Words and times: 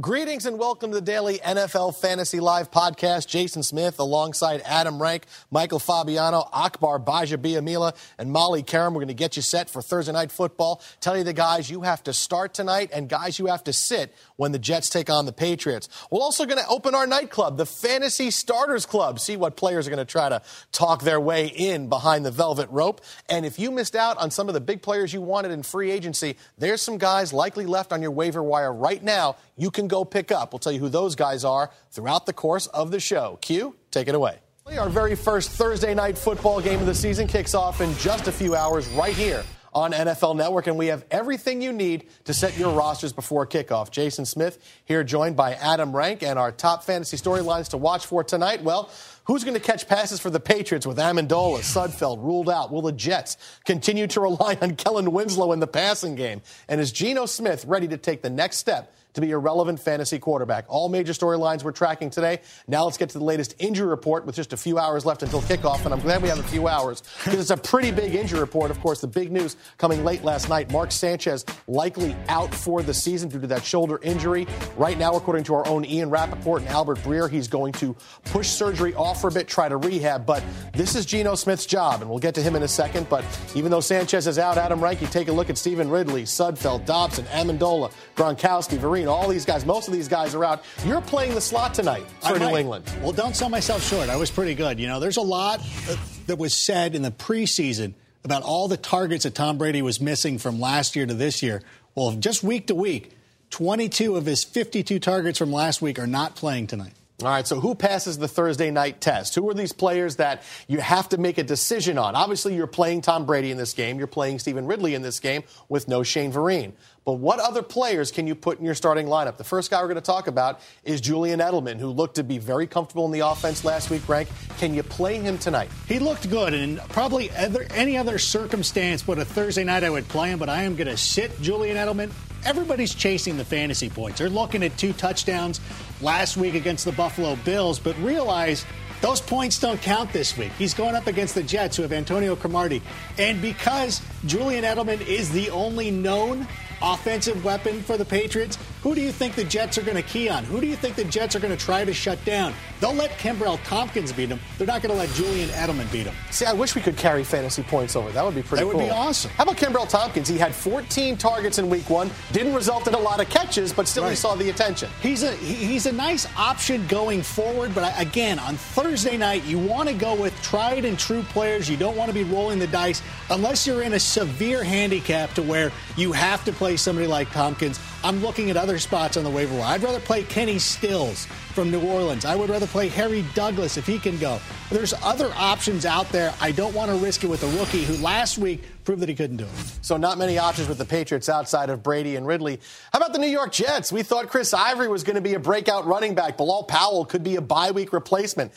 Greetings 0.00 0.46
and 0.46 0.58
welcome 0.58 0.90
to 0.90 0.94
the 0.94 1.02
daily 1.02 1.38
NFL 1.40 2.00
Fantasy 2.00 2.40
Live 2.40 2.70
podcast. 2.70 3.26
Jason 3.26 3.62
Smith 3.62 3.98
alongside 3.98 4.62
Adam 4.64 5.02
Rank, 5.02 5.26
Michael 5.50 5.78
Fabiano, 5.78 6.48
Akbar 6.50 6.98
Gbajabiamila, 6.98 7.94
and 8.16 8.32
Molly 8.32 8.62
Qerim. 8.62 8.94
We're 8.94 9.02
going 9.02 9.08
to 9.08 9.14
get 9.14 9.36
you 9.36 9.42
set 9.42 9.68
for 9.68 9.82
Thursday 9.82 10.12
night 10.12 10.32
football. 10.32 10.80
Tell 11.00 11.14
you 11.14 11.24
the 11.24 11.34
guys 11.34 11.70
you 11.70 11.82
have 11.82 12.02
to 12.04 12.14
start 12.14 12.54
tonight 12.54 12.88
and 12.90 13.06
guys 13.06 13.38
you 13.38 13.48
have 13.48 13.62
to 13.64 13.72
sit 13.74 14.14
when 14.36 14.52
the 14.52 14.58
Jets 14.58 14.88
take 14.88 15.10
on 15.10 15.26
the 15.26 15.32
Patriots. 15.32 15.90
We're 16.10 16.22
also 16.22 16.46
going 16.46 16.56
to 16.56 16.68
open 16.68 16.94
our 16.94 17.06
nightclub, 17.06 17.58
the 17.58 17.66
Fantasy 17.66 18.30
Starters 18.30 18.86
Club. 18.86 19.20
See 19.20 19.36
what 19.36 19.58
players 19.58 19.86
are 19.86 19.90
going 19.90 19.98
to 19.98 20.10
try 20.10 20.30
to 20.30 20.40
talk 20.72 21.02
their 21.02 21.20
way 21.20 21.48
in 21.48 21.90
behind 21.90 22.24
the 22.24 22.30
velvet 22.30 22.70
rope. 22.70 23.02
And 23.28 23.44
if 23.44 23.58
you 23.58 23.70
missed 23.70 23.94
out 23.94 24.16
on 24.16 24.30
some 24.30 24.48
of 24.48 24.54
the 24.54 24.60
big 24.62 24.80
players 24.80 25.12
you 25.12 25.20
wanted 25.20 25.50
in 25.50 25.62
free 25.62 25.90
agency, 25.90 26.38
there's 26.56 26.80
some 26.80 26.96
guys 26.96 27.34
likely 27.34 27.66
left 27.66 27.92
on 27.92 28.00
your 28.00 28.10
waiver 28.10 28.42
wire 28.42 28.72
right 28.72 29.02
now 29.02 29.36
you 29.62 29.70
can 29.70 29.81
go 29.88 30.04
pick 30.04 30.32
up. 30.32 30.52
We'll 30.52 30.60
tell 30.60 30.72
you 30.72 30.80
who 30.80 30.88
those 30.88 31.14
guys 31.14 31.44
are 31.44 31.70
throughout 31.90 32.26
the 32.26 32.32
course 32.32 32.66
of 32.68 32.90
the 32.90 33.00
show. 33.00 33.38
Q, 33.40 33.76
take 33.90 34.08
it 34.08 34.14
away. 34.14 34.38
Our 34.78 34.88
very 34.88 35.16
first 35.16 35.50
Thursday 35.50 35.92
night 35.92 36.16
football 36.16 36.60
game 36.60 36.80
of 36.80 36.86
the 36.86 36.94
season 36.94 37.26
kicks 37.26 37.54
off 37.54 37.80
in 37.80 37.94
just 37.96 38.28
a 38.28 38.32
few 38.32 38.54
hours 38.54 38.86
right 38.88 39.14
here 39.14 39.44
on 39.74 39.92
NFL 39.92 40.36
Network, 40.36 40.66
and 40.66 40.76
we 40.76 40.88
have 40.88 41.04
everything 41.10 41.62
you 41.62 41.72
need 41.72 42.08
to 42.24 42.34
set 42.34 42.56
your 42.58 42.72
rosters 42.74 43.12
before 43.12 43.46
kickoff. 43.46 43.90
Jason 43.90 44.24
Smith 44.24 44.58
here, 44.84 45.02
joined 45.02 45.34
by 45.34 45.54
Adam 45.54 45.96
Rank, 45.96 46.22
and 46.22 46.38
our 46.38 46.52
top 46.52 46.84
fantasy 46.84 47.16
storylines 47.16 47.70
to 47.70 47.76
watch 47.76 48.06
for 48.06 48.22
tonight. 48.22 48.62
Well, 48.62 48.90
Who's 49.26 49.44
going 49.44 49.54
to 49.54 49.60
catch 49.60 49.86
passes 49.86 50.18
for 50.18 50.30
the 50.30 50.40
Patriots 50.40 50.84
with 50.84 50.96
Amendola, 50.98 51.60
Sudfeld 51.60 52.24
ruled 52.24 52.50
out? 52.50 52.72
Will 52.72 52.82
the 52.82 52.90
Jets 52.90 53.36
continue 53.64 54.08
to 54.08 54.20
rely 54.20 54.58
on 54.60 54.74
Kellen 54.74 55.12
Winslow 55.12 55.52
in 55.52 55.60
the 55.60 55.68
passing 55.68 56.16
game? 56.16 56.42
And 56.68 56.80
is 56.80 56.90
Geno 56.90 57.26
Smith 57.26 57.64
ready 57.64 57.86
to 57.88 57.96
take 57.96 58.22
the 58.22 58.30
next 58.30 58.56
step 58.56 58.92
to 59.14 59.20
be 59.20 59.32
a 59.32 59.38
relevant 59.38 59.80
fantasy 59.80 60.18
quarterback. 60.18 60.64
All 60.68 60.88
major 60.88 61.12
storylines 61.12 61.62
we're 61.64 61.72
tracking 61.72 62.10
today. 62.10 62.40
Now 62.66 62.84
let's 62.84 62.96
get 62.96 63.10
to 63.10 63.18
the 63.18 63.24
latest 63.24 63.54
injury 63.58 63.86
report 63.86 64.24
with 64.26 64.34
just 64.34 64.52
a 64.52 64.56
few 64.56 64.78
hours 64.78 65.04
left 65.04 65.22
until 65.22 65.42
kickoff. 65.42 65.84
And 65.84 65.92
I'm 65.92 66.00
glad 66.00 66.22
we 66.22 66.28
have 66.28 66.38
a 66.38 66.44
few 66.44 66.68
hours 66.68 67.02
because 67.24 67.40
it's 67.40 67.50
a 67.50 67.56
pretty 67.56 67.90
big 67.90 68.14
injury 68.14 68.40
report. 68.40 68.70
Of 68.70 68.80
course, 68.80 69.00
the 69.00 69.06
big 69.06 69.30
news 69.30 69.56
coming 69.78 70.04
late 70.04 70.24
last 70.24 70.48
night 70.48 70.70
Mark 70.70 70.92
Sanchez 70.92 71.44
likely 71.66 72.16
out 72.28 72.54
for 72.54 72.82
the 72.82 72.94
season 72.94 73.28
due 73.28 73.40
to 73.40 73.46
that 73.48 73.64
shoulder 73.64 73.98
injury. 74.02 74.46
Right 74.76 74.98
now, 74.98 75.14
according 75.14 75.44
to 75.44 75.54
our 75.54 75.66
own 75.66 75.84
Ian 75.84 76.10
Rapoport 76.10 76.62
and 76.62 76.70
Albert 76.70 76.98
Breer, 76.98 77.30
he's 77.30 77.48
going 77.48 77.72
to 77.74 77.94
push 78.24 78.48
surgery 78.48 78.94
off 78.94 79.20
for 79.20 79.28
a 79.28 79.32
bit, 79.32 79.48
try 79.48 79.68
to 79.68 79.76
rehab. 79.76 80.24
But 80.26 80.42
this 80.72 80.94
is 80.94 81.06
Geno 81.06 81.34
Smith's 81.34 81.66
job, 81.66 82.00
and 82.00 82.08
we'll 82.08 82.18
get 82.18 82.34
to 82.36 82.42
him 82.42 82.56
in 82.56 82.62
a 82.62 82.68
second. 82.68 83.08
But 83.08 83.24
even 83.54 83.70
though 83.70 83.80
Sanchez 83.80 84.26
is 84.26 84.38
out, 84.38 84.58
Adam 84.58 84.80
Ranky, 84.80 85.10
take 85.10 85.28
a 85.28 85.32
look 85.32 85.50
at 85.50 85.58
Stevan 85.58 85.90
Ridley, 85.90 86.22
Sudfeld, 86.22 86.86
Dobson, 86.86 87.24
Amendola, 87.26 87.92
Gronkowski, 88.16 88.78
Vereen 88.78 89.01
all 89.08 89.28
these 89.28 89.44
guys, 89.44 89.64
most 89.64 89.88
of 89.88 89.94
these 89.94 90.08
guys 90.08 90.34
are 90.34 90.44
out. 90.44 90.64
You're 90.84 91.00
playing 91.00 91.34
the 91.34 91.40
slot 91.40 91.74
tonight 91.74 92.04
for 92.20 92.38
New 92.38 92.56
England. 92.56 92.90
Well, 93.02 93.12
don't 93.12 93.36
sell 93.36 93.48
myself 93.48 93.82
short. 93.82 94.08
I 94.08 94.16
was 94.16 94.30
pretty 94.30 94.54
good. 94.54 94.78
You 94.78 94.88
know, 94.88 95.00
there's 95.00 95.16
a 95.16 95.22
lot 95.22 95.60
uh, 95.88 95.96
that 96.26 96.38
was 96.38 96.54
said 96.54 96.94
in 96.94 97.02
the 97.02 97.10
preseason 97.10 97.94
about 98.24 98.42
all 98.42 98.68
the 98.68 98.76
targets 98.76 99.24
that 99.24 99.34
Tom 99.34 99.58
Brady 99.58 99.82
was 99.82 100.00
missing 100.00 100.38
from 100.38 100.60
last 100.60 100.96
year 100.96 101.06
to 101.06 101.14
this 101.14 101.42
year. 101.42 101.62
Well, 101.94 102.12
just 102.12 102.42
week 102.42 102.68
to 102.68 102.74
week, 102.74 103.12
22 103.50 104.16
of 104.16 104.26
his 104.26 104.44
52 104.44 104.98
targets 104.98 105.38
from 105.38 105.52
last 105.52 105.82
week 105.82 105.98
are 105.98 106.06
not 106.06 106.36
playing 106.36 106.68
tonight. 106.68 106.92
All 107.22 107.28
right, 107.28 107.46
so 107.46 107.60
who 107.60 107.76
passes 107.76 108.18
the 108.18 108.26
Thursday 108.26 108.72
night 108.72 109.00
test? 109.00 109.36
Who 109.36 109.48
are 109.48 109.54
these 109.54 109.72
players 109.72 110.16
that 110.16 110.42
you 110.66 110.80
have 110.80 111.08
to 111.10 111.18
make 111.18 111.38
a 111.38 111.44
decision 111.44 111.96
on? 111.96 112.16
Obviously, 112.16 112.56
you're 112.56 112.66
playing 112.66 113.02
Tom 113.02 113.26
Brady 113.26 113.52
in 113.52 113.56
this 113.56 113.74
game. 113.74 113.98
You're 113.98 114.08
playing 114.08 114.40
Stevan 114.40 114.66
Ridley 114.66 114.94
in 114.94 115.02
this 115.02 115.20
game 115.20 115.44
with 115.68 115.86
no 115.86 116.02
Shane 116.02 116.32
Vereen. 116.32 116.72
But 117.04 117.14
what 117.14 117.40
other 117.40 117.62
players 117.62 118.12
can 118.12 118.28
you 118.28 118.36
put 118.36 118.60
in 118.60 118.64
your 118.64 118.76
starting 118.76 119.06
lineup? 119.06 119.36
The 119.36 119.44
first 119.44 119.70
guy 119.70 119.80
we're 119.80 119.88
going 119.88 119.96
to 119.96 120.00
talk 120.00 120.28
about 120.28 120.60
is 120.84 121.00
Julian 121.00 121.40
Edelman, 121.40 121.80
who 121.80 121.88
looked 121.88 122.14
to 122.16 122.22
be 122.22 122.38
very 122.38 122.68
comfortable 122.68 123.04
in 123.06 123.10
the 123.10 123.20
offense 123.20 123.64
last 123.64 123.90
week. 123.90 124.08
Rank, 124.08 124.28
can 124.58 124.72
you 124.72 124.84
play 124.84 125.18
him 125.18 125.36
tonight? 125.36 125.68
He 125.88 125.98
looked 125.98 126.30
good, 126.30 126.54
and 126.54 126.78
probably 126.90 127.30
any 127.32 127.96
other 127.96 128.18
circumstance 128.18 129.02
but 129.02 129.18
a 129.18 129.24
Thursday 129.24 129.64
night 129.64 129.82
I 129.82 129.90
would 129.90 130.06
play 130.08 130.30
him. 130.30 130.38
But 130.38 130.48
I 130.48 130.62
am 130.62 130.76
going 130.76 130.86
to 130.86 130.96
sit 130.96 131.40
Julian 131.42 131.76
Edelman. 131.76 132.12
Everybody's 132.44 132.94
chasing 132.94 133.36
the 133.36 133.44
fantasy 133.44 133.90
points. 133.90 134.20
They're 134.20 134.28
looking 134.28 134.62
at 134.62 134.76
two 134.78 134.92
touchdowns 134.92 135.60
last 136.00 136.36
week 136.36 136.54
against 136.54 136.84
the 136.84 136.92
Buffalo 136.92 137.34
Bills, 137.44 137.80
but 137.80 137.98
realize 137.98 138.64
those 139.00 139.20
points 139.20 139.58
don't 139.58 139.82
count 139.82 140.12
this 140.12 140.38
week. 140.38 140.52
He's 140.52 140.74
going 140.74 140.94
up 140.94 141.08
against 141.08 141.34
the 141.34 141.42
Jets, 141.42 141.76
who 141.76 141.82
have 141.82 141.92
Antonio 141.92 142.36
Cromartie. 142.36 142.82
And 143.18 143.42
because 143.42 144.00
Julian 144.26 144.62
Edelman 144.62 145.00
is 145.04 145.32
the 145.32 145.50
only 145.50 145.90
known 145.90 146.46
offensive 146.82 147.44
weapon 147.44 147.82
for 147.82 147.96
the 147.96 148.04
Patriots, 148.04 148.58
who 148.82 148.96
do 148.96 149.00
you 149.00 149.12
think 149.12 149.36
the 149.36 149.44
Jets 149.44 149.78
are 149.78 149.82
going 149.82 149.96
to 149.96 150.02
key 150.02 150.28
on? 150.28 150.44
Who 150.44 150.60
do 150.60 150.66
you 150.66 150.74
think 150.74 150.96
the 150.96 151.04
Jets 151.04 151.36
are 151.36 151.40
going 151.40 151.56
to 151.56 151.64
try 151.64 151.84
to 151.84 151.94
shut 151.94 152.22
down? 152.24 152.52
They'll 152.80 152.92
let 152.92 153.10
Kenbrell 153.12 153.62
Thompkins 153.62 154.12
beat 154.12 154.28
him. 154.28 154.40
They're 154.58 154.66
not 154.66 154.82
going 154.82 154.92
to 154.92 154.98
let 154.98 155.08
Julian 155.10 155.48
Edelman 155.50 155.90
beat 155.92 156.06
him. 156.06 156.14
See, 156.32 156.46
I 156.46 156.52
wish 156.52 156.74
we 156.74 156.82
could 156.82 156.96
carry 156.96 157.22
fantasy 157.22 157.62
points 157.62 157.94
over. 157.94 158.10
That 158.10 158.24
would 158.24 158.34
be 158.34 158.42
pretty 158.42 158.64
that 158.64 158.70
cool. 158.70 158.80
would 158.80 158.86
be 158.86 158.90
awesome. 158.90 159.30
How 159.32 159.44
about 159.44 159.56
Kenbrell 159.56 159.88
Thompkins? 159.88 160.26
He 160.26 160.36
had 160.36 160.52
14 160.52 161.16
targets 161.16 161.58
in 161.58 161.70
week 161.70 161.88
one, 161.88 162.10
didn't 162.32 162.54
result 162.54 162.88
in 162.88 162.94
a 162.94 162.98
lot 162.98 163.20
of 163.20 163.28
catches, 163.30 163.72
but 163.72 163.86
still 163.86 164.02
right. 164.02 164.10
he 164.10 164.16
saw 164.16 164.34
the 164.34 164.50
attention. 164.50 164.90
He's 165.00 165.22
a 165.22 165.32
he's 165.36 165.86
a 165.86 165.92
nice 165.92 166.26
option 166.36 166.84
going 166.88 167.22
forward, 167.22 167.74
but 167.76 167.94
again, 168.00 168.40
on 168.40 168.56
Thursday 168.56 169.16
night, 169.16 169.44
you 169.44 169.60
want 169.60 169.88
to 169.88 169.94
go 169.94 170.14
with 170.20 170.34
tried 170.42 170.84
and 170.84 170.98
true 170.98 171.22
players. 171.22 171.70
You 171.70 171.76
don't 171.76 171.96
want 171.96 172.08
to 172.08 172.14
be 172.14 172.24
rolling 172.24 172.58
the 172.58 172.66
dice 172.66 173.00
unless 173.30 173.64
you're 173.64 173.82
in 173.82 173.92
a 173.92 174.00
severe 174.00 174.64
handicap 174.64 175.32
to 175.34 175.42
where 175.42 175.70
you 175.96 176.10
have 176.10 176.44
to 176.46 176.52
play 176.52 176.76
somebody 176.76 177.06
like 177.06 177.30
Thompkins. 177.30 177.78
I'm 178.04 178.20
looking 178.20 178.50
at 178.50 178.56
other 178.56 178.78
spots 178.78 179.16
on 179.16 179.22
the 179.22 179.30
waiver 179.30 179.54
wire. 179.56 179.74
I'd 179.74 179.82
rather 179.82 180.00
play 180.00 180.24
Kenny 180.24 180.58
Stills 180.58 181.26
from 181.54 181.70
New 181.70 181.80
Orleans. 181.80 182.24
I 182.24 182.34
would 182.34 182.50
rather 182.50 182.66
play 182.66 182.88
Harry 182.88 183.24
Douglas 183.34 183.76
if 183.76 183.86
he 183.86 183.98
can 183.98 184.18
go. 184.18 184.40
There's 184.70 184.92
other 185.02 185.30
options 185.36 185.86
out 185.86 186.08
there. 186.10 186.34
I 186.40 186.50
don't 186.50 186.74
want 186.74 186.90
to 186.90 186.96
risk 186.96 187.22
it 187.22 187.28
with 187.28 187.42
a 187.44 187.58
rookie 187.58 187.84
who 187.84 187.96
last 188.02 188.38
week 188.38 188.64
proved 188.84 189.02
that 189.02 189.08
he 189.08 189.14
couldn't 189.14 189.36
do 189.36 189.44
it. 189.44 189.78
So 189.82 189.96
not 189.96 190.18
many 190.18 190.36
options 190.36 190.68
with 190.68 190.78
the 190.78 190.84
Patriots 190.84 191.28
outside 191.28 191.70
of 191.70 191.82
Brady 191.82 192.16
and 192.16 192.26
Ridley. 192.26 192.58
How 192.92 192.98
about 192.98 193.12
the 193.12 193.20
New 193.20 193.28
York 193.28 193.52
Jets? 193.52 193.92
We 193.92 194.02
thought 194.02 194.28
Chris 194.28 194.52
Ivory 194.52 194.88
was 194.88 195.04
going 195.04 195.16
to 195.16 195.22
be 195.22 195.34
a 195.34 195.40
breakout 195.40 195.86
running 195.86 196.14
back. 196.14 196.36
Bilal 196.36 196.64
Powell 196.64 197.04
could 197.04 197.22
be 197.22 197.36
a 197.36 197.40
bye 197.40 197.70
week 197.70 197.92
replacement. 197.92 198.52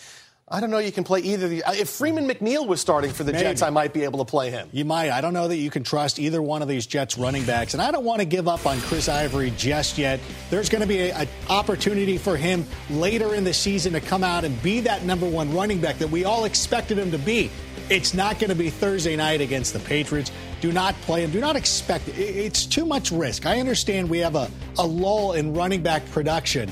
I 0.48 0.60
don't 0.60 0.70
know 0.70 0.78
you 0.78 0.92
can 0.92 1.04
play 1.04 1.22
either 1.22 1.46
of 1.46 1.50
these. 1.50 1.64
If 1.70 1.90
Freeman 1.90 2.28
McNeil 2.28 2.68
was 2.68 2.80
starting 2.80 3.12
for 3.12 3.24
the 3.24 3.32
Maybe. 3.32 3.46
Jets, 3.46 3.64
I 3.64 3.72
might 3.72 3.94
be 3.94 4.04
able 4.04 4.24
to 4.24 4.30
play 4.30 4.52
him. 4.52 4.70
You 4.72 4.86
might. 4.86 5.10
I 5.10 5.20
don't 5.20 5.34
know 5.34 5.48
that 5.48 5.56
you 5.56 5.72
can 5.72 5.84
trust 5.84 6.20
either 6.20 6.40
one 6.40 6.62
of 6.62 6.68
these 6.68 6.86
Jets 6.86 7.18
running 7.18 7.46
backs. 7.46 7.74
And 7.74 7.82
I 7.82 7.90
don't 7.90 8.04
want 8.04 8.20
to 8.20 8.26
give 8.26 8.48
up 8.48 8.68
on 8.68 8.80
Chris 8.82 9.10
Ivory 9.10 9.52
just 9.58 9.98
yet. 9.98 10.20
There's 10.52 10.70
going 10.70 10.84
to 10.84 10.88
be 10.88 11.10
an 11.10 11.28
opportunity 11.50 12.20
for 12.20 12.38
him 12.38 12.64
later 12.92 13.34
in 13.34 13.44
the 13.44 13.56
season 13.56 13.94
to 13.94 14.02
come 14.02 14.24
out 14.24 14.44
and 14.44 14.62
be 14.62 14.82
that 14.82 15.04
number 15.04 15.28
one 15.28 15.52
running 15.52 15.82
back 15.82 15.98
that 15.98 16.12
we 16.12 16.26
all 16.26 16.46
expected 16.46 17.00
him 17.00 17.10
to 17.10 17.18
be. 17.18 17.50
It's 17.90 18.14
not 18.14 18.38
going 18.38 18.52
to 18.52 18.56
be 18.56 18.70
Thursday 18.70 19.16
night 19.16 19.42
against 19.42 19.74
the 19.74 19.80
Patriots. 19.80 20.32
Do 20.62 20.72
not 20.72 20.94
play 21.02 21.24
him. 21.24 21.32
Do 21.32 21.40
not 21.40 21.56
expect 21.56 22.08
it. 22.08 22.20
It's 22.20 22.68
too 22.68 22.86
much 22.86 23.12
risk. 23.12 23.48
I 23.48 23.60
understand 23.60 24.12
we 24.12 24.20
have 24.20 24.36
a, 24.36 24.52
a 24.78 24.86
lull 24.86 25.34
in 25.34 25.56
running 25.56 25.82
back 25.82 26.08
production 26.12 26.70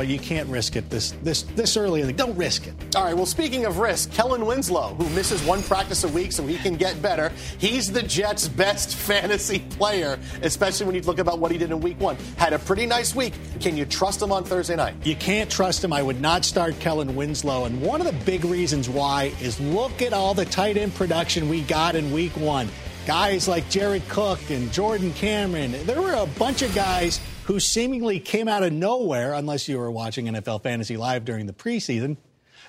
but 0.00 0.08
you 0.08 0.18
can't 0.18 0.48
risk 0.48 0.76
it 0.76 0.88
this 0.88 1.12
this 1.22 1.42
this 1.42 1.76
early. 1.76 2.10
Don't 2.14 2.34
risk 2.34 2.66
it. 2.66 2.72
All 2.96 3.04
right. 3.04 3.14
Well, 3.14 3.26
speaking 3.26 3.66
of 3.66 3.80
risk, 3.80 4.10
Kellen 4.12 4.46
Winslow, 4.46 4.94
who 4.94 5.06
misses 5.10 5.42
one 5.42 5.62
practice 5.62 6.04
a 6.04 6.08
week 6.08 6.32
so 6.32 6.46
he 6.46 6.56
can 6.56 6.76
get 6.76 7.02
better, 7.02 7.30
he's 7.58 7.92
the 7.92 8.02
Jets' 8.02 8.48
best 8.48 8.96
fantasy 9.10 9.58
player, 9.58 10.18
especially 10.40 10.86
when 10.86 10.94
you 10.94 11.02
look 11.02 11.18
about 11.18 11.38
what 11.38 11.52
he 11.52 11.58
did 11.58 11.70
in 11.70 11.80
Week 11.80 12.00
One. 12.00 12.16
Had 12.38 12.54
a 12.54 12.58
pretty 12.58 12.86
nice 12.86 13.14
week. 13.14 13.34
Can 13.60 13.76
you 13.76 13.84
trust 13.84 14.22
him 14.22 14.32
on 14.32 14.42
Thursday 14.42 14.74
night? 14.74 14.94
You 15.04 15.16
can't 15.16 15.50
trust 15.50 15.84
him. 15.84 15.92
I 15.92 16.02
would 16.02 16.22
not 16.22 16.46
start 16.46 16.80
Kellen 16.80 17.14
Winslow, 17.14 17.66
and 17.66 17.82
one 17.82 18.00
of 18.00 18.06
the 18.06 18.24
big 18.24 18.46
reasons 18.46 18.88
why 18.88 19.34
is 19.42 19.60
look 19.60 20.00
at 20.00 20.14
all 20.14 20.32
the 20.32 20.46
tight 20.46 20.78
end 20.78 20.94
production 20.94 21.46
we 21.46 21.60
got 21.60 21.94
in 21.94 22.10
Week 22.10 22.34
One 22.38 22.70
guys 23.06 23.48
like 23.48 23.68
Jared 23.68 24.06
Cook 24.08 24.38
and 24.50 24.70
Jordan 24.72 25.12
Cameron. 25.14 25.74
There 25.84 26.00
were 26.00 26.14
a 26.14 26.26
bunch 26.38 26.62
of 26.62 26.74
guys 26.74 27.20
who 27.44 27.60
seemingly 27.60 28.20
came 28.20 28.48
out 28.48 28.62
of 28.62 28.72
nowhere, 28.72 29.34
unless 29.34 29.68
you 29.68 29.78
were 29.78 29.90
watching 29.90 30.26
NFL 30.26 30.62
Fantasy 30.62 30.96
Live 30.96 31.24
during 31.24 31.46
the 31.46 31.52
preseason. 31.52 32.16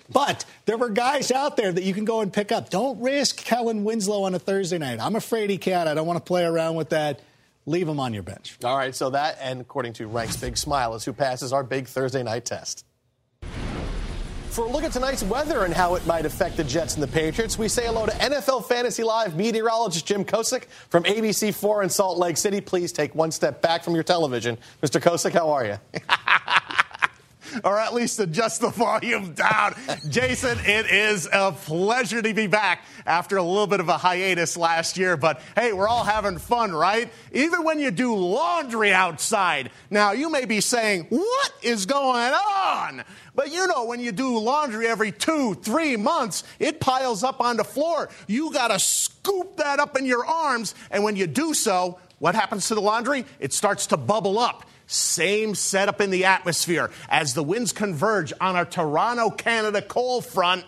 But 0.09 0.43
there 0.65 0.77
were 0.77 0.89
guys 0.89 1.31
out 1.31 1.55
there 1.55 1.71
that 1.71 1.83
you 1.83 1.93
can 1.93 2.03
go 2.05 2.21
and 2.21 2.33
pick 2.33 2.51
up. 2.51 2.69
Don't 2.69 2.99
risk 3.01 3.37
Kellen 3.37 3.83
Winslow 3.83 4.23
on 4.23 4.35
a 4.35 4.39
Thursday 4.39 4.77
night. 4.77 4.99
I'm 4.99 5.15
a 5.15 5.19
fraidy 5.19 5.59
cat. 5.59 5.87
I 5.87 5.93
don't 5.93 6.07
want 6.07 6.17
to 6.17 6.23
play 6.23 6.43
around 6.43 6.75
with 6.75 6.89
that. 6.89 7.21
leave 7.65 7.87
him 7.87 7.99
on 7.99 8.13
your 8.13 8.23
bench. 8.23 8.57
All 8.63 8.75
right, 8.75 8.93
so 8.95 9.11
that, 9.11 9.37
and 9.39 9.61
according 9.61 9.93
to 9.93 10.07
Rank's 10.07 10.35
Big 10.35 10.57
Smile, 10.57 10.95
is 10.95 11.05
who 11.05 11.13
passes 11.13 11.53
our 11.53 11.63
big 11.63 11.87
Thursday 11.87 12.23
night 12.23 12.43
test. 12.43 12.85
For 14.51 14.65
a 14.65 14.69
look 14.69 14.83
at 14.83 14.91
tonight's 14.91 15.23
weather 15.23 15.63
and 15.63 15.73
how 15.73 15.95
it 15.95 16.05
might 16.05 16.25
affect 16.25 16.57
the 16.57 16.65
Jets 16.65 16.95
and 16.95 17.01
the 17.01 17.07
Patriots, 17.07 17.57
we 17.57 17.69
say 17.69 17.85
hello 17.85 18.05
to 18.05 18.11
NFL 18.11 18.65
Fantasy 18.65 19.01
Live 19.01 19.37
meteorologist 19.37 20.05
Jim 20.05 20.25
Kosick 20.25 20.65
from 20.89 21.03
ABC4 21.05 21.83
in 21.83 21.89
Salt 21.89 22.17
Lake 22.17 22.35
City. 22.35 22.59
Please 22.59 22.91
take 22.91 23.15
one 23.15 23.31
step 23.31 23.61
back 23.61 23.81
from 23.81 23.93
your 23.93 24.03
television. 24.03 24.57
Mr. 24.83 25.01
Kosick, 25.01 25.31
how 25.31 25.51
are 25.51 25.63
you? 25.65 25.77
or 27.63 27.79
at 27.79 27.93
least 27.93 28.19
adjust 28.19 28.61
the 28.61 28.69
volume 28.69 29.33
down. 29.33 29.75
Jason, 30.09 30.57
it 30.63 30.85
is 30.87 31.27
a 31.31 31.51
pleasure 31.51 32.21
to 32.21 32.33
be 32.33 32.47
back 32.47 32.85
after 33.05 33.37
a 33.37 33.43
little 33.43 33.67
bit 33.67 33.79
of 33.79 33.89
a 33.89 33.97
hiatus 33.97 34.57
last 34.57 34.97
year. 34.97 35.17
But 35.17 35.41
hey, 35.55 35.73
we're 35.73 35.87
all 35.87 36.03
having 36.03 36.37
fun, 36.37 36.71
right? 36.71 37.11
Even 37.31 37.63
when 37.63 37.79
you 37.79 37.91
do 37.91 38.15
laundry 38.15 38.93
outside. 38.93 39.71
Now, 39.89 40.11
you 40.11 40.29
may 40.29 40.45
be 40.45 40.61
saying, 40.61 41.07
what 41.09 41.53
is 41.61 41.85
going 41.85 42.33
on? 42.33 43.03
But 43.33 43.51
you 43.51 43.67
know, 43.67 43.85
when 43.85 43.99
you 43.99 44.11
do 44.11 44.37
laundry 44.37 44.87
every 44.87 45.11
two, 45.11 45.55
three 45.55 45.95
months, 45.95 46.43
it 46.59 46.79
piles 46.79 47.23
up 47.23 47.41
on 47.41 47.57
the 47.57 47.63
floor. 47.63 48.09
You 48.27 48.51
got 48.51 48.69
to 48.69 48.79
scoop 48.79 49.57
that 49.57 49.79
up 49.79 49.97
in 49.97 50.05
your 50.05 50.25
arms. 50.25 50.75
And 50.89 51.03
when 51.03 51.15
you 51.15 51.27
do 51.27 51.53
so, 51.53 51.99
what 52.19 52.35
happens 52.35 52.67
to 52.67 52.75
the 52.75 52.81
laundry? 52.81 53.25
It 53.39 53.53
starts 53.53 53.87
to 53.87 53.97
bubble 53.97 54.37
up. 54.37 54.65
Same 54.91 55.55
setup 55.55 56.01
in 56.01 56.11
the 56.11 56.25
atmosphere. 56.25 56.91
As 57.07 57.33
the 57.33 57.43
winds 57.43 57.71
converge 57.71 58.33
on 58.41 58.57
our 58.57 58.65
Toronto, 58.65 59.29
Canada 59.29 59.81
cold 59.81 60.25
front, 60.25 60.65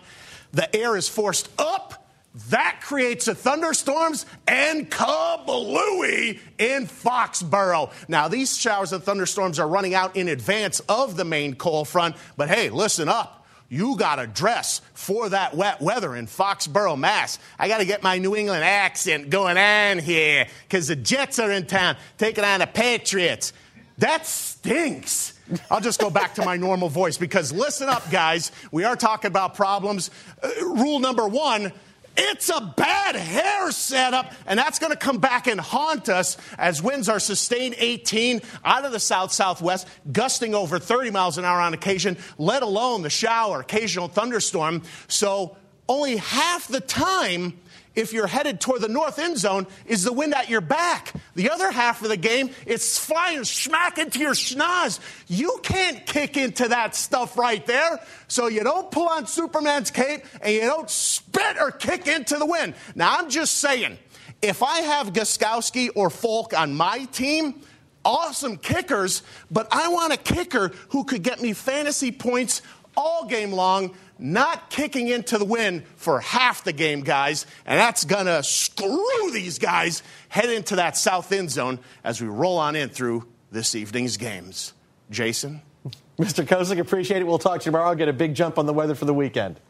the 0.52 0.74
air 0.74 0.96
is 0.96 1.10
forced 1.10 1.50
up. 1.58 2.08
That 2.48 2.80
creates 2.82 3.28
a 3.28 3.34
thunderstorms 3.34 4.24
and 4.48 4.90
kablooey 4.90 6.40
in 6.56 6.86
Foxborough. 6.86 7.92
Now, 8.08 8.28
these 8.28 8.56
showers 8.56 8.94
and 8.94 9.04
thunderstorms 9.04 9.58
are 9.58 9.68
running 9.68 9.94
out 9.94 10.16
in 10.16 10.28
advance 10.28 10.80
of 10.88 11.16
the 11.16 11.24
main 11.26 11.54
cold 11.54 11.86
front, 11.86 12.16
but 12.38 12.48
hey, 12.48 12.70
listen 12.70 13.10
up 13.10 13.44
you 13.68 13.96
got 13.96 14.16
to 14.16 14.26
dress 14.26 14.80
for 14.92 15.28
that 15.30 15.56
wet 15.56 15.80
weather 15.80 16.14
in 16.14 16.26
Foxborough, 16.26 16.98
Mass. 16.98 17.38
I 17.58 17.66
got 17.66 17.78
to 17.78 17.84
get 17.84 18.02
my 18.02 18.18
New 18.18 18.36
England 18.36 18.62
accent 18.62 19.30
going 19.30 19.56
on 19.56 19.98
here 19.98 20.46
because 20.68 20.88
the 20.88 20.96
Jets 20.96 21.38
are 21.38 21.50
in 21.50 21.66
town 21.66 21.96
taking 22.16 22.44
on 22.44 22.60
the 22.60 22.66
Patriots. 22.66 23.52
That 23.98 24.26
stinks. 24.26 25.38
I'll 25.70 25.80
just 25.80 26.00
go 26.00 26.10
back 26.10 26.34
to 26.34 26.44
my 26.44 26.56
normal 26.56 26.88
voice 26.88 27.16
because 27.16 27.52
listen 27.52 27.88
up, 27.88 28.10
guys. 28.10 28.50
We 28.72 28.84
are 28.84 28.96
talking 28.96 29.28
about 29.28 29.54
problems. 29.54 30.10
Uh, 30.42 30.48
rule 30.62 30.98
number 30.98 31.28
one 31.28 31.72
it's 32.16 32.48
a 32.48 32.60
bad 32.76 33.16
hair 33.16 33.72
setup, 33.72 34.32
and 34.46 34.58
that's 34.58 34.78
going 34.78 34.92
to 34.92 34.98
come 34.98 35.18
back 35.18 35.48
and 35.48 35.60
haunt 35.60 36.08
us 36.08 36.36
as 36.58 36.80
winds 36.80 37.08
are 37.08 37.18
sustained 37.18 37.74
18 37.78 38.40
out 38.64 38.84
of 38.84 38.92
the 38.92 39.00
south 39.00 39.32
southwest, 39.32 39.88
gusting 40.12 40.54
over 40.54 40.78
30 40.78 41.10
miles 41.10 41.38
an 41.38 41.44
hour 41.44 41.60
on 41.60 41.74
occasion, 41.74 42.16
let 42.38 42.62
alone 42.62 43.02
the 43.02 43.10
shower, 43.10 43.60
occasional 43.60 44.06
thunderstorm. 44.06 44.82
So, 45.08 45.56
only 45.88 46.16
half 46.16 46.68
the 46.68 46.80
time 46.80 47.58
if 47.94 48.12
you're 48.12 48.26
headed 48.26 48.60
toward 48.60 48.80
the 48.80 48.88
north 48.88 49.18
end 49.18 49.38
zone 49.38 49.66
is 49.86 50.04
the 50.04 50.12
wind 50.12 50.34
at 50.34 50.48
your 50.48 50.60
back. 50.60 51.12
The 51.34 51.50
other 51.50 51.70
half 51.70 52.02
of 52.02 52.08
the 52.08 52.16
game, 52.16 52.50
it's 52.66 52.98
flying 52.98 53.44
smack 53.44 53.98
into 53.98 54.18
your 54.18 54.34
schnoz. 54.34 55.00
You 55.28 55.60
can't 55.62 56.04
kick 56.04 56.36
into 56.36 56.68
that 56.68 56.94
stuff 56.94 57.38
right 57.38 57.64
there. 57.66 58.00
So 58.28 58.48
you 58.48 58.64
don't 58.64 58.90
pull 58.90 59.08
on 59.08 59.26
Superman's 59.26 59.90
cape 59.90 60.24
and 60.42 60.52
you 60.52 60.62
don't 60.62 60.90
spit 60.90 61.56
or 61.60 61.70
kick 61.70 62.06
into 62.06 62.36
the 62.36 62.46
wind. 62.46 62.74
Now, 62.94 63.16
I'm 63.18 63.30
just 63.30 63.56
saying, 63.56 63.98
if 64.42 64.62
I 64.62 64.80
have 64.80 65.12
Gostkowski 65.12 65.90
or 65.94 66.10
Folk 66.10 66.52
on 66.58 66.74
my 66.74 67.04
team, 67.06 67.62
awesome 68.04 68.56
kickers, 68.56 69.22
but 69.50 69.68
I 69.70 69.88
want 69.88 70.12
a 70.12 70.16
kicker 70.16 70.72
who 70.90 71.04
could 71.04 71.22
get 71.22 71.40
me 71.40 71.52
fantasy 71.52 72.12
points 72.12 72.60
all 72.96 73.26
game 73.26 73.52
long 73.52 73.94
not 74.18 74.70
kicking 74.70 75.08
into 75.08 75.38
the 75.38 75.44
wind 75.44 75.84
for 75.96 76.20
half 76.20 76.64
the 76.64 76.72
game, 76.72 77.00
guys. 77.02 77.46
And 77.66 77.78
that's 77.78 78.04
going 78.04 78.26
to 78.26 78.42
screw 78.42 79.30
these 79.32 79.58
guys 79.58 80.02
head 80.28 80.50
into 80.50 80.76
that 80.76 80.96
south 80.96 81.32
end 81.32 81.50
zone 81.50 81.78
as 82.02 82.20
we 82.20 82.28
roll 82.28 82.58
on 82.58 82.76
in 82.76 82.88
through 82.88 83.26
this 83.50 83.74
evening's 83.74 84.16
games. 84.16 84.72
Jason? 85.10 85.62
Mr. 86.18 86.44
Kosick, 86.44 86.78
appreciate 86.78 87.20
it. 87.20 87.26
We'll 87.26 87.38
talk 87.38 87.60
to 87.60 87.64
you 87.64 87.72
tomorrow. 87.72 87.88
I'll 87.88 87.94
get 87.94 88.08
a 88.08 88.12
big 88.12 88.34
jump 88.34 88.58
on 88.58 88.66
the 88.66 88.72
weather 88.72 88.94
for 88.94 89.04
the 89.04 89.14
weekend. 89.14 89.60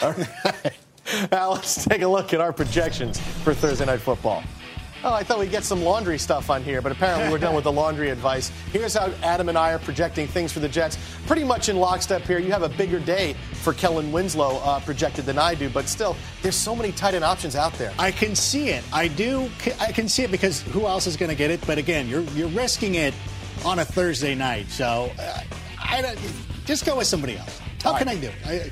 All 0.00 0.12
right. 0.12 0.72
Now 1.32 1.52
let's 1.52 1.86
take 1.86 2.02
a 2.02 2.06
look 2.06 2.34
at 2.34 2.40
our 2.42 2.52
projections 2.52 3.18
for 3.18 3.54
Thursday 3.54 3.86
Night 3.86 4.00
Football. 4.00 4.44
Oh, 5.08 5.14
I 5.14 5.22
thought 5.22 5.38
we'd 5.38 5.50
get 5.50 5.64
some 5.64 5.82
laundry 5.82 6.18
stuff 6.18 6.50
on 6.50 6.62
here, 6.62 6.82
but 6.82 6.92
apparently 6.92 7.30
we're 7.30 7.38
done 7.38 7.54
with 7.54 7.64
the 7.64 7.72
laundry 7.72 8.10
advice. 8.10 8.52
Here's 8.72 8.92
how 8.92 9.10
Adam 9.22 9.48
and 9.48 9.56
I 9.56 9.72
are 9.72 9.78
projecting 9.78 10.26
things 10.26 10.52
for 10.52 10.60
the 10.60 10.68
Jets. 10.68 10.98
Pretty 11.26 11.44
much 11.44 11.70
in 11.70 11.78
lockstep 11.78 12.24
here. 12.24 12.38
You 12.38 12.52
have 12.52 12.62
a 12.62 12.68
bigger 12.68 13.00
day 13.00 13.34
for 13.62 13.72
Kellen 13.72 14.12
Winslow 14.12 14.60
uh, 14.62 14.80
projected 14.80 15.24
than 15.24 15.38
I 15.38 15.54
do, 15.54 15.70
but 15.70 15.88
still, 15.88 16.14
there's 16.42 16.56
so 16.56 16.76
many 16.76 16.92
tight 16.92 17.14
end 17.14 17.24
options 17.24 17.56
out 17.56 17.72
there. 17.78 17.90
I 17.98 18.10
can 18.10 18.36
see 18.36 18.68
it. 18.68 18.84
I 18.92 19.08
do. 19.08 19.50
I 19.80 19.92
can 19.92 20.10
see 20.10 20.24
it 20.24 20.30
because 20.30 20.60
who 20.60 20.86
else 20.86 21.06
is 21.06 21.16
going 21.16 21.30
to 21.30 21.36
get 21.36 21.50
it? 21.50 21.66
But 21.66 21.78
again, 21.78 22.06
you're 22.06 22.24
you're 22.34 22.48
risking 22.48 22.96
it 22.96 23.14
on 23.64 23.78
a 23.78 23.86
Thursday 23.86 24.34
night, 24.34 24.68
so 24.68 25.10
uh, 25.18 25.40
I 25.82 26.02
don't. 26.02 26.18
Just 26.66 26.84
go 26.84 26.98
with 26.98 27.06
somebody 27.06 27.38
else. 27.38 27.58
How 27.82 27.92
All 27.92 27.98
can 27.98 28.08
right. 28.08 28.18
I 28.18 28.20
do 28.20 28.26
it? 28.26 28.34
I, 28.46 28.70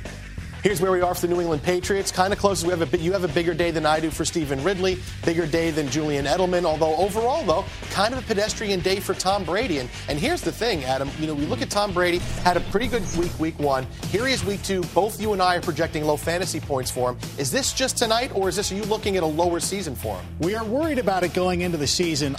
Here's 0.67 0.81
where 0.81 0.91
we 0.91 1.01
are 1.01 1.15
for 1.15 1.29
the 1.29 1.33
New 1.33 1.41
England 1.41 1.63
Patriots. 1.63 2.11
Kind 2.11 2.33
of 2.33 2.41
close. 2.41 2.65
We 2.65 2.71
have 2.71 2.93
a, 2.93 2.99
you 2.99 3.13
have 3.13 3.23
a 3.23 3.29
bigger 3.29 3.55
day 3.55 3.71
than 3.71 3.87
I 3.87 4.01
do 4.01 4.11
for 4.11 4.25
Stevan 4.25 4.65
Ridley, 4.65 4.99
bigger 5.25 5.47
day 5.47 5.71
than 5.71 5.89
Julian 5.89 6.25
Edelman. 6.25 6.65
Although 6.65 6.97
overall, 6.97 7.45
though, 7.45 7.65
kind 7.93 8.13
of 8.13 8.19
a 8.19 8.27
pedestrian 8.27 8.81
day 8.81 8.99
for 8.99 9.15
Tom 9.15 9.45
Brady. 9.45 9.79
And, 9.79 9.89
and 10.09 10.19
here's 10.19 10.41
the 10.41 10.51
thing, 10.51 10.83
Adam. 10.83 11.09
You 11.21 11.29
know, 11.29 11.35
we 11.35 11.47
look 11.47 11.63
at 11.63 11.71
Tom 11.71 11.93
Brady, 11.93 12.19
had 12.43 12.57
a 12.57 12.61
pretty 12.73 12.89
good 12.89 13.05
week, 13.17 13.39
week 13.39 13.57
one. 13.61 13.87
Here 14.09 14.27
he 14.27 14.33
is, 14.33 14.45
week 14.45 14.61
two. 14.65 14.83
Both 14.93 15.21
you 15.21 15.33
and 15.33 15.41
I 15.41 15.55
are 15.55 15.61
projecting 15.61 16.03
low 16.03 16.17
fantasy 16.17 16.59
points 16.59 16.91
for 16.91 17.11
him. 17.11 17.19
Is 17.39 17.53
this 17.53 17.73
just 17.73 17.97
tonight, 17.97 18.33
or 18.35 18.49
is 18.49 18.57
this 18.57 18.73
are 18.73 18.75
you 18.75 18.83
looking 18.87 19.17
at 19.17 19.23
a 19.23 19.27
lower 19.27 19.61
season 19.61 19.95
for 19.95 20.17
him? 20.17 20.27
We 20.41 20.57
are 20.57 20.65
worried 20.65 20.99
about 20.99 21.23
it 21.23 21.33
going 21.33 21.61
into 21.61 21.79
the 21.79 21.87
season. 21.87 22.35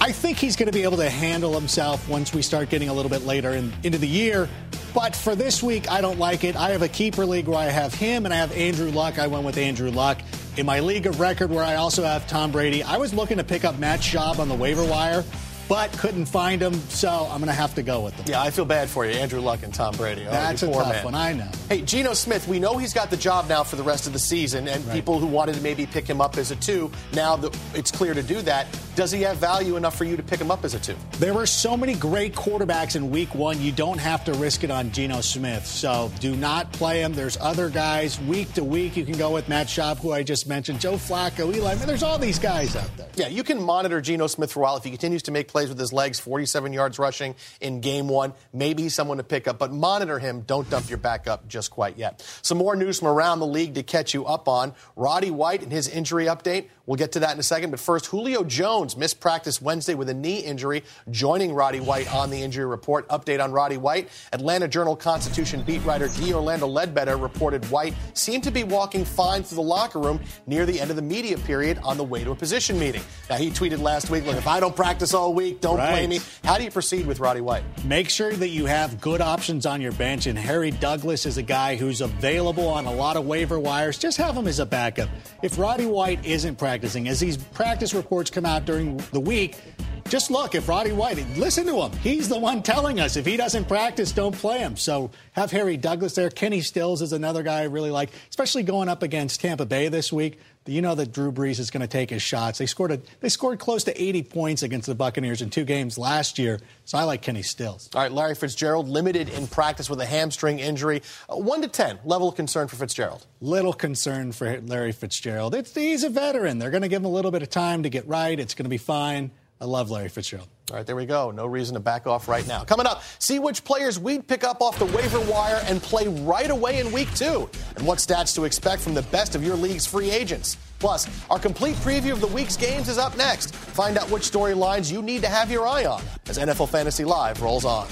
I 0.00 0.12
think 0.12 0.38
he's 0.38 0.56
going 0.56 0.66
to 0.66 0.72
be 0.72 0.82
able 0.82 0.98
to 0.98 1.08
handle 1.08 1.52
himself 1.52 2.08
once 2.08 2.34
we 2.34 2.42
start 2.42 2.68
getting 2.68 2.88
a 2.88 2.92
little 2.92 3.10
bit 3.10 3.24
later 3.24 3.50
in, 3.50 3.72
into 3.82 3.98
the 3.98 4.08
year. 4.08 4.48
But 4.94 5.16
for 5.16 5.34
this 5.34 5.62
week, 5.62 5.90
I 5.90 6.00
don't 6.00 6.18
like 6.18 6.44
it. 6.44 6.56
I 6.56 6.70
have 6.70 6.82
a 6.82 6.88
keeper 6.88 7.26
league 7.26 7.48
where 7.48 7.58
I 7.58 7.64
have 7.64 7.94
him 7.94 8.24
and 8.24 8.32
I 8.32 8.38
have 8.38 8.52
Andrew 8.52 8.90
Luck. 8.90 9.18
I 9.18 9.26
went 9.26 9.44
with 9.44 9.58
Andrew 9.58 9.90
Luck. 9.90 10.18
In 10.56 10.66
my 10.66 10.80
league 10.80 11.06
of 11.06 11.20
record 11.20 11.50
where 11.50 11.64
I 11.64 11.74
also 11.76 12.02
have 12.02 12.26
Tom 12.26 12.50
Brady, 12.50 12.82
I 12.82 12.96
was 12.96 13.12
looking 13.12 13.36
to 13.38 13.44
pick 13.44 13.64
up 13.64 13.78
Matt 13.78 14.00
Schaub 14.00 14.38
on 14.38 14.48
the 14.48 14.54
waiver 14.54 14.84
wire 14.84 15.24
but 15.68 15.90
couldn't 15.92 16.26
find 16.26 16.62
him, 16.62 16.74
so 16.88 17.28
I'm 17.30 17.38
going 17.38 17.48
to 17.48 17.52
have 17.52 17.74
to 17.74 17.82
go 17.82 18.00
with 18.00 18.16
them. 18.16 18.26
Yeah, 18.28 18.40
I 18.40 18.50
feel 18.50 18.64
bad 18.64 18.88
for 18.88 19.04
you, 19.04 19.12
Andrew 19.12 19.40
Luck 19.40 19.62
and 19.62 19.74
Tom 19.74 19.96
Brady. 19.96 20.24
Oh, 20.26 20.30
That's 20.30 20.62
a 20.62 20.70
tough 20.70 20.92
man. 20.92 21.04
one, 21.04 21.14
I 21.14 21.32
know. 21.32 21.48
Hey, 21.68 21.82
Geno 21.82 22.14
Smith, 22.14 22.46
we 22.46 22.58
know 22.58 22.76
he's 22.78 22.94
got 22.94 23.10
the 23.10 23.16
job 23.16 23.48
now 23.48 23.64
for 23.64 23.76
the 23.76 23.82
rest 23.82 24.06
of 24.06 24.12
the 24.12 24.18
season, 24.18 24.68
and 24.68 24.84
right. 24.86 24.94
people 24.94 25.18
who 25.18 25.26
wanted 25.26 25.56
to 25.56 25.60
maybe 25.62 25.86
pick 25.86 26.06
him 26.06 26.20
up 26.20 26.36
as 26.36 26.50
a 26.50 26.56
two, 26.56 26.90
now 27.14 27.36
that 27.36 27.56
it's 27.74 27.90
clear 27.90 28.14
to 28.14 28.22
do 28.22 28.40
that, 28.42 28.66
does 28.96 29.12
he 29.12 29.20
have 29.20 29.36
value 29.36 29.76
enough 29.76 29.94
for 29.94 30.04
you 30.04 30.16
to 30.16 30.22
pick 30.22 30.40
him 30.40 30.50
up 30.50 30.64
as 30.64 30.72
a 30.72 30.80
two? 30.80 30.96
There 31.18 31.34
were 31.34 31.44
so 31.44 31.76
many 31.76 31.94
great 31.94 32.34
quarterbacks 32.34 32.96
in 32.96 33.10
week 33.10 33.34
one, 33.34 33.60
you 33.60 33.70
don't 33.70 33.98
have 33.98 34.24
to 34.24 34.32
risk 34.32 34.64
it 34.64 34.70
on 34.70 34.90
Geno 34.90 35.20
Smith, 35.20 35.66
so 35.66 36.10
do 36.18 36.34
not 36.34 36.72
play 36.72 37.02
him. 37.02 37.12
There's 37.12 37.36
other 37.36 37.68
guys 37.68 38.18
week 38.22 38.54
to 38.54 38.64
week. 38.64 38.96
You 38.96 39.04
can 39.04 39.18
go 39.18 39.30
with 39.30 39.50
Matt 39.50 39.66
Schaub, 39.66 39.98
who 39.98 40.12
I 40.12 40.22
just 40.22 40.48
mentioned, 40.48 40.80
Joe 40.80 40.94
Flacco, 40.94 41.54
Eli. 41.54 41.74
There's 41.74 42.02
all 42.02 42.18
these 42.18 42.38
guys 42.38 42.74
out 42.74 42.88
there. 42.96 43.08
Yeah, 43.16 43.28
you 43.28 43.44
can 43.44 43.62
monitor 43.62 44.00
Geno 44.00 44.28
Smith 44.28 44.50
for 44.50 44.60
a 44.60 44.62
while 44.62 44.78
if 44.78 44.84
he 44.84 44.90
continues 44.90 45.22
to 45.24 45.30
make 45.30 45.48
plays 45.48 45.68
with 45.68 45.78
his 45.78 45.92
legs 45.92 46.18
47 46.18 46.72
yards 46.72 46.98
rushing 46.98 47.34
in 47.60 47.82
game 47.82 48.08
one. 48.08 48.32
Maybe 48.54 48.84
he's 48.84 48.94
someone 48.94 49.18
to 49.18 49.24
pick 49.24 49.46
up, 49.46 49.58
but 49.58 49.72
monitor 49.72 50.18
him. 50.18 50.40
Don't 50.40 50.68
dump 50.70 50.88
your 50.88 50.98
backup 50.98 51.46
just 51.48 51.70
quite 51.70 51.98
yet. 51.98 52.26
Some 52.40 52.56
more 52.56 52.74
news 52.74 52.98
from 52.98 53.08
around 53.08 53.40
the 53.40 53.46
league 53.46 53.74
to 53.74 53.82
catch 53.82 54.14
you 54.14 54.24
up 54.24 54.48
on. 54.48 54.72
Roddy 54.96 55.30
White 55.30 55.62
and 55.62 55.70
his 55.70 55.86
injury 55.86 56.24
update. 56.24 56.68
We'll 56.86 56.96
get 56.96 57.12
to 57.12 57.20
that 57.20 57.32
in 57.32 57.40
a 57.40 57.42
second. 57.42 57.70
But 57.70 57.80
first, 57.80 58.06
Julio 58.06 58.44
Jones 58.44 58.96
missed 58.96 59.18
practice 59.18 59.60
Wednesday 59.60 59.94
with 59.94 60.08
a 60.08 60.14
knee 60.14 60.38
injury, 60.38 60.84
joining 61.10 61.52
Roddy 61.52 61.80
White 61.80 62.12
on 62.14 62.30
the 62.30 62.40
injury 62.40 62.64
report. 62.64 63.08
Update 63.08 63.42
on 63.42 63.50
Roddy 63.50 63.76
White. 63.76 64.08
Atlanta 64.32 64.68
Journal 64.68 64.94
Constitution 64.94 65.62
beat 65.62 65.84
writer 65.84 66.08
D. 66.08 66.32
Orlando 66.32 66.68
Ledbetter 66.68 67.16
reported 67.16 67.64
White 67.66 67.94
seemed 68.14 68.44
to 68.44 68.52
be 68.52 68.62
walking 68.62 69.04
fine 69.04 69.42
through 69.42 69.56
the 69.56 69.62
locker 69.62 69.98
room 69.98 70.20
near 70.46 70.64
the 70.64 70.80
end 70.80 70.90
of 70.90 70.96
the 70.96 71.02
media 71.02 71.36
period 71.38 71.78
on 71.82 71.96
the 71.96 72.04
way 72.04 72.22
to 72.22 72.30
a 72.30 72.36
position 72.36 72.78
meeting. 72.78 73.02
Now, 73.28 73.36
he 73.36 73.50
tweeted 73.50 73.80
last 73.80 74.08
week, 74.08 74.24
look, 74.24 74.36
if 74.36 74.46
I 74.46 74.60
don't 74.60 74.76
practice 74.76 75.12
all 75.12 75.34
week, 75.34 75.60
don't 75.60 75.78
right. 75.78 75.90
blame 75.90 76.10
me. 76.10 76.20
How 76.44 76.56
do 76.56 76.62
you 76.62 76.70
proceed 76.70 77.06
with 77.06 77.18
Roddy 77.18 77.40
White? 77.40 77.64
Make 77.84 78.08
sure 78.08 78.32
that 78.32 78.50
you 78.50 78.66
have 78.66 79.00
good 79.00 79.20
options 79.20 79.66
on 79.66 79.80
your 79.80 79.92
bench, 79.92 80.26
and 80.26 80.38
Harry 80.38 80.70
Douglas 80.70 81.26
is 81.26 81.36
a 81.36 81.42
guy 81.42 81.74
who's 81.74 82.00
available 82.00 82.68
on 82.68 82.86
a 82.86 82.92
lot 82.92 83.16
of 83.16 83.26
waiver 83.26 83.58
wires. 83.58 83.98
Just 83.98 84.18
have 84.18 84.36
him 84.36 84.46
as 84.46 84.60
a 84.60 84.66
backup. 84.66 85.08
If 85.42 85.58
Roddy 85.58 85.86
White 85.86 86.24
isn't 86.24 86.56
practicing, 86.56 86.75
practicing. 86.76 87.08
As 87.08 87.20
these 87.20 87.38
practice 87.38 87.94
reports 87.94 88.30
come 88.30 88.44
out 88.44 88.66
during 88.66 88.98
the 89.12 89.20
week, 89.20 89.62
just 90.08 90.30
look 90.30 90.54
if 90.54 90.68
Roddy 90.68 90.92
White, 90.92 91.18
listen 91.36 91.66
to 91.66 91.82
him. 91.82 91.92
He's 91.98 92.28
the 92.28 92.38
one 92.38 92.62
telling 92.62 93.00
us 93.00 93.16
if 93.16 93.26
he 93.26 93.36
doesn't 93.36 93.66
practice, 93.66 94.12
don't 94.12 94.34
play 94.34 94.58
him. 94.58 94.76
So 94.76 95.10
have 95.32 95.50
Harry 95.50 95.76
Douglas 95.76 96.14
there. 96.14 96.30
Kenny 96.30 96.60
Stills 96.60 97.02
is 97.02 97.12
another 97.12 97.42
guy 97.42 97.60
I 97.60 97.64
really 97.64 97.90
like, 97.90 98.10
especially 98.30 98.62
going 98.62 98.88
up 98.88 99.02
against 99.02 99.40
Tampa 99.40 99.66
Bay 99.66 99.88
this 99.88 100.12
week. 100.12 100.38
you 100.66 100.82
know 100.82 100.94
that 100.94 101.12
Drew 101.12 101.30
Brees 101.30 101.60
is 101.60 101.70
going 101.70 101.82
to 101.82 101.86
take 101.86 102.10
his 102.10 102.22
shots. 102.22 102.58
They 102.58 102.66
scored 102.66 102.90
a, 102.92 103.00
they 103.20 103.28
scored 103.28 103.58
close 103.58 103.84
to 103.84 104.02
80 104.02 104.22
points 104.24 104.62
against 104.62 104.86
the 104.86 104.94
Buccaneers 104.94 105.42
in 105.42 105.50
two 105.50 105.64
games 105.64 105.96
last 105.98 106.38
year. 106.38 106.60
So 106.84 106.98
I 106.98 107.04
like 107.04 107.22
Kenny 107.22 107.42
Stills. 107.42 107.88
All 107.94 108.02
right, 108.02 108.12
Larry 108.12 108.34
Fitzgerald 108.34 108.88
limited 108.88 109.28
in 109.28 109.46
practice 109.46 109.88
with 109.88 110.00
a 110.00 110.06
hamstring 110.06 110.58
injury. 110.58 111.02
Uh, 111.28 111.36
one 111.36 111.62
to 111.62 111.68
ten, 111.68 111.98
level 112.04 112.28
of 112.28 112.34
concern 112.34 112.68
for 112.68 112.76
Fitzgerald. 112.76 113.26
Little 113.40 113.72
concern 113.72 114.32
for 114.32 114.60
Larry 114.60 114.92
Fitzgerald. 114.92 115.54
It's, 115.54 115.74
he's 115.74 116.04
a 116.04 116.10
veteran. 116.10 116.58
They're 116.58 116.70
going 116.70 116.82
to 116.82 116.88
give 116.88 117.02
him 117.02 117.06
a 117.06 117.10
little 117.10 117.30
bit 117.30 117.42
of 117.42 117.50
time 117.50 117.82
to 117.84 117.88
get 117.88 118.06
right. 118.08 118.38
It's 118.38 118.54
going 118.54 118.64
to 118.64 118.70
be 118.70 118.78
fine. 118.78 119.30
I 119.60 119.64
love 119.64 119.90
Larry 119.90 120.08
Fitzgerald. 120.08 120.48
All 120.70 120.76
right, 120.76 120.84
there 120.84 120.96
we 120.96 121.06
go. 121.06 121.30
No 121.30 121.46
reason 121.46 121.74
to 121.74 121.80
back 121.80 122.06
off 122.06 122.28
right 122.28 122.46
now. 122.46 122.64
Coming 122.64 122.86
up, 122.86 123.02
see 123.18 123.38
which 123.38 123.64
players 123.64 123.98
we'd 123.98 124.26
pick 124.26 124.44
up 124.44 124.60
off 124.60 124.78
the 124.78 124.84
waiver 124.86 125.20
wire 125.20 125.62
and 125.64 125.80
play 125.80 126.08
right 126.08 126.50
away 126.50 126.78
in 126.78 126.92
week 126.92 127.12
two, 127.14 127.48
and 127.76 127.86
what 127.86 127.98
stats 127.98 128.34
to 128.34 128.44
expect 128.44 128.82
from 128.82 128.92
the 128.92 129.02
best 129.02 129.34
of 129.34 129.42
your 129.42 129.56
league's 129.56 129.86
free 129.86 130.10
agents. 130.10 130.56
Plus, 130.78 131.08
our 131.30 131.38
complete 131.38 131.76
preview 131.76 132.12
of 132.12 132.20
the 132.20 132.26
week's 132.26 132.56
games 132.56 132.88
is 132.88 132.98
up 132.98 133.16
next. 133.16 133.54
Find 133.54 133.96
out 133.96 134.10
which 134.10 134.30
storylines 134.30 134.92
you 134.92 135.00
need 135.00 135.22
to 135.22 135.28
have 135.28 135.50
your 135.50 135.66
eye 135.66 135.86
on 135.86 136.02
as 136.28 136.36
NFL 136.36 136.68
Fantasy 136.68 137.04
Live 137.04 137.40
rolls 137.40 137.64
on. 137.64 137.86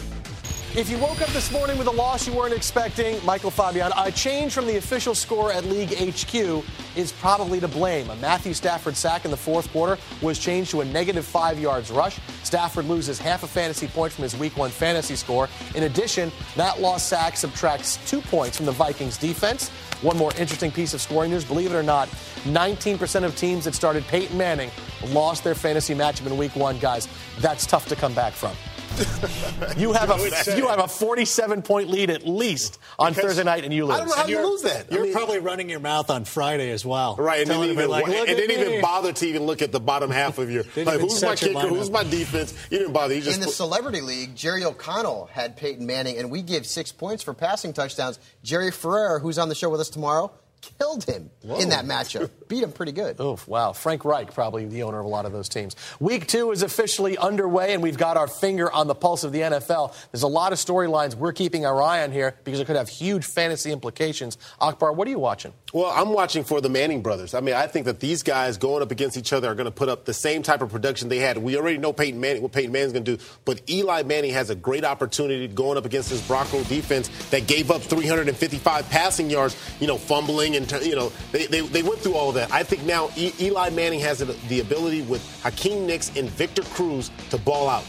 If 0.76 0.90
you 0.90 0.98
woke 0.98 1.22
up 1.22 1.28
this 1.28 1.52
morning 1.52 1.78
with 1.78 1.86
a 1.86 1.92
loss 1.92 2.26
you 2.26 2.32
weren't 2.32 2.52
expecting, 2.52 3.24
Michael 3.24 3.52
Fabian, 3.52 3.92
a 3.96 4.10
change 4.10 4.52
from 4.52 4.66
the 4.66 4.76
official 4.76 5.14
score 5.14 5.52
at 5.52 5.64
League 5.66 5.94
HQ 5.96 6.64
is 6.96 7.12
probably 7.12 7.60
to 7.60 7.68
blame. 7.68 8.10
A 8.10 8.16
Matthew 8.16 8.52
Stafford 8.54 8.96
sack 8.96 9.24
in 9.24 9.30
the 9.30 9.36
fourth 9.36 9.70
quarter 9.70 9.96
was 10.20 10.36
changed 10.36 10.72
to 10.72 10.80
a 10.80 10.84
negative 10.84 11.24
five 11.24 11.60
yards 11.60 11.92
rush. 11.92 12.18
Stafford 12.42 12.86
loses 12.86 13.20
half 13.20 13.44
a 13.44 13.46
fantasy 13.46 13.86
point 13.86 14.12
from 14.12 14.24
his 14.24 14.36
week 14.36 14.56
one 14.56 14.70
fantasy 14.70 15.14
score. 15.14 15.48
In 15.76 15.84
addition, 15.84 16.32
that 16.56 16.80
lost 16.80 17.08
sack 17.08 17.36
subtracts 17.36 17.98
two 18.10 18.20
points 18.20 18.56
from 18.56 18.66
the 18.66 18.72
Vikings 18.72 19.16
defense. 19.16 19.68
One 20.02 20.18
more 20.18 20.32
interesting 20.32 20.72
piece 20.72 20.92
of 20.92 21.00
scoring 21.00 21.30
news 21.30 21.44
believe 21.44 21.72
it 21.72 21.76
or 21.76 21.84
not, 21.84 22.08
19% 22.46 23.22
of 23.22 23.36
teams 23.36 23.64
that 23.66 23.76
started 23.76 24.04
Peyton 24.08 24.36
Manning 24.36 24.72
lost 25.10 25.44
their 25.44 25.54
fantasy 25.54 25.94
matchup 25.94 26.26
in 26.26 26.36
week 26.36 26.56
one, 26.56 26.80
guys. 26.80 27.06
That's 27.38 27.64
tough 27.64 27.86
to 27.90 27.94
come 27.94 28.12
back 28.12 28.32
from. 28.32 28.56
you 29.76 29.92
have 29.92 30.10
a 30.10 30.56
you 30.56 30.68
have 30.68 30.78
a 30.78 30.88
47 30.88 31.62
point 31.62 31.88
lead 31.88 32.10
at 32.10 32.26
least 32.26 32.78
on 32.98 33.12
because 33.12 33.24
Thursday 33.24 33.44
night, 33.44 33.64
and 33.64 33.72
you 33.72 33.86
lose. 33.86 33.94
I 33.94 33.98
don't 33.98 34.08
know 34.08 34.14
how 34.14 34.26
you 34.26 34.46
lose 34.46 34.62
that. 34.62 34.90
You're 34.90 35.00
I 35.00 35.04
mean, 35.04 35.12
probably 35.12 35.38
running 35.38 35.68
your 35.68 35.80
mouth 35.80 36.10
on 36.10 36.24
Friday 36.24 36.70
as 36.70 36.84
well, 36.84 37.16
right? 37.16 37.40
And 37.40 37.48
didn't 37.48 37.70
even, 37.70 37.88
like, 37.88 38.06
and 38.06 38.26
didn't 38.26 38.60
even 38.60 38.80
bother 38.80 39.12
to 39.12 39.26
even 39.26 39.44
look 39.44 39.62
at 39.62 39.72
the 39.72 39.80
bottom 39.80 40.10
half 40.12 40.38
of 40.38 40.50
your 40.50 40.64
like 40.76 41.00
who's 41.00 41.22
my 41.22 41.34
kicker, 41.34 41.60
who's 41.60 41.90
my 41.90 42.04
defense. 42.04 42.54
You 42.70 42.78
didn't 42.78 42.92
bother. 42.92 43.14
You 43.14 43.22
just 43.22 43.36
in 43.36 43.40
the 43.40 43.46
put, 43.46 43.54
celebrity 43.54 44.00
league, 44.00 44.36
Jerry 44.36 44.64
O'Connell 44.64 45.26
had 45.32 45.56
Peyton 45.56 45.86
Manning, 45.86 46.18
and 46.18 46.30
we 46.30 46.42
give 46.42 46.66
six 46.66 46.92
points 46.92 47.22
for 47.22 47.34
passing 47.34 47.72
touchdowns. 47.72 48.18
Jerry 48.42 48.70
Ferrara, 48.70 49.18
who's 49.18 49.38
on 49.38 49.48
the 49.48 49.54
show 49.54 49.70
with 49.70 49.80
us 49.80 49.90
tomorrow, 49.90 50.32
killed 50.78 51.04
him 51.04 51.30
Whoa. 51.42 51.58
in 51.58 51.70
that 51.70 51.84
matchup. 51.84 52.30
Beat 52.48 52.62
him 52.62 52.72
pretty 52.72 52.92
good. 52.92 53.20
Oof, 53.20 53.46
wow. 53.48 53.72
Frank 53.72 54.04
Reich, 54.04 54.32
probably 54.34 54.66
the 54.66 54.82
owner 54.82 54.98
of 54.98 55.04
a 55.04 55.08
lot 55.08 55.24
of 55.26 55.32
those 55.32 55.48
teams. 55.48 55.76
Week 56.00 56.26
two 56.26 56.50
is 56.50 56.62
officially 56.62 57.16
underway, 57.16 57.74
and 57.74 57.82
we've 57.82 57.98
got 57.98 58.16
our 58.16 58.28
finger 58.28 58.70
on 58.70 58.86
the 58.86 58.94
pulse 58.94 59.24
of 59.24 59.32
the 59.32 59.40
NFL. 59.40 59.94
There's 60.12 60.22
a 60.22 60.28
lot 60.28 60.52
of 60.52 60.58
storylines 60.58 61.14
we're 61.14 61.32
keeping 61.32 61.66
our 61.66 61.82
eye 61.82 62.02
on 62.02 62.12
here 62.12 62.36
because 62.44 62.60
it 62.60 62.66
could 62.66 62.76
have 62.76 62.88
huge 62.88 63.24
fantasy 63.24 63.72
implications. 63.72 64.38
Akbar, 64.60 64.92
what 64.92 65.06
are 65.08 65.10
you 65.10 65.18
watching? 65.18 65.52
Well, 65.72 65.90
I'm 65.92 66.10
watching 66.10 66.44
for 66.44 66.60
the 66.60 66.68
Manning 66.68 67.02
brothers. 67.02 67.34
I 67.34 67.40
mean, 67.40 67.54
I 67.56 67.66
think 67.66 67.86
that 67.86 67.98
these 67.98 68.22
guys 68.22 68.58
going 68.58 68.82
up 68.82 68.92
against 68.92 69.16
each 69.16 69.32
other 69.32 69.50
are 69.50 69.54
going 69.54 69.64
to 69.64 69.72
put 69.72 69.88
up 69.88 70.04
the 70.04 70.14
same 70.14 70.42
type 70.42 70.62
of 70.62 70.70
production 70.70 71.08
they 71.08 71.18
had. 71.18 71.38
We 71.38 71.56
already 71.56 71.78
know 71.78 71.92
Peyton 71.92 72.20
Manning, 72.20 72.42
what 72.42 72.52
Peyton 72.52 72.70
Manning's 72.70 72.92
going 72.92 73.04
to 73.04 73.16
do, 73.16 73.24
but 73.44 73.60
Eli 73.68 74.04
Manning 74.04 74.32
has 74.32 74.50
a 74.50 74.54
great 74.54 74.84
opportunity 74.84 75.48
going 75.48 75.76
up 75.76 75.84
against 75.84 76.10
this 76.10 76.24
Bronco 76.26 76.62
defense 76.64 77.08
that 77.30 77.46
gave 77.46 77.70
up 77.70 77.82
355 77.82 78.88
passing 78.88 79.30
yards, 79.30 79.56
you 79.80 79.86
know, 79.86 79.98
fumbling 79.98 80.53
and, 80.56 80.70
you 80.84 80.94
know, 80.94 81.12
they, 81.32 81.46
they, 81.46 81.60
they 81.60 81.82
went 81.82 82.00
through 82.00 82.14
all 82.14 82.28
of 82.28 82.34
that. 82.36 82.50
I 82.52 82.62
think 82.62 82.84
now 82.84 83.10
e- 83.16 83.32
Eli 83.40 83.70
Manning 83.70 84.00
has 84.00 84.18
the 84.18 84.60
ability 84.60 85.02
with 85.02 85.22
Hakeem 85.42 85.86
Nicks 85.86 86.16
and 86.16 86.28
Victor 86.30 86.62
Cruz 86.62 87.10
to 87.30 87.38
ball 87.38 87.68
out. 87.68 87.84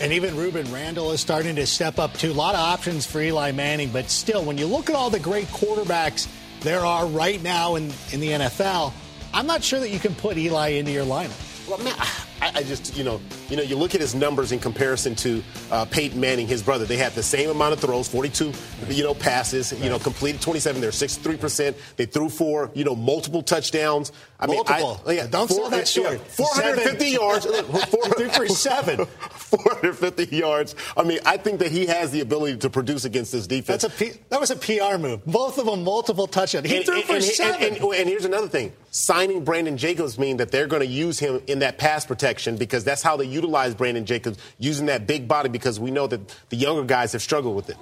And 0.00 0.12
even 0.12 0.34
Rueben 0.34 0.70
Randle 0.72 1.12
is 1.12 1.20
starting 1.20 1.56
to 1.56 1.66
step 1.66 1.98
up 1.98 2.12
too. 2.14 2.30
A 2.30 2.32
lot 2.32 2.54
of 2.54 2.60
options 2.60 3.06
for 3.06 3.20
Eli 3.20 3.52
Manning, 3.52 3.90
but 3.90 4.10
still, 4.10 4.44
when 4.44 4.58
you 4.58 4.66
look 4.66 4.90
at 4.90 4.96
all 4.96 5.08
the 5.08 5.20
great 5.20 5.46
quarterbacks 5.46 6.28
there 6.60 6.80
are 6.80 7.06
right 7.06 7.42
now 7.42 7.76
in, 7.76 7.84
in 8.12 8.20
the 8.20 8.28
NFL, 8.28 8.92
I'm 9.32 9.46
not 9.46 9.62
sure 9.62 9.80
that 9.80 9.90
you 9.90 9.98
can 9.98 10.14
put 10.14 10.36
Eli 10.36 10.68
into 10.70 10.90
your 10.90 11.04
lineup. 11.04 11.68
Well, 11.68 11.78
man, 11.78 11.94
I, 12.40 12.52
I, 12.56 12.62
just, 12.62 12.96
you 12.96 13.04
know, 13.04 13.20
you 13.48 13.56
know, 13.56 13.62
you 13.62 13.76
look 13.76 13.94
at 13.94 14.00
his 14.00 14.14
numbers 14.14 14.52
in 14.52 14.58
comparison 14.58 15.14
to 15.16 15.42
uh, 15.70 15.84
Peyton 15.86 16.20
Manning, 16.20 16.46
his 16.46 16.62
brother. 16.62 16.84
They 16.84 16.96
had 16.96 17.12
the 17.12 17.22
same 17.22 17.48
amount 17.48 17.72
of 17.72 17.80
throws, 17.80 18.08
42, 18.08 18.52
you 18.88 19.02
know, 19.02 19.14
passes, 19.14 19.72
you 19.80 19.88
know, 19.88 19.98
completed 19.98 20.40
27. 20.42 20.80
They're 20.80 20.92
63 20.92 21.36
percent. 21.38 21.76
They 21.96 22.04
threw 22.04 22.28
for, 22.28 22.70
you 22.74 22.84
know, 22.84 22.94
multiple 22.94 23.42
touchdowns. 23.42 24.12
I 24.38 24.46
multiple. 24.46 25.00
mean, 25.06 25.18
I, 25.18 25.22
yeah, 25.22 25.26
don't 25.26 25.48
four, 25.48 25.56
sell 25.56 25.70
that 25.70 25.88
short. 25.88 26.12
Yeah, 26.12 26.18
450 26.18 27.08
yards. 27.08 27.46
Four, 27.46 28.04
for 28.30 28.48
seven. 28.48 29.06
450 29.30 30.36
yards. 30.36 30.74
I 30.94 31.04
mean, 31.04 31.20
I 31.24 31.38
think 31.38 31.60
that 31.60 31.72
he 31.72 31.86
has 31.86 32.10
the 32.10 32.20
ability 32.20 32.58
to 32.58 32.70
produce 32.70 33.06
against 33.06 33.32
this 33.32 33.46
defense. 33.46 33.82
That's 33.82 33.94
a 33.94 33.98
P, 33.98 34.12
that 34.28 34.40
was 34.40 34.50
a 34.50 34.56
PR 34.56 34.98
move. 34.98 35.24
Both 35.24 35.56
of 35.56 35.66
them 35.66 35.84
multiple 35.84 36.26
touchdowns. 36.26 36.68
He 36.68 36.76
and, 36.76 36.84
threw 36.84 36.96
and, 36.96 37.04
for 37.04 37.14
and, 37.14 37.24
seven. 37.24 37.76
And, 37.76 38.08
here's 38.08 38.26
another 38.26 38.48
thing: 38.48 38.72
signing 38.90 39.42
Brandon 39.42 39.78
Jacobs 39.78 40.18
mean 40.18 40.36
that 40.36 40.50
they're 40.50 40.66
going 40.66 40.80
to 40.80 40.86
use 40.86 41.18
him 41.18 41.40
in 41.46 41.60
that 41.60 41.78
pass 41.78 42.04
protection 42.04 42.25
because 42.34 42.84
that's 42.84 43.02
how 43.02 43.16
they 43.16 43.24
utilize 43.24 43.74
Brandon 43.74 44.04
Jacobs, 44.04 44.38
using 44.58 44.86
that 44.86 45.06
big 45.06 45.28
body 45.28 45.48
because 45.48 45.78
we 45.78 45.90
know 45.90 46.06
that 46.06 46.20
the 46.48 46.56
younger 46.56 46.84
guys 46.84 47.12
have 47.12 47.22
struggled 47.22 47.56
with 47.56 47.70
it. 47.70 47.76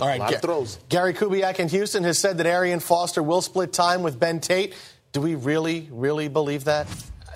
All 0.00 0.06
right, 0.06 0.20
Ga- 0.20 0.38
throws. 0.38 0.78
Gary 0.88 1.12
Kubiak 1.12 1.58
in 1.58 1.68
Houston 1.68 2.04
has 2.04 2.18
said 2.18 2.38
that 2.38 2.46
Arian 2.46 2.80
Foster 2.80 3.22
will 3.22 3.42
split 3.42 3.72
time 3.72 4.02
with 4.02 4.18
Ben 4.18 4.40
Tate. 4.40 4.74
Do 5.12 5.20
we 5.20 5.34
really, 5.34 5.88
really 5.90 6.28
believe 6.28 6.64
that? 6.64 6.86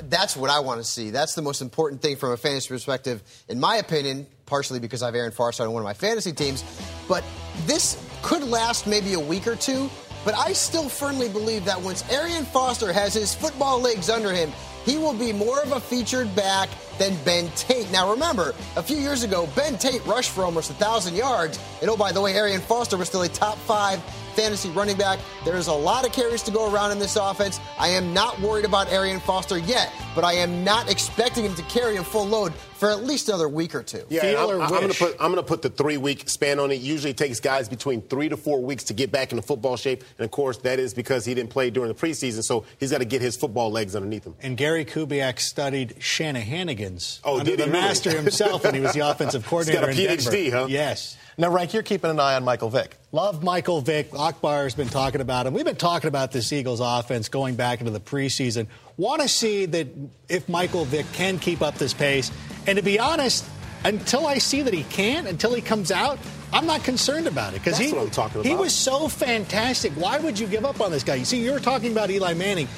That's 0.05 0.37
what 0.37 0.51
I 0.51 0.61
want 0.61 0.81
to 0.81 0.85
see. 0.85 1.11
That's 1.11 1.35
the 1.35 1.43
most 1.43 1.61
important 1.61 2.03
thing 2.03 2.17
from 2.17 2.33
a 2.33 2.37
fantasy 2.37 2.69
perspective, 2.69 3.23
in 3.49 3.59
my 3.59 3.77
opinion, 3.77 4.27
partially 4.47 4.79
because 4.79 5.03
I 5.03 5.07
have 5.07 5.15
Arian 5.15 5.33
Foster 5.33 5.65
on 5.65 5.73
one 5.73 5.83
of 5.83 5.85
my 5.85 5.95
fantasy 5.95 6.33
teams. 6.33 6.65
But 7.09 7.25
this 7.67 8.03
could 8.23 8.43
last 8.43 8.87
maybe 8.87 9.15
a 9.15 9.21
week 9.21 9.47
or 9.47 9.57
two. 9.57 9.91
But 10.25 10.35
I 10.37 10.53
still 10.53 10.89
firmly 10.89 11.29
believe 11.29 11.65
that 11.65 11.81
once 11.81 12.09
Arian 12.11 12.45
Foster 12.45 12.93
has 12.93 13.13
his 13.13 13.35
football 13.35 13.81
legs 13.81 14.09
under 14.09 14.33
him, 14.33 14.53
he 14.85 14.99
will 14.99 15.15
be 15.15 15.33
more 15.33 15.61
of 15.63 15.73
a 15.73 15.81
featured 15.81 16.35
back 16.35 16.69
than 16.99 17.17
Ben 17.25 17.51
Tate. 17.57 17.91
Now, 17.91 18.11
remember, 18.11 18.55
a 18.77 18.83
few 18.83 18.97
years 18.97 19.23
ago, 19.23 19.49
Ben 19.55 19.79
Tate 19.79 20.05
rushed 20.07 20.31
for 20.31 20.45
almost 20.45 20.71
1,000 20.71 21.15
yards. 21.15 21.59
And 21.81 21.91
oh, 21.91 21.97
by 21.97 22.13
the 22.13 22.21
way, 22.21 22.35
Arian 22.35 22.61
Foster 22.61 22.97
was 22.97 23.09
still 23.09 23.23
a 23.23 23.29
top 23.29 23.59
five 23.59 24.01
fantasy 24.33 24.71
running 24.71 24.97
back. 24.97 25.19
There's 25.45 25.69
a 25.69 25.73
lot 25.73 26.07
of 26.07 26.13
carries 26.13 26.43
to 26.45 26.51
go 26.51 26.73
around 26.73 26.93
in 26.93 26.99
this 26.99 27.17
offense. 27.17 27.61
I 27.79 27.89
am 27.89 28.13
not 28.13 28.41
worried 28.41 28.65
about 28.65 28.91
Arian 28.91 29.21
Foster 29.21 29.59
yet, 29.59 29.93
but 30.15 30.25
I 30.25 30.35
am 30.35 30.65
not 30.65 30.91
expecting 30.91 31.45
him 31.45 31.55
to 31.55 31.63
carry 31.63 31.97
a 31.97 32.05
full 32.05 32.27
load 32.27 32.53
for 32.55 32.91
at 32.91 33.05
least 33.05 33.29
another 33.29 33.49
week 33.49 33.77
or 33.77 33.83
two. 33.85 34.05
Yeah, 34.09 34.43
I'm, 34.43 34.61
I'm 34.61 34.69
going 34.69 34.91
to 34.91 34.99
put 34.99 35.13
I'm 35.21 35.31
going 35.31 35.37
to 35.37 35.49
put 35.49 35.63
the 35.63 35.71
three 35.71 35.97
week 35.97 36.29
span 36.29 36.59
on 36.59 36.73
it. 36.73 36.81
Usually, 36.81 37.11
it 37.11 37.17
takes 37.17 37.39
guys 37.39 37.69
between 37.69 38.03
three 38.03 38.29
to 38.29 38.37
four 38.37 38.61
weeks 38.61 38.85
to 38.85 38.95
get 38.95 39.13
back 39.13 39.31
into 39.31 39.43
football 39.43 39.77
shape, 39.77 40.03
and 40.19 40.25
of 40.25 40.33
course, 40.33 40.59
that 40.59 40.81
is 40.81 40.93
because 40.93 41.25
he 41.25 41.33
didn't 41.33 41.51
play 41.51 41.71
during 41.71 41.89
the 41.89 41.95
preseason, 41.95 42.43
so 42.43 42.65
he's 42.81 42.91
got 42.91 42.99
to 42.99 43.05
get 43.05 43.23
his 43.23 43.37
football 43.37 43.71
legs 43.71 43.95
underneath 43.95 44.27
him. 44.27 44.35
And 44.43 44.57
Gary 44.57 44.85
Kubiak 44.85 45.39
studied 45.39 45.95
Shanahanigans 46.01 47.21
oh, 47.25 47.39
under 47.39 47.53
the 47.53 47.59
really? 47.59 47.71
master 47.73 48.11
himself 48.11 48.65
and 48.65 48.75
he 48.75 48.81
was 48.81 48.93
the 48.95 49.01
offensive 49.09 49.47
coordinator 49.47 49.91
he's 49.93 50.07
got 50.07 50.15
a 50.15 50.37
PhD, 50.37 50.45
Denver. 50.45 50.57
huh? 50.57 50.67
Yes. 50.69 51.17
Now, 51.39 51.51
Rank, 51.51 51.73
you're 51.73 51.83
keeping 51.83 52.11
an 52.11 52.21
eye 52.21 52.35
on 52.35 52.45
Michael 52.45 52.69
Vick. 52.69 52.95
Love 53.11 53.43
Michael 53.43 53.81
Vick. 53.81 54.11
Akbar 54.15 54.65
has 54.65 54.75
been 54.75 54.89
talking 54.89 55.23
about 55.23 55.47
him. 55.47 55.55
We've 55.55 55.65
been 55.65 55.77
talking 55.77 56.09
about 56.09 56.31
this 56.31 56.53
Eagles 56.53 56.81
offense 56.81 57.29
going 57.29 57.55
back 57.55 57.81
into 57.81 57.91
the 57.91 58.01
preseason. 58.01 58.67
Want 58.99 59.23
to 59.23 59.29
see 59.29 59.65
that 59.67 59.89
if 60.29 60.49
Michael 60.49 60.85
Vick 60.85 61.07
can 61.15 61.39
keep 61.39 61.63
up 61.63 61.77
this 61.77 61.95
pace. 61.95 62.31
And 62.67 62.77
to 62.77 62.85
be 62.85 62.99
honest, 62.99 63.47
until 63.85 64.27
I 64.27 64.39
see 64.39 64.61
that 64.63 64.75
he 64.75 64.85
can, 64.85 65.27
until 65.27 65.55
he 65.55 65.63
comes 65.63 65.91
out, 65.91 66.19
I'm 66.53 66.67
not 66.67 66.85
concerned 66.85 67.27
about 67.27 67.55
it 67.55 67.65
because 67.65 67.79
he, 67.79 67.95
he 68.43 68.55
was 68.55 68.75
so 68.75 69.09
fantastic. 69.09 69.93
Why 69.93 70.19
would 70.19 70.39
you 70.39 70.47
give 70.47 70.67
up 70.67 70.83
on 70.83 70.91
this 70.91 71.03
guy? 71.03 71.15
You 71.15 71.25
see, 71.25 71.43
you 71.43 71.53
were 71.53 71.61
talking 71.61 71.93
about 71.93 72.11
Eli 72.11 72.35
Manning. 72.35 72.69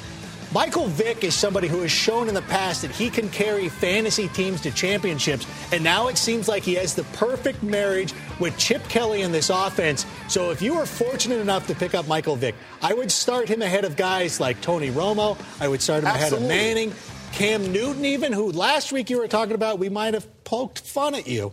Michael 0.55 0.87
Vick 0.87 1.25
is 1.25 1.35
somebody 1.35 1.67
who 1.67 1.81
has 1.81 1.91
shown 1.91 2.29
in 2.29 2.33
the 2.33 2.41
past 2.43 2.83
that 2.83 2.91
he 2.91 3.09
can 3.09 3.27
carry 3.27 3.67
fantasy 3.67 4.29
teams 4.29 4.61
to 4.61 4.71
championships, 4.71 5.45
and 5.73 5.83
now 5.83 6.07
it 6.07 6.17
seems 6.17 6.47
like 6.47 6.63
he 6.63 6.75
has 6.75 6.95
the 6.95 7.03
perfect 7.11 7.61
marriage 7.61 8.13
with 8.39 8.57
Chip 8.57 8.81
Kelly 8.87 9.23
in 9.23 9.33
this 9.33 9.49
offense. 9.49 10.05
So 10.29 10.51
if 10.51 10.61
you 10.61 10.75
were 10.75 10.85
fortunate 10.85 11.41
enough 11.41 11.67
to 11.67 11.75
pick 11.75 11.93
up 11.93 12.07
Michael 12.07 12.37
Vick, 12.37 12.55
I 12.81 12.93
would 12.93 13.11
start 13.11 13.49
him 13.49 13.61
ahead 13.61 13.83
of 13.83 13.97
guys 13.97 14.39
like 14.39 14.61
Tony 14.61 14.91
Romo. 14.91 15.37
I 15.59 15.67
would 15.67 15.81
start 15.81 16.03
him 16.03 16.07
Absolutely. 16.07 16.47
ahead 16.47 16.61
of 16.61 16.65
Manning, 16.65 16.93
Cam 17.33 17.73
Newton, 17.73 18.05
even 18.05 18.31
who 18.31 18.53
last 18.53 18.93
week 18.93 19.09
you 19.09 19.17
were 19.17 19.27
talking 19.27 19.55
about. 19.55 19.77
We 19.77 19.89
might 19.89 20.13
have 20.13 20.45
poked 20.45 20.79
fun 20.79 21.15
at 21.15 21.27
you. 21.27 21.51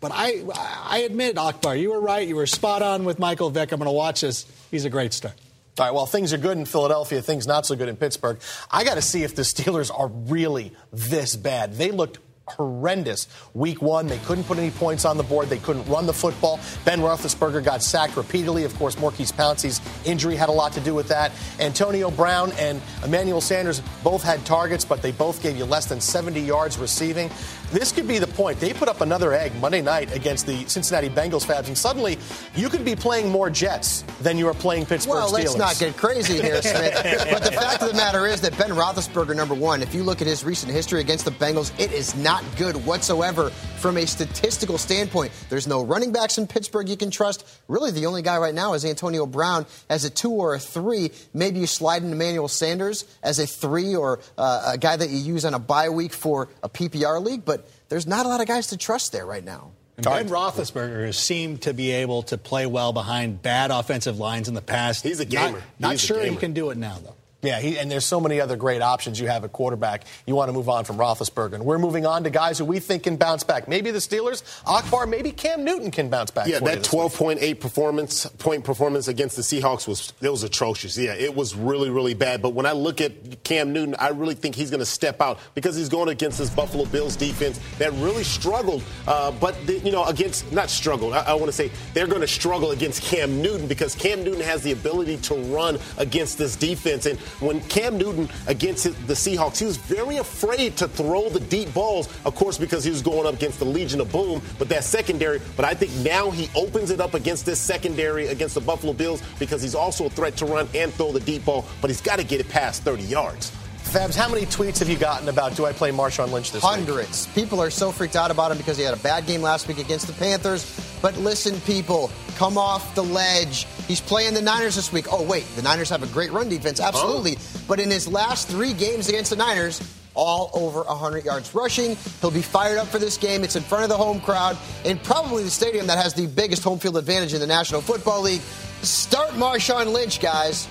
But 0.00 0.12
I, 0.14 0.42
I 0.84 0.98
admit, 0.98 1.38
Akbar, 1.38 1.76
you 1.76 1.92
were 1.92 2.00
right. 2.00 2.28
You 2.28 2.36
were 2.36 2.46
spot 2.46 2.82
on 2.82 3.06
with 3.06 3.18
Michael 3.18 3.48
Vick. 3.48 3.72
I'm 3.72 3.78
going 3.78 3.86
to 3.86 3.92
watch 3.92 4.20
this. 4.20 4.44
He's 4.70 4.84
a 4.84 4.90
great 4.90 5.14
start. 5.14 5.40
All 5.76 5.84
right, 5.84 5.92
well, 5.92 6.06
things 6.06 6.32
are 6.32 6.38
good 6.38 6.56
in 6.56 6.66
Philadelphia, 6.66 7.20
things 7.20 7.48
not 7.48 7.66
so 7.66 7.74
good 7.74 7.88
in 7.88 7.96
Pittsburgh. 7.96 8.38
I 8.70 8.84
got 8.84 8.94
to 8.94 9.02
see 9.02 9.24
if 9.24 9.34
the 9.34 9.42
Steelers 9.42 9.90
are 9.92 10.06
really 10.06 10.72
this 10.92 11.34
bad. 11.34 11.74
They 11.74 11.90
looked 11.90 12.18
horrendous 12.46 13.26
week 13.54 13.80
one. 13.80 14.06
They 14.06 14.18
couldn't 14.18 14.44
put 14.44 14.58
any 14.58 14.70
points 14.70 15.04
on 15.04 15.16
the 15.16 15.22
board. 15.22 15.48
They 15.48 15.58
couldn't 15.58 15.86
run 15.86 16.06
the 16.06 16.12
football. 16.12 16.60
Ben 16.84 17.00
Roethlisberger 17.00 17.64
got 17.64 17.82
sacked 17.82 18.16
repeatedly. 18.16 18.64
Of 18.64 18.74
course, 18.76 18.98
Maurkice 18.98 19.32
Pouncey's 19.32 19.80
injury 20.04 20.36
had 20.36 20.48
a 20.48 20.52
lot 20.52 20.72
to 20.74 20.80
do 20.80 20.94
with 20.94 21.08
that. 21.08 21.32
Antonio 21.58 22.10
Brown 22.10 22.52
and 22.52 22.80
Emmanuel 23.02 23.40
Sanders 23.40 23.80
both 24.02 24.22
had 24.22 24.44
targets, 24.44 24.84
but 24.84 25.02
they 25.02 25.12
both 25.12 25.42
gave 25.42 25.56
you 25.56 25.64
less 25.64 25.86
than 25.86 26.00
70 26.00 26.40
yards 26.40 26.78
receiving. 26.78 27.30
This 27.72 27.92
could 27.92 28.06
be 28.06 28.18
the 28.18 28.26
point. 28.26 28.60
They 28.60 28.72
put 28.72 28.88
up 28.88 29.00
another 29.00 29.32
egg 29.32 29.54
Monday 29.60 29.80
night 29.80 30.14
against 30.14 30.46
the 30.46 30.64
Cincinnati 30.66 31.08
Bengals, 31.08 31.44
Fabs, 31.44 31.66
and 31.66 31.76
suddenly 31.76 32.18
you 32.54 32.68
could 32.68 32.84
be 32.84 32.94
playing 32.94 33.30
more 33.30 33.50
Jets 33.50 34.02
than 34.20 34.38
you 34.38 34.46
are 34.48 34.54
playing 34.54 34.86
Pittsburgh 34.86 35.14
well, 35.14 35.28
Steelers. 35.28 35.56
let's 35.56 35.56
not 35.56 35.78
get 35.78 35.96
crazy 35.96 36.40
here, 36.40 36.62
Smith. 36.62 37.26
but 37.30 37.42
the 37.42 37.52
fact 37.52 37.82
of 37.82 37.88
the 37.88 37.94
matter 37.94 38.26
is 38.26 38.40
that 38.42 38.56
Ben 38.58 38.70
Roethlisberger, 38.70 39.34
number 39.34 39.54
one, 39.54 39.82
if 39.82 39.94
you 39.94 40.02
look 40.02 40.20
at 40.20 40.26
his 40.26 40.44
recent 40.44 40.72
history 40.72 41.00
against 41.00 41.24
the 41.24 41.30
Bengals, 41.32 41.72
it 41.78 41.92
is 41.92 42.14
not 42.14 42.44
good 42.56 42.76
whatsoever 42.86 43.50
from 43.50 43.96
a 43.98 44.06
statistical 44.06 44.78
standpoint. 44.78 45.30
There's 45.50 45.66
no 45.66 45.84
running 45.84 46.12
backs 46.12 46.38
in 46.38 46.46
Pittsburgh 46.46 46.88
you 46.88 46.96
can 46.96 47.10
trust. 47.10 47.44
Really, 47.68 47.90
the 47.90 48.06
only 48.06 48.22
guy 48.22 48.38
right 48.38 48.54
now 48.54 48.74
is 48.74 48.84
Antonio 48.84 49.26
Brown 49.26 49.66
as 49.90 50.04
a 50.04 50.10
two 50.10 50.30
or 50.30 50.54
a 50.54 50.58
three. 50.58 51.10
Maybe 51.34 51.60
you 51.60 51.66
slide 51.66 52.02
in 52.02 52.10
Emmanuel 52.10 52.48
Sanders 52.48 53.04
as 53.22 53.38
a 53.38 53.46
three 53.46 53.94
or 53.94 54.20
uh, 54.38 54.72
a 54.74 54.78
guy 54.78 54.96
that 54.96 55.10
you 55.10 55.18
use 55.18 55.44
on 55.44 55.54
a 55.54 55.58
bye 55.58 55.90
week 55.90 56.12
for 56.12 56.48
a 56.62 56.68
PPR 56.68 57.22
league, 57.22 57.44
but 57.44 57.63
there's 57.94 58.08
not 58.08 58.26
a 58.26 58.28
lot 58.28 58.40
of 58.40 58.48
guys 58.48 58.66
to 58.66 58.76
trust 58.76 59.12
there 59.12 59.24
right 59.24 59.44
now. 59.44 59.70
And 59.96 60.04
ben 60.04 60.28
Roethlisberger 60.28 61.06
has 61.06 61.16
seemed 61.16 61.62
to 61.62 61.72
be 61.72 61.92
able 61.92 62.24
to 62.24 62.36
play 62.36 62.66
well 62.66 62.92
behind 62.92 63.40
bad 63.40 63.70
offensive 63.70 64.18
lines 64.18 64.48
in 64.48 64.54
the 64.54 64.60
past. 64.60 65.04
He's 65.04 65.20
a 65.20 65.24
gamer. 65.24 65.52
Not, 65.52 65.62
not 65.78 65.92
He's 65.92 66.02
a 66.02 66.06
sure 66.08 66.20
he 66.24 66.34
can 66.34 66.54
do 66.54 66.70
it 66.70 66.76
now, 66.76 66.98
though. 67.00 67.14
Yeah, 67.44 67.60
he, 67.60 67.78
and 67.78 67.90
there's 67.90 68.04
so 68.04 68.20
many 68.20 68.40
other 68.40 68.56
great 68.56 68.82
options 68.82 69.20
you 69.20 69.26
have 69.28 69.44
at 69.44 69.52
quarterback. 69.52 70.04
You 70.26 70.34
want 70.34 70.48
to 70.48 70.52
move 70.52 70.68
on 70.68 70.84
from 70.84 70.96
Roethlisberger. 70.96 71.54
And 71.54 71.64
we're 71.64 71.78
moving 71.78 72.06
on 72.06 72.24
to 72.24 72.30
guys 72.30 72.58
who 72.58 72.64
we 72.64 72.80
think 72.80 73.04
can 73.04 73.16
bounce 73.16 73.44
back. 73.44 73.68
Maybe 73.68 73.90
the 73.90 73.98
Steelers, 73.98 74.42
Akbar, 74.66 75.06
maybe 75.06 75.30
Cam 75.30 75.64
Newton 75.64 75.90
can 75.90 76.08
bounce 76.08 76.30
back. 76.30 76.48
Yeah, 76.48 76.60
that 76.60 76.82
12.8 76.82 77.60
performance 77.60 78.26
point 78.26 78.64
performance 78.64 79.08
against 79.08 79.36
the 79.36 79.42
Seahawks 79.42 79.86
was 79.86 80.12
it 80.20 80.30
was 80.30 80.42
atrocious. 80.42 80.96
Yeah, 80.96 81.14
it 81.14 81.34
was 81.34 81.54
really 81.54 81.90
really 81.90 82.14
bad. 82.14 82.42
But 82.42 82.50
when 82.50 82.66
I 82.66 82.72
look 82.72 83.00
at 83.00 83.44
Cam 83.44 83.72
Newton, 83.72 83.94
I 83.98 84.08
really 84.08 84.34
think 84.34 84.54
he's 84.54 84.70
going 84.70 84.80
to 84.80 84.86
step 84.86 85.20
out 85.20 85.38
because 85.54 85.76
he's 85.76 85.88
going 85.88 86.08
against 86.08 86.38
this 86.38 86.50
Buffalo 86.50 86.84
Bills 86.86 87.16
defense 87.16 87.60
that 87.78 87.92
really 87.94 88.24
struggled. 88.24 88.82
Uh, 89.06 89.30
but 89.32 89.54
the, 89.66 89.78
you 89.80 89.92
know, 89.92 90.04
against 90.04 90.50
not 90.52 90.70
struggled. 90.70 91.12
I, 91.12 91.22
I 91.22 91.34
want 91.34 91.46
to 91.46 91.52
say 91.52 91.70
they're 91.92 92.06
going 92.06 92.20
to 92.20 92.28
struggle 92.28 92.70
against 92.70 93.02
Cam 93.02 93.42
Newton 93.42 93.66
because 93.66 93.94
Cam 93.94 94.24
Newton 94.24 94.42
has 94.42 94.62
the 94.62 94.72
ability 94.72 95.18
to 95.18 95.34
run 95.34 95.78
against 95.98 96.38
this 96.38 96.56
defense. 96.56 97.06
And 97.06 97.18
when 97.40 97.60
Cam 97.62 97.98
Newton 97.98 98.28
against 98.46 98.84
his- 98.84 98.94
the 99.06 99.14
Seahawks, 99.14 99.58
he 99.58 99.64
was 99.64 99.76
very 99.76 100.18
afraid 100.18 100.76
to 100.78 100.88
throw 100.88 101.28
the 101.28 101.40
deep 101.40 101.72
balls. 101.74 102.08
Of 102.24 102.34
course, 102.34 102.58
because 102.58 102.84
he 102.84 102.90
was 102.90 103.02
going 103.02 103.26
up 103.26 103.34
against 103.34 103.58
the 103.58 103.64
Legion 103.64 104.00
of 104.00 104.10
Boom, 104.12 104.42
but 104.58 104.68
that 104.68 104.84
secondary. 104.84 105.40
But 105.56 105.64
I 105.64 105.74
think 105.74 105.92
now 106.04 106.30
he 106.30 106.48
opens 106.54 106.90
it 106.90 107.00
up 107.00 107.14
against 107.14 107.46
this 107.46 107.60
secondary 107.60 108.28
against 108.28 108.54
the 108.54 108.60
Buffalo 108.60 108.92
Bills 108.92 109.22
because 109.38 109.62
he's 109.62 109.74
also 109.74 110.06
a 110.06 110.10
threat 110.10 110.36
to 110.38 110.46
run 110.46 110.68
and 110.74 110.92
throw 110.94 111.12
the 111.12 111.20
deep 111.20 111.44
ball. 111.44 111.64
But 111.80 111.90
he's 111.90 112.00
got 112.00 112.16
to 112.16 112.24
get 112.24 112.40
it 112.40 112.48
past 112.48 112.82
30 112.82 113.02
yards. 113.04 113.52
Fabs, 113.94 114.16
how 114.16 114.28
many 114.28 114.44
tweets 114.44 114.80
have 114.80 114.88
you 114.88 114.96
gotten 114.96 115.28
about 115.28 115.54
do 115.54 115.66
I 115.66 115.72
play 115.72 115.92
Marshawn 115.92 116.32
Lynch 116.32 116.50
this 116.50 116.64
week? 116.64 116.68
Hundreds. 116.68 117.28
People 117.28 117.62
are 117.62 117.70
so 117.70 117.92
freaked 117.92 118.16
out 118.16 118.32
about 118.32 118.50
him 118.50 118.58
because 118.58 118.76
he 118.76 118.82
had 118.82 118.92
a 118.92 118.96
bad 118.96 119.24
game 119.24 119.40
last 119.40 119.68
week 119.68 119.78
against 119.78 120.08
the 120.08 120.12
Panthers. 120.14 120.98
But 121.00 121.16
listen, 121.16 121.60
people, 121.60 122.10
come 122.34 122.58
off 122.58 122.96
the 122.96 123.04
ledge. 123.04 123.68
He's 123.86 124.00
playing 124.00 124.34
the 124.34 124.42
Niners 124.42 124.74
this 124.74 124.92
week. 124.92 125.12
Oh, 125.12 125.22
wait, 125.22 125.46
the 125.54 125.62
Niners 125.62 125.90
have 125.90 126.02
a 126.02 126.08
great 126.08 126.32
run 126.32 126.48
defense, 126.48 126.80
oh. 126.80 126.86
absolutely. 126.86 127.38
But 127.68 127.78
in 127.78 127.88
his 127.88 128.08
last 128.08 128.48
three 128.48 128.72
games 128.72 129.08
against 129.08 129.30
the 129.30 129.36
Niners, 129.36 129.80
all 130.14 130.50
over 130.54 130.82
100 130.82 131.24
yards 131.24 131.54
rushing. 131.54 131.96
He'll 132.20 132.32
be 132.32 132.42
fired 132.42 132.78
up 132.78 132.88
for 132.88 132.98
this 132.98 133.16
game. 133.16 133.44
It's 133.44 133.54
in 133.54 133.62
front 133.62 133.84
of 133.84 133.90
the 133.90 133.96
home 133.96 134.20
crowd 134.20 134.56
and 134.84 135.00
probably 135.02 135.44
the 135.44 135.50
stadium 135.50 135.86
that 135.86 135.98
has 135.98 136.14
the 136.14 136.26
biggest 136.26 136.64
home 136.64 136.80
field 136.80 136.96
advantage 136.96 137.32
in 137.32 137.40
the 137.40 137.46
National 137.46 137.80
Football 137.80 138.22
League. 138.22 138.40
Start 138.82 139.30
Marshawn 139.30 139.92
Lynch, 139.92 140.20
guys. 140.20 140.68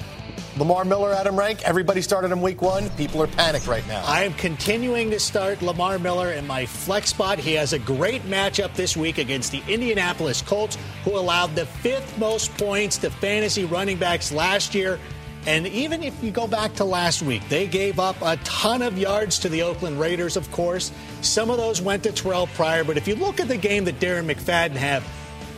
Lamar 0.55 0.85
Miller, 0.85 1.11
Adam 1.11 1.35
Rank, 1.35 1.63
everybody 1.63 1.99
started 2.03 2.31
him 2.31 2.39
week 2.39 2.61
one. 2.61 2.87
People 2.91 3.23
are 3.23 3.27
panicked 3.27 3.65
right 3.65 3.85
now. 3.87 4.03
I 4.05 4.23
am 4.23 4.33
continuing 4.35 5.09
to 5.09 5.19
start 5.19 5.63
Lamar 5.63 5.97
Miller 5.97 6.31
in 6.31 6.45
my 6.45 6.67
flex 6.67 7.09
spot. 7.09 7.39
He 7.39 7.53
has 7.53 7.73
a 7.73 7.79
great 7.79 8.21
matchup 8.23 8.75
this 8.75 8.95
week 8.95 9.17
against 9.17 9.51
the 9.51 9.63
Indianapolis 9.67 10.43
Colts, 10.43 10.77
who 11.05 11.17
allowed 11.17 11.55
the 11.55 11.65
fifth 11.65 12.19
most 12.19 12.55
points 12.55 12.99
to 12.99 13.09
fantasy 13.09 13.65
running 13.65 13.97
backs 13.97 14.31
last 14.31 14.75
year. 14.75 14.99
And 15.47 15.65
even 15.65 16.03
if 16.03 16.23
you 16.23 16.29
go 16.29 16.45
back 16.45 16.75
to 16.75 16.85
last 16.85 17.23
week, 17.23 17.41
they 17.49 17.65
gave 17.65 17.99
up 17.99 18.15
a 18.21 18.37
ton 18.43 18.83
of 18.83 18.95
yards 18.95 19.39
to 19.39 19.49
the 19.49 19.63
Oakland 19.63 19.99
Raiders, 19.99 20.37
of 20.37 20.51
course. 20.51 20.91
Some 21.21 21.49
of 21.49 21.57
those 21.57 21.81
went 21.81 22.03
to 22.03 22.11
Terrell 22.11 22.45
Pryor. 22.47 22.83
But 22.83 22.97
if 22.97 23.07
you 23.07 23.15
look 23.15 23.39
at 23.39 23.47
the 23.47 23.57
game 23.57 23.85
that 23.85 23.99
Darren 23.99 24.31
McFadden 24.31 24.75
had, 24.75 25.01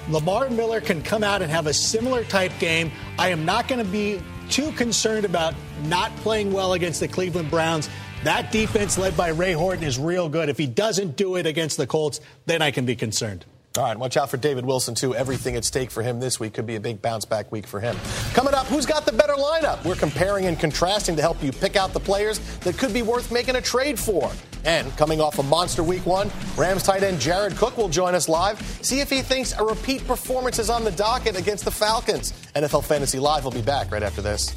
Lamar 0.07 0.49
Miller 0.49 0.79
can 0.79 1.01
come 1.01 1.23
out 1.23 1.41
and 1.41 1.51
have 1.51 1.67
a 1.67 1.73
similar 1.73 2.23
type 2.23 2.53
game. 2.59 2.91
I 3.19 3.29
am 3.29 3.43
not 3.43 3.67
going 3.67 3.83
to 3.83 3.91
be 3.91 4.21
too 4.49 4.71
concerned 4.73 5.25
about 5.25 5.53
not 5.83 6.15
playing 6.17 6.51
well 6.51 6.73
against 6.73 6.99
the 6.99 7.07
Cleveland 7.07 7.49
Browns. 7.49 7.89
That 8.23 8.51
defense 8.51 8.97
led 8.97 9.15
by 9.15 9.29
Ray 9.29 9.53
Horton 9.53 9.83
is 9.83 9.99
real 9.99 10.29
good. 10.29 10.49
If 10.49 10.57
he 10.57 10.67
doesn't 10.67 11.15
do 11.15 11.35
it 11.35 11.45
against 11.45 11.77
the 11.77 11.87
Colts, 11.87 12.21
then 12.45 12.61
I 12.61 12.71
can 12.71 12.85
be 12.85 12.95
concerned. 12.95 13.45
All 13.77 13.83
right, 13.83 13.97
watch 13.97 14.15
out 14.15 14.29
for 14.29 14.37
David 14.37 14.65
Wilson, 14.65 14.95
too. 14.95 15.13
Everything 15.13 15.57
at 15.57 15.65
stake 15.65 15.91
for 15.91 16.01
him 16.01 16.21
this 16.21 16.39
week 16.39 16.53
could 16.53 16.65
be 16.65 16.75
a 16.75 16.79
big 16.79 17.01
bounce 17.01 17.25
back 17.25 17.51
week 17.51 17.67
for 17.67 17.81
him. 17.81 17.97
Coming 18.33 18.53
up, 18.53 18.67
who's 18.67 18.85
got 18.85 19.05
the 19.05 19.11
better 19.11 19.33
lineup? 19.33 19.83
We're 19.83 19.95
comparing 19.95 20.45
and 20.45 20.57
contrasting 20.57 21.17
to 21.17 21.21
help 21.21 21.43
you 21.43 21.51
pick 21.51 21.75
out 21.75 21.91
the 21.91 21.99
players 21.99 22.39
that 22.59 22.77
could 22.77 22.93
be 22.93 23.01
worth 23.01 23.33
making 23.33 23.57
a 23.57 23.61
trade 23.61 23.99
for. 23.99 24.31
And 24.63 24.95
coming 24.95 25.19
off 25.19 25.39
a 25.39 25.43
monster 25.43 25.83
week 25.83 26.05
one, 26.05 26.31
Rams 26.55 26.83
tight 26.83 27.03
end 27.03 27.19
Jared 27.19 27.57
Cook 27.57 27.77
will 27.77 27.89
join 27.89 28.15
us 28.15 28.29
live. 28.29 28.61
See 28.81 29.01
if 29.01 29.09
he 29.09 29.21
thinks 29.21 29.51
a 29.53 29.63
repeat 29.63 30.07
performance 30.07 30.57
is 30.57 30.69
on 30.69 30.85
the 30.85 30.91
docket 30.91 31.37
against 31.37 31.65
the 31.65 31.71
Falcons. 31.71 32.31
NFL 32.55 32.85
Fantasy 32.85 33.19
Live 33.19 33.43
will 33.43 33.51
be 33.51 33.61
back 33.61 33.91
right 33.91 34.03
after 34.03 34.21
this. 34.21 34.55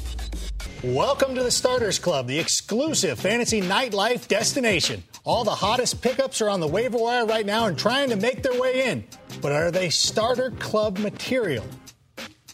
Welcome 0.83 1.35
to 1.35 1.43
the 1.43 1.51
Starters 1.51 1.99
Club, 1.99 2.27
the 2.27 2.39
exclusive 2.39 3.19
fantasy 3.19 3.59
nightlife 3.61 4.29
destination. 4.29 5.03
All 5.25 5.43
the 5.43 5.51
hottest 5.51 6.01
pickups 6.01 6.39
are 6.41 6.49
on 6.49 6.61
the 6.61 6.67
waiver 6.67 6.97
wire 6.97 7.25
right 7.25 7.45
now 7.45 7.65
and 7.65 7.77
trying 7.77 8.09
to 8.11 8.15
make 8.15 8.43
their 8.43 8.57
way 8.59 8.89
in. 8.89 9.03
But 9.41 9.51
are 9.51 9.71
they 9.71 9.89
starter 9.89 10.51
club 10.51 10.97
material? 10.97 11.65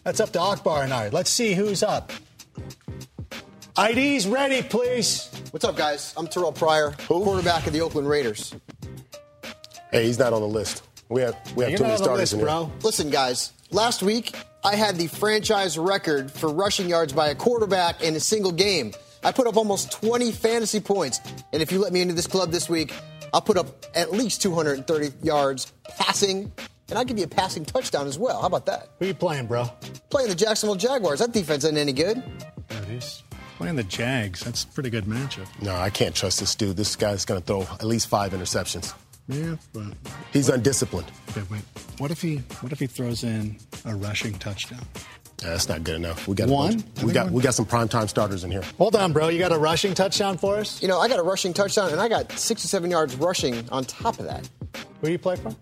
That's 0.04 0.20
up 0.20 0.32
to 0.32 0.40
Akbar 0.40 0.82
and 0.82 0.92
I. 0.92 1.10
Let's 1.10 1.30
see 1.30 1.54
who's 1.54 1.84
up. 1.84 2.12
IDs 3.78 4.26
ready, 4.28 4.64
please. 4.64 5.30
What's 5.52 5.66
up, 5.66 5.76
guys? 5.76 6.14
I'm 6.18 6.28
Terrell 6.28 6.52
Pryor, 6.52 6.96
quarterback 7.08 7.68
of 7.68 7.74
the 7.74 7.82
Oakland 7.82 8.10
Raiders. 8.10 8.56
Hey, 9.92 10.06
he's 10.06 10.18
not 10.18 10.34
on 10.34 10.42
the 10.42 10.48
list. 10.48 10.82
We 11.10 11.22
have 11.22 11.36
we 11.56 11.64
have 11.64 11.70
You're 11.72 11.78
too 11.78 11.84
not 11.84 11.90
many 11.90 11.92
on 11.94 11.98
the 12.00 12.04
starters 12.04 12.20
list, 12.22 12.34
in 12.34 12.40
here. 12.40 12.48
bro. 12.48 12.72
Listen, 12.82 13.10
guys, 13.12 13.54
last 13.70 14.02
week 14.02 14.34
I 14.66 14.74
had 14.76 14.98
the 14.98 15.06
franchise 15.06 15.78
record 15.78 16.32
for 16.32 16.52
rushing 16.52 16.90
yards 16.90 17.14
by 17.14 17.28
a 17.28 17.36
quarterback 17.36 18.02
in 18.02 18.16
a 18.16 18.20
single 18.20 18.52
game. 18.52 18.94
I 19.24 19.32
put 19.32 19.46
up 19.46 19.58
almost 19.58 19.92
20 19.92 20.32
fantasy 20.32 20.80
points. 20.80 21.20
And 21.54 21.62
if 21.62 21.72
you 21.72 21.78
let 21.78 21.94
me 21.94 22.02
into 22.02 22.16
this 22.16 22.26
club 22.26 22.50
this 22.50 22.68
week, 22.68 22.92
I'll 23.32 23.44
put 23.44 23.58
up 23.58 23.86
at 23.94 24.12
least 24.12 24.42
230 24.42 25.12
yards 25.22 25.72
passing. 26.00 26.52
And 26.90 26.98
I'll 26.98 27.06
give 27.06 27.20
you 27.20 27.26
a 27.26 27.28
passing 27.28 27.64
touchdown 27.64 28.08
as 28.08 28.18
well. 28.18 28.42
How 28.42 28.48
about 28.48 28.66
that? 28.66 28.90
Who 28.98 29.06
you 29.06 29.14
playing, 29.14 29.46
bro? 29.46 29.66
Playing 30.10 30.30
the 30.30 30.36
Jacksonville 30.36 30.76
Jaguars. 30.76 31.20
That 31.20 31.32
defense 31.32 31.64
isn't 31.64 31.78
any 31.78 31.94
good. 31.94 32.24
He's 32.90 33.22
playing 33.58 33.76
the 33.76 33.84
Jags. 33.84 34.40
That's 34.40 34.64
a 34.64 34.68
pretty 34.68 34.90
good 34.90 35.06
matchup. 35.06 35.46
No, 35.62 35.76
I 35.76 35.92
can't 35.92 36.16
trust 36.16 36.40
this 36.40 36.56
dude. 36.56 36.76
This 36.76 36.96
guy's 36.96 37.24
going 37.24 37.40
to 37.40 37.46
throw 37.46 37.62
at 37.62 37.84
least 37.84 38.08
five 38.08 38.34
interceptions. 38.34 38.96
Yeah, 39.28 39.56
but 39.74 39.86
He's 40.32 40.50
undisciplined. 40.50 41.12
okay, 41.32 41.42
wait. 41.50 41.62
What 41.98 42.12
if 42.12 42.22
he 42.22 42.38
what 42.62 42.72
if 42.72 42.80
he 42.80 42.88
throws 42.88 43.24
in 43.24 43.58
a 43.86 43.96
rushing 43.96 44.34
touchdown? 44.34 44.82
Yeah, 45.42 45.50
that's 45.50 45.68
not 45.68 45.84
good 45.84 45.96
enough. 45.96 46.28
We 46.28 46.36
got 46.36 46.48
One? 46.48 46.84
We 47.04 47.12
got 47.12 47.32
we 47.32 47.42
got 47.42 47.54
some 47.56 47.66
primetime 47.66 48.08
starters 48.08 48.44
in 48.44 48.52
here. 48.52 48.64
Hold 48.78 48.96
on, 48.96 49.14
bro. 49.14 49.30
You 49.30 49.40
got 49.40 49.52
a 49.52 49.58
rushing 49.58 49.94
touchdown 49.94 50.38
for 50.38 50.58
us? 50.58 50.82
You 50.82 50.88
know, 50.88 51.00
I 51.00 51.08
got 51.08 51.20
a 51.20 51.24
rushing 51.24 51.54
touchdown 51.54 51.92
and 51.92 52.00
I 52.00 52.08
got 52.08 52.32
six 52.34 52.64
or 52.64 52.68
seven 52.68 52.92
yards 52.92 53.16
rushing 53.16 53.68
on 53.72 53.84
top 53.86 54.20
of 54.20 54.26
that. 54.26 54.48
Who 55.02 55.10
you 55.10 55.18
play 55.20 55.36
for? 55.36 55.54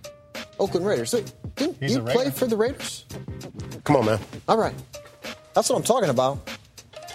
Oakland 0.60 0.86
Raiders. 0.86 1.10
So, 1.12 1.24
didn't 1.56 1.78
He's 1.80 1.96
you 1.96 2.02
play 2.02 2.30
for 2.30 2.46
the 2.46 2.56
Raiders? 2.58 3.06
Come 3.84 3.96
on, 3.98 4.06
man. 4.06 4.20
All 4.48 4.58
right. 4.58 4.76
That's 5.54 5.70
what 5.70 5.78
I'm 5.78 5.84
talking 5.84 6.10
about. 6.10 6.48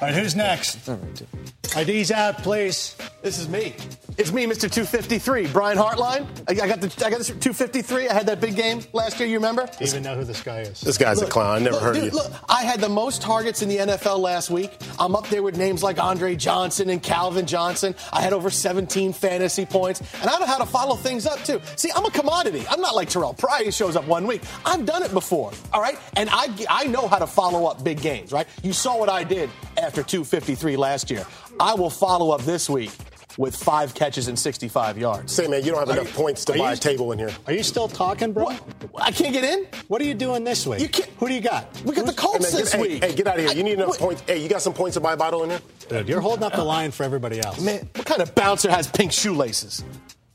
All 0.00 0.06
right, 0.06 0.14
who's 0.14 0.36
next? 0.36 0.88
All 0.88 0.94
right, 0.94 1.14
dude. 1.14 1.28
IDs 1.76 2.10
out, 2.10 2.38
please. 2.38 2.96
This 3.22 3.38
is 3.38 3.48
me. 3.48 3.74
It's 4.16 4.32
me, 4.32 4.46
Mr. 4.46 4.70
253, 4.70 5.48
Brian 5.48 5.76
Hartline. 5.76 6.26
I 6.48 6.52
I 6.52 6.68
got 6.68 6.80
the 6.80 6.86
I 7.04 7.10
got 7.10 7.18
this 7.18 7.28
253. 7.28 8.08
I 8.08 8.12
had 8.12 8.26
that 8.26 8.40
big 8.40 8.56
game 8.56 8.80
last 8.92 9.18
year. 9.20 9.28
You 9.28 9.36
remember? 9.36 9.66
Do 9.66 9.72
you 9.80 9.90
even 9.90 10.02
know 10.02 10.14
who 10.14 10.24
this 10.24 10.42
guy 10.42 10.60
is? 10.60 10.80
This 10.80 10.98
guy's 10.98 11.18
Look, 11.18 11.28
a 11.28 11.30
clown. 11.32 11.56
I 11.56 11.58
never 11.58 11.74
look, 11.74 11.82
heard 11.82 11.94
dude, 11.94 12.04
of 12.04 12.12
you. 12.12 12.18
Look, 12.18 12.32
I 12.48 12.62
had 12.62 12.80
the 12.80 12.88
most 12.88 13.22
targets 13.22 13.62
in 13.62 13.68
the 13.68 13.76
NFL 13.76 14.18
last 14.18 14.50
week. 14.50 14.76
I'm 14.98 15.14
up 15.14 15.28
there 15.28 15.42
with 15.42 15.56
names 15.56 15.82
like 15.82 15.98
Andre 15.98 16.36
Johnson 16.36 16.90
and 16.90 17.02
Calvin 17.02 17.46
Johnson. 17.46 17.94
I 18.12 18.22
had 18.22 18.32
over 18.32 18.50
17 18.50 19.12
fantasy 19.12 19.66
points, 19.66 20.00
and 20.20 20.30
I 20.30 20.38
know 20.38 20.46
how 20.46 20.58
to 20.58 20.66
follow 20.66 20.96
things 20.96 21.26
up 21.26 21.42
too. 21.44 21.60
See, 21.76 21.90
I'm 21.94 22.04
a 22.04 22.10
commodity. 22.10 22.64
I'm 22.70 22.80
not 22.80 22.94
like 22.96 23.10
Terrell 23.10 23.34
Pryor 23.34 23.64
who 23.64 23.72
shows 23.72 23.94
up 23.94 24.06
one 24.06 24.26
week. 24.26 24.42
I've 24.64 24.86
done 24.86 25.02
it 25.02 25.12
before, 25.12 25.52
all 25.72 25.82
right, 25.82 25.98
and 26.16 26.28
I 26.32 26.48
I 26.68 26.86
know 26.86 27.08
how 27.08 27.18
to 27.18 27.26
follow 27.26 27.66
up 27.66 27.84
big 27.84 28.00
games, 28.00 28.32
right? 28.32 28.46
You 28.62 28.72
saw 28.72 28.96
what 28.98 29.08
I 29.08 29.22
did 29.22 29.50
after 29.78 30.02
253 30.02 30.76
last 30.76 31.10
year. 31.10 31.24
I 31.60 31.74
will 31.74 31.90
follow 31.90 32.30
up 32.30 32.42
this 32.42 32.68
week 32.68 32.90
with 33.36 33.54
five 33.54 33.94
catches 33.94 34.26
and 34.26 34.36
65 34.36 34.98
yards. 34.98 35.32
Say, 35.32 35.46
man, 35.46 35.64
you 35.64 35.70
don't 35.70 35.78
have 35.86 35.96
enough 35.96 36.08
you- 36.08 36.14
points 36.22 36.44
to 36.46 36.54
are 36.54 36.58
buy 36.58 36.70
you- 36.72 36.76
a 36.76 36.76
table 36.76 37.12
in 37.12 37.18
here. 37.20 37.30
Are 37.46 37.52
you 37.52 37.62
still 37.62 37.86
talking, 37.88 38.32
bro? 38.32 38.46
What? 38.46 38.62
I 39.00 39.12
can't 39.12 39.32
get 39.32 39.44
in? 39.44 39.66
What 39.86 40.00
are 40.02 40.04
you 40.04 40.14
doing 40.14 40.42
this 40.42 40.66
week? 40.66 40.80
You 40.80 40.88
can't- 40.88 41.08
Who 41.20 41.28
do 41.28 41.34
you 41.34 41.40
got? 41.40 41.68
We 41.84 41.94
got 41.94 42.06
the 42.06 42.10
Hey, 42.12 42.16
Colts 42.16 42.52
man, 42.52 42.60
this 42.60 42.72
get, 42.72 42.80
hey, 42.80 42.88
week. 42.88 43.04
hey, 43.04 43.14
get 43.14 43.26
out 43.28 43.38
of 43.38 43.44
here. 43.44 43.54
You 43.54 43.62
need 43.62 43.74
enough 43.74 43.88
What- 43.90 43.98
points. 44.00 44.22
Hey, 44.26 44.38
you 44.42 44.48
got 44.48 44.60
some 44.62 44.72
points 44.72 44.94
to 44.94 45.00
buy 45.00 45.12
a 45.12 45.16
bottle 45.16 45.44
in 45.44 45.50
here? 45.50 45.60
Dude, 45.88 46.08
you're 46.08 46.20
holding 46.20 46.42
up 46.44 46.54
the 46.54 46.64
line 46.64 46.90
for 46.90 47.04
everybody 47.04 47.40
else. 47.40 47.60
Man, 47.60 47.88
what 47.94 48.04
kind 48.06 48.20
of 48.20 48.34
bouncer 48.34 48.70
has 48.70 48.88
pink 48.88 49.12
shoelaces? 49.12 49.84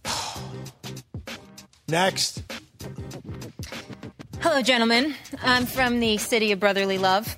Next. 1.89 2.41
Hello, 4.41 4.61
gentlemen. 4.61 5.15
I'm 5.41 5.65
from 5.65 5.99
the 5.99 6.17
city 6.17 6.51
of 6.53 6.59
brotherly 6.59 6.97
love. 6.97 7.35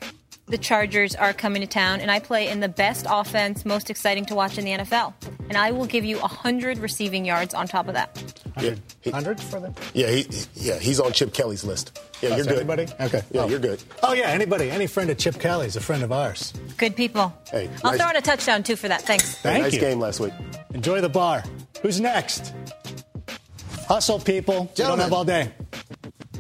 The 0.48 0.58
Chargers 0.60 1.16
are 1.16 1.34
coming 1.34 1.62
to 1.64 1.68
town, 1.68 2.02
and 2.02 2.12
I 2.12 2.20
play 2.20 2.48
in 2.50 2.60
the 2.60 2.68
best 2.70 3.08
offense, 3.10 3.66
most 3.66 3.90
exciting 3.90 4.26
to 4.28 4.36
watch 4.36 4.60
in 4.60 4.66
the 4.66 4.72
NFL. 4.74 5.14
And 5.50 5.58
I 5.58 5.72
will 5.72 5.88
give 5.88 6.06
you 6.06 6.20
100 6.20 6.78
receiving 6.78 7.26
yards 7.26 7.56
on 7.56 7.68
top 7.68 7.88
of 7.88 7.96
that. 7.96 8.22
Yeah, 8.62 8.76
he- 9.02 9.10
100 9.10 9.42
for 9.42 9.60
them? 9.60 9.74
yeah, 9.96 10.08
he, 10.12 10.28
yeah, 10.54 10.78
he's 10.78 11.00
on 11.00 11.14
Chip 11.14 11.34
Kelly's 11.34 11.64
list. 11.64 12.00
Yeah, 12.22 12.36
you're 12.36 12.46
good. 12.46 12.58
Anybody? 12.58 12.88
Okay. 13.00 13.24
Yeah, 13.32 13.42
Oh. 13.42 13.48
you're 13.50 13.58
good. 13.60 13.82
Oh, 14.04 14.14
yeah, 14.14 14.28
anybody. 14.28 14.70
Any 14.70 14.86
friend 14.86 15.10
of 15.10 15.18
Chip 15.18 15.40
Kelly's 15.40 15.76
a 15.78 15.82
friend 15.82 16.04
of 16.04 16.12
ours. 16.12 16.54
Good 16.78 16.96
people. 16.96 17.34
Hey, 17.50 17.68
I'll 17.84 17.92
nice- 17.94 18.00
throw 18.02 18.10
in 18.12 18.16
a 18.16 18.22
touchdown, 18.22 18.62
too, 18.62 18.76
for 18.76 18.88
that. 18.88 19.02
Thanks. 19.02 19.36
Thank 19.40 19.64
nice 19.64 19.74
you. 19.74 19.80
game 19.80 20.00
last 20.00 20.20
week. 20.20 20.34
Enjoy 20.76 21.02
the 21.02 21.10
bar. 21.10 21.44
Who's 21.82 22.00
next? 22.00 22.54
Hustle, 23.88 24.20
people. 24.20 24.54
We 24.54 24.60
don't 24.68 24.76
Gentlemen. 24.76 25.04
have 25.06 25.14
all 25.14 25.26
day. 25.26 25.52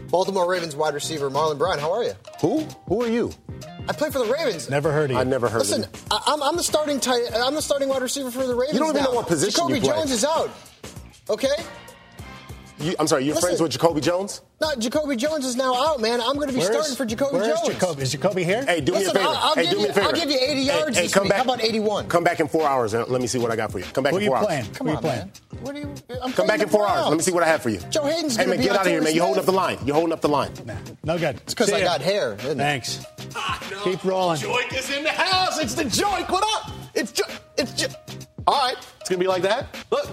Baltimore 0.09 0.47
Ravens 0.49 0.75
wide 0.75 0.93
receiver 0.93 1.31
Marlon 1.31 1.57
Brown. 1.57 1.79
How 1.79 1.91
are 1.91 2.03
you? 2.03 2.13
Who? 2.41 2.59
Who 2.87 3.03
are 3.03 3.09
you? 3.09 3.31
I 3.87 3.93
play 3.93 4.09
for 4.09 4.19
the 4.19 4.31
Ravens. 4.31 4.69
Never 4.69 4.91
heard 4.91 5.11
of 5.11 5.15
you. 5.15 5.21
I 5.21 5.23
never 5.23 5.47
heard 5.47 5.59
Listen, 5.59 5.83
of 5.83 5.93
him. 5.95 6.01
I- 6.11 6.23
I'm, 6.27 6.41
I'm 6.43 6.57
the 6.57 6.63
starting 6.63 6.99
tight. 6.99 7.23
I'm 7.35 7.53
the 7.55 7.61
starting 7.61 7.89
wide 7.89 8.01
receiver 8.01 8.31
for 8.31 8.45
the 8.45 8.55
Ravens. 8.55 8.73
You 8.73 8.79
don't 8.79 8.89
even 8.89 9.03
now. 9.03 9.09
know 9.11 9.15
what 9.15 9.27
position 9.27 9.51
Jacoby 9.55 9.75
you 9.75 9.81
play. 9.81 9.95
Jones 9.95 10.11
is 10.11 10.25
out. 10.25 10.49
Okay. 11.29 11.47
You, 12.77 12.93
I'm 12.99 13.07
sorry, 13.07 13.23
you're 13.23 13.35
Listen. 13.35 13.47
friends 13.47 13.61
with 13.61 13.71
Jacoby 13.71 14.01
Jones? 14.01 14.41
No, 14.59 14.75
Jacoby 14.75 15.15
Jones 15.15 15.45
is 15.45 15.55
now 15.55 15.73
out, 15.73 16.01
man. 16.01 16.19
I'm 16.19 16.35
going 16.35 16.47
to 16.47 16.53
be 16.53 16.59
Where's- 16.59 16.73
starting 16.73 16.95
for 16.97 17.05
Jacoby 17.05 17.37
where's 17.37 17.57
Jones. 17.61 17.73
Jacoby? 17.79 18.01
Is 18.01 18.11
Jacoby 18.11 18.43
here? 18.43 18.65
Hey, 18.65 18.81
do 18.81 18.91
Listen, 18.91 19.13
me 19.13 19.21
a 19.21 19.23
favor. 19.23 19.27
I'll- 19.29 19.35
I'll 19.49 19.55
hey, 19.55 19.61
give 19.63 19.71
do 19.71 19.77
me 19.77 19.83
you- 19.83 19.89
a 19.89 19.93
favor. 19.93 20.07
I'll 20.07 20.13
give 20.13 20.29
you 20.29 20.37
80 20.41 20.61
yards 20.61 20.97
hey, 20.97 21.03
this 21.03 21.13
come 21.13 21.23
week. 21.23 21.29
Back, 21.29 21.37
How 21.37 21.43
about 21.53 21.63
81? 21.63 22.07
Come 22.09 22.23
back 22.25 22.39
in 22.41 22.47
four 22.49 22.67
hours 22.67 22.93
and 22.93 23.07
let 23.07 23.21
me 23.21 23.27
see 23.27 23.39
what 23.39 23.49
I 23.51 23.55
got 23.55 23.71
for 23.71 23.79
you. 23.79 23.85
Come 23.93 24.03
back 24.03 24.11
Who 24.11 24.17
in 24.17 24.23
you 24.25 24.29
four 24.29 24.39
playing? 24.39 24.65
hours. 24.65 24.77
Come 24.77 24.87
Who 24.87 24.91
you 24.91 24.97
on, 24.97 25.03
playing? 25.03 25.19
man. 25.19 25.31
What 25.61 25.75
are 25.75 25.79
you? 25.79 25.93
I'm 26.09 26.19
Come 26.19 26.33
playing 26.33 26.47
back 26.49 26.59
in 26.61 26.67
four 26.69 26.85
hours. 26.87 27.07
Let 27.07 27.15
me 27.17 27.23
see 27.23 27.31
what 27.31 27.43
I 27.43 27.47
have 27.47 27.61
for 27.61 27.69
you. 27.69 27.79
Joe 27.89 28.03
Haden's 28.05 28.35
Hey, 28.35 28.43
gonna 28.43 28.49
man, 28.55 28.59
be 28.59 28.65
get 28.65 28.75
out 28.75 28.85
of 28.85 28.91
here, 28.91 29.01
man. 29.01 29.15
You're 29.15 29.23
holding 29.23 29.39
up 29.39 29.45
the 29.45 29.51
line. 29.53 29.77
You're 29.85 29.95
holding 29.95 30.11
up 30.13 30.19
the 30.21 30.27
line. 30.29 30.51
Nah, 30.65 30.73
no 31.05 31.17
good. 31.17 31.37
It's 31.37 31.53
because 31.53 31.71
I 31.71 31.79
got 31.81 32.01
hair. 32.01 32.35
Isn't 32.39 32.57
Keep 33.83 34.03
rolling. 34.03 34.39
Joik 34.39 34.77
is 34.77 34.89
in 34.95 35.03
the 35.03 35.11
house. 35.11 35.59
It's 35.59 35.75
the 35.75 35.83
Joik. 35.83 36.29
What 36.29 36.43
up? 36.55 36.71
It's 36.93 37.11
jo- 37.11 37.25
it's 37.57 37.73
jo- 37.73 37.87
All 38.47 38.55
right. 38.59 38.77
It's 38.99 39.09
going 39.09 39.19
to 39.19 39.23
be 39.23 39.27
like 39.27 39.43
that. 39.43 39.67
Look, 39.91 40.09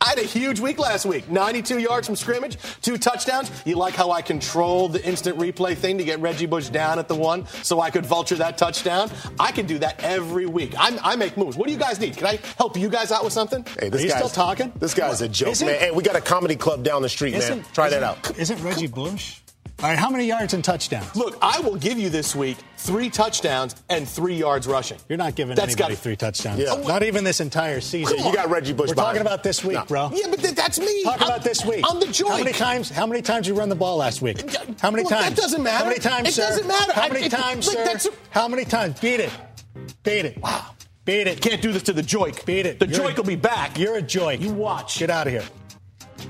I 0.00 0.10
had 0.10 0.18
a 0.18 0.22
huge 0.22 0.60
week 0.60 0.78
last 0.78 1.06
week. 1.06 1.30
92 1.30 1.78
yards 1.78 2.06
from 2.06 2.16
scrimmage, 2.16 2.56
two 2.82 2.98
touchdowns. 2.98 3.50
You 3.64 3.76
like 3.76 3.94
how 3.94 4.10
I 4.10 4.20
controlled 4.22 4.92
the 4.92 5.04
instant 5.04 5.38
replay 5.38 5.76
thing 5.76 5.98
to 5.98 6.04
get 6.04 6.20
Reggie 6.20 6.46
Bush 6.46 6.68
down 6.68 6.98
at 6.98 7.08
the 7.08 7.14
one 7.14 7.46
so 7.62 7.80
I 7.80 7.90
could 7.90 8.04
vulture 8.06 8.36
that 8.36 8.58
touchdown? 8.58 9.10
I 9.40 9.50
can 9.52 9.66
do 9.66 9.78
that 9.78 10.02
every 10.04 10.46
week. 10.46 10.74
I'm, 10.78 10.98
I 11.02 11.16
make 11.16 11.36
moves. 11.36 11.56
What 11.56 11.66
do 11.66 11.72
you 11.72 11.78
guys 11.78 11.98
need? 12.00 12.16
Can 12.16 12.26
I 12.26 12.38
help 12.58 12.76
you 12.76 12.88
guys 12.88 13.10
out 13.10 13.24
with 13.24 13.32
something? 13.32 13.64
Hey, 13.80 13.88
this 13.88 14.00
Are 14.02 14.04
you 14.04 14.10
guy's 14.10 14.18
still 14.18 14.28
talking? 14.28 14.72
This 14.78 14.94
guy's 14.94 15.20
a 15.22 15.28
joke, 15.28 15.60
man. 15.60 15.78
Hey, 15.78 15.90
we 15.90 16.02
got 16.02 16.16
a 16.16 16.20
comedy 16.20 16.56
club 16.56 16.82
down 16.84 17.02
the 17.02 17.08
street, 17.08 17.32
man. 17.36 17.64
Try 17.72 17.88
that 17.88 18.02
out. 18.02 18.38
Isn't 18.38 18.62
Reggie 18.62 18.86
Bush? 18.86 19.40
All 19.80 19.88
right, 19.88 19.96
how 19.96 20.10
many 20.10 20.24
yards 20.26 20.54
and 20.54 20.64
touchdowns? 20.64 21.14
Look, 21.14 21.38
I 21.40 21.60
will 21.60 21.76
give 21.76 21.98
you 22.00 22.10
this 22.10 22.34
week 22.34 22.56
three 22.78 23.08
touchdowns 23.08 23.76
and 23.88 24.08
three 24.08 24.34
yards 24.34 24.66
rushing. 24.66 24.98
You're 25.08 25.18
not 25.18 25.36
giving 25.36 25.54
That's 25.54 25.74
anybody 25.74 25.94
got- 25.94 26.02
three 26.02 26.16
touchdowns. 26.16 26.58
Yeah. 26.58 26.74
Not 26.84 27.04
even 27.04 27.22
this 27.22 27.38
entire 27.40 27.80
season. 27.80 28.18
You 28.18 28.34
got 28.34 28.50
Reggie 28.50 28.72
Bush 28.72 28.88
We're 28.88 28.96
behind 28.96 29.18
talking 29.18 29.26
you. 29.28 29.32
about 29.34 29.44
this 29.44 29.62
week, 29.62 29.76
No. 29.76 29.84
bro. 29.84 30.10
Yeah, 30.12 30.26
but 30.30 30.40
th- 30.40 30.56
that's 30.56 30.80
me. 30.80 31.04
Talk 31.04 31.20
I'm- 31.20 31.30
about 31.30 31.44
this 31.44 31.64
week. 31.64 31.84
I'm 31.88 32.00
the 32.00 32.06
Joik. 32.06 32.28
How 32.28 32.38
many 32.38 32.52
times? 32.52 32.90
How 32.90 33.06
many 33.06 33.22
times 33.22 33.46
you 33.46 33.54
run 33.54 33.68
the 33.68 33.76
ball 33.76 33.98
last 33.98 34.20
week? 34.20 34.40
How 34.80 34.90
many 34.90 35.04
Well, 35.04 35.10
that 35.10 35.36
doesn't 35.36 35.62
matter. 35.62 35.78
How 35.78 35.84
many 35.88 36.00
times, 36.00 36.28
It 36.30 36.34
sir? 36.34 36.42
doesn't 36.48 36.66
matter. 36.66 36.92
How 36.94 37.02
I- 37.02 37.08
many 37.10 37.26
it- 37.26 37.30
times, 37.30 37.66
look, 37.68 37.76
sir? 37.76 37.84
that's- 37.84 38.08
How 38.30 38.48
many 38.48 38.64
times? 38.64 38.98
Beat 38.98 39.20
it. 39.20 39.30
Beat 40.02 40.24
it. 40.24 40.42
Wow. 40.42 40.64
Beat 41.04 41.28
it. 41.28 41.40
Can't 41.40 41.62
do 41.62 41.72
this 41.72 41.84
to 41.84 41.92
the 41.92 42.02
Joik. 42.02 42.44
Beat 42.44 42.66
it. 42.66 42.80
The 42.80 42.88
You're 42.88 42.98
Joik 43.10 43.12
a- 43.12 43.16
will 43.22 43.28
be 43.28 43.36
back. 43.36 43.78
You're 43.78 43.94
a 43.94 44.02
joy. 44.02 44.38
You 44.40 44.50
watch. 44.50 44.98
Get 44.98 45.08
out 45.08 45.28
of 45.28 45.32
here. 45.32 45.44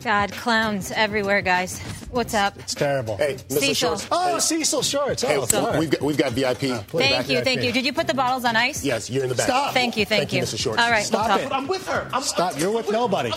God, 0.02 0.32
clowns 0.32 0.90
everywhere, 0.92 1.42
guys. 1.42 1.80
What's 2.10 2.34
up? 2.34 2.58
It's 2.58 2.74
terrible. 2.74 3.16
Hey, 3.16 3.34
Mr. 3.34 3.58
Cecil. 3.58 3.74
Shorts. 3.74 4.08
Oh, 4.10 4.34
hey, 4.34 4.40
Cecil 4.40 4.82
Shorts. 4.82 5.24
Oh, 5.24 5.28
hey, 5.28 5.46
sorry. 5.46 5.78
we've 5.78 5.90
got 5.90 6.02
we've 6.02 6.16
got 6.18 6.32
VIP. 6.32 6.86
please. 6.86 7.08
Thank 7.08 7.28
you, 7.28 7.40
thank 7.42 7.62
you. 7.62 7.72
Did 7.72 7.84
you 7.84 7.92
put 7.92 8.06
the 8.06 8.14
bottles 8.14 8.44
on 8.44 8.56
ice? 8.56 8.84
Yes, 8.84 9.10
you're 9.10 9.24
in 9.24 9.28
the 9.28 9.34
back. 9.34 9.46
Stop. 9.46 9.74
Thank 9.74 9.96
you, 9.96 10.04
thank, 10.06 10.30
Thank 10.30 10.32
you, 10.32 10.42
Mr. 10.42 10.58
Shorts. 10.58 10.80
All 10.80 10.90
right, 10.90 11.04
Stop 11.04 11.28
we'll 11.28 11.38
it. 11.38 11.42
talk. 11.44 11.52
I'm 11.52 11.66
with 11.66 11.86
her. 11.88 12.08
I'm, 12.12 12.22
Stop. 12.22 12.52
I'm- 12.52 12.54
oh, 12.56 12.60
You're 12.60 12.72
with 12.72 12.90
nobody. 12.90 13.32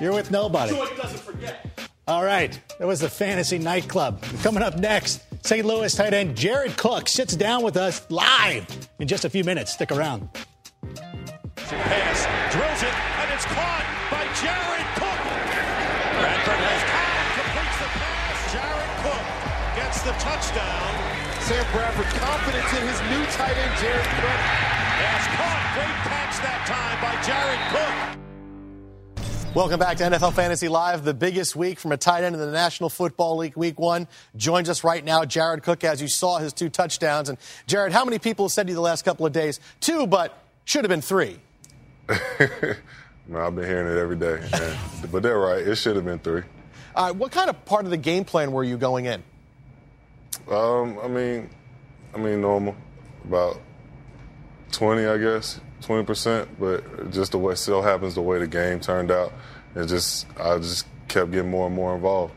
You're 0.00 0.12
with 0.14 0.30
nobody. 0.30 0.72
Joik 0.72 0.96
doesn't 0.96 1.20
forget. 1.20 1.66
All 2.08 2.24
right. 2.24 2.58
That 2.78 2.88
was 2.88 2.98
the 3.00 3.08
Fantasy 3.08 3.58
Nightclub. 3.58 4.22
Coming 4.42 4.62
up 4.62 4.76
next, 4.78 5.22
St. 5.46 5.64
Louis 5.64 5.94
tight 5.94 6.12
end 6.14 6.36
Jared 6.36 6.76
Cook 6.76 7.08
sits 7.08 7.36
down 7.36 7.62
with 7.62 7.76
us 7.76 8.04
live 8.10 8.66
in 8.98 9.06
just 9.06 9.24
a 9.24 9.30
few 9.30 9.44
minutes. 9.44 9.72
Stick 9.72 9.92
around. 9.92 10.28
pass, 11.66 12.52
drills 12.52 12.82
it, 12.82 12.94
and 13.20 13.32
it's 13.32 13.44
caught 13.44 13.86
by 14.10 14.24
Jared 14.42 14.86
the 20.04 20.10
touchdown. 20.18 21.42
Sam 21.42 21.64
Bradford 21.72 22.06
confidence 22.20 22.70
in 22.72 22.88
his 22.88 23.00
new 23.10 23.24
tight 23.32 23.56
end, 23.56 23.72
Jared 23.80 24.04
Cook. 24.04 24.40
Yes, 24.98 25.26
caught. 25.36 25.70
Great 25.74 25.96
catch 26.10 26.38
that 26.42 26.66
time 26.66 26.98
by 27.00 27.14
Jared 27.22 27.60
Cook. 27.70 29.54
Welcome 29.54 29.78
back 29.78 29.98
to 29.98 30.04
NFL 30.04 30.32
Fantasy 30.32 30.68
Live, 30.68 31.04
the 31.04 31.14
biggest 31.14 31.54
week 31.54 31.78
from 31.78 31.92
a 31.92 31.96
tight 31.96 32.24
end 32.24 32.34
in 32.34 32.40
the 32.40 32.50
National 32.50 32.88
Football 32.88 33.36
League, 33.36 33.56
Week 33.56 33.78
One. 33.78 34.08
Joins 34.34 34.68
us 34.68 34.82
right 34.82 35.04
now, 35.04 35.24
Jared 35.24 35.62
Cook, 35.62 35.84
as 35.84 36.02
you 36.02 36.08
saw 36.08 36.38
his 36.38 36.52
two 36.52 36.68
touchdowns. 36.68 37.28
And 37.28 37.38
Jared, 37.66 37.92
how 37.92 38.04
many 38.04 38.18
people 38.18 38.46
have 38.46 38.52
said 38.52 38.66
to 38.66 38.70
you 38.70 38.74
the 38.74 38.80
last 38.80 39.04
couple 39.04 39.24
of 39.26 39.32
days? 39.32 39.60
Two, 39.80 40.06
but 40.08 40.36
should 40.64 40.84
have 40.84 40.88
been 40.90 41.02
three. 41.02 41.38
Man, 42.08 42.76
I've 43.36 43.54
been 43.54 43.66
hearing 43.66 43.94
it 43.96 44.00
every 44.00 44.16
day. 44.16 44.40
and- 44.52 45.12
but 45.12 45.22
they're 45.22 45.38
right. 45.38 45.58
It 45.66 45.76
should 45.76 45.94
have 45.96 46.04
been 46.04 46.18
three. 46.18 46.42
All 46.96 47.06
right, 47.06 47.14
what 47.16 47.30
kind 47.30 47.48
of 47.50 47.64
part 47.64 47.84
of 47.84 47.90
the 47.90 47.96
game 47.96 48.24
plan 48.24 48.52
were 48.52 48.64
you 48.64 48.76
going 48.76 49.04
in? 49.04 49.22
Um, 50.50 50.98
I 51.02 51.08
mean, 51.08 51.48
I 52.14 52.18
mean 52.18 52.40
normal, 52.40 52.76
about 53.24 53.60
twenty, 54.70 55.06
I 55.06 55.18
guess, 55.18 55.60
twenty 55.80 56.04
percent. 56.04 56.48
But 56.58 57.10
just 57.10 57.32
the 57.32 57.38
way 57.38 57.54
still 57.54 57.82
happens, 57.82 58.14
the 58.14 58.22
way 58.22 58.38
the 58.38 58.46
game 58.46 58.80
turned 58.80 59.10
out, 59.10 59.32
it 59.74 59.86
just 59.86 60.26
I 60.38 60.58
just 60.58 60.86
kept 61.08 61.30
getting 61.30 61.50
more 61.50 61.66
and 61.66 61.74
more 61.76 61.94
involved. 61.94 62.34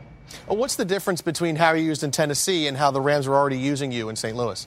Uh, 0.50 0.54
What's 0.54 0.76
the 0.76 0.84
difference 0.84 1.22
between 1.22 1.56
how 1.56 1.72
you 1.72 1.84
used 1.84 2.02
in 2.02 2.10
Tennessee 2.10 2.66
and 2.66 2.76
how 2.76 2.90
the 2.90 3.00
Rams 3.00 3.28
were 3.28 3.36
already 3.36 3.58
using 3.58 3.92
you 3.92 4.08
in 4.08 4.16
St. 4.16 4.36
Louis? 4.36 4.66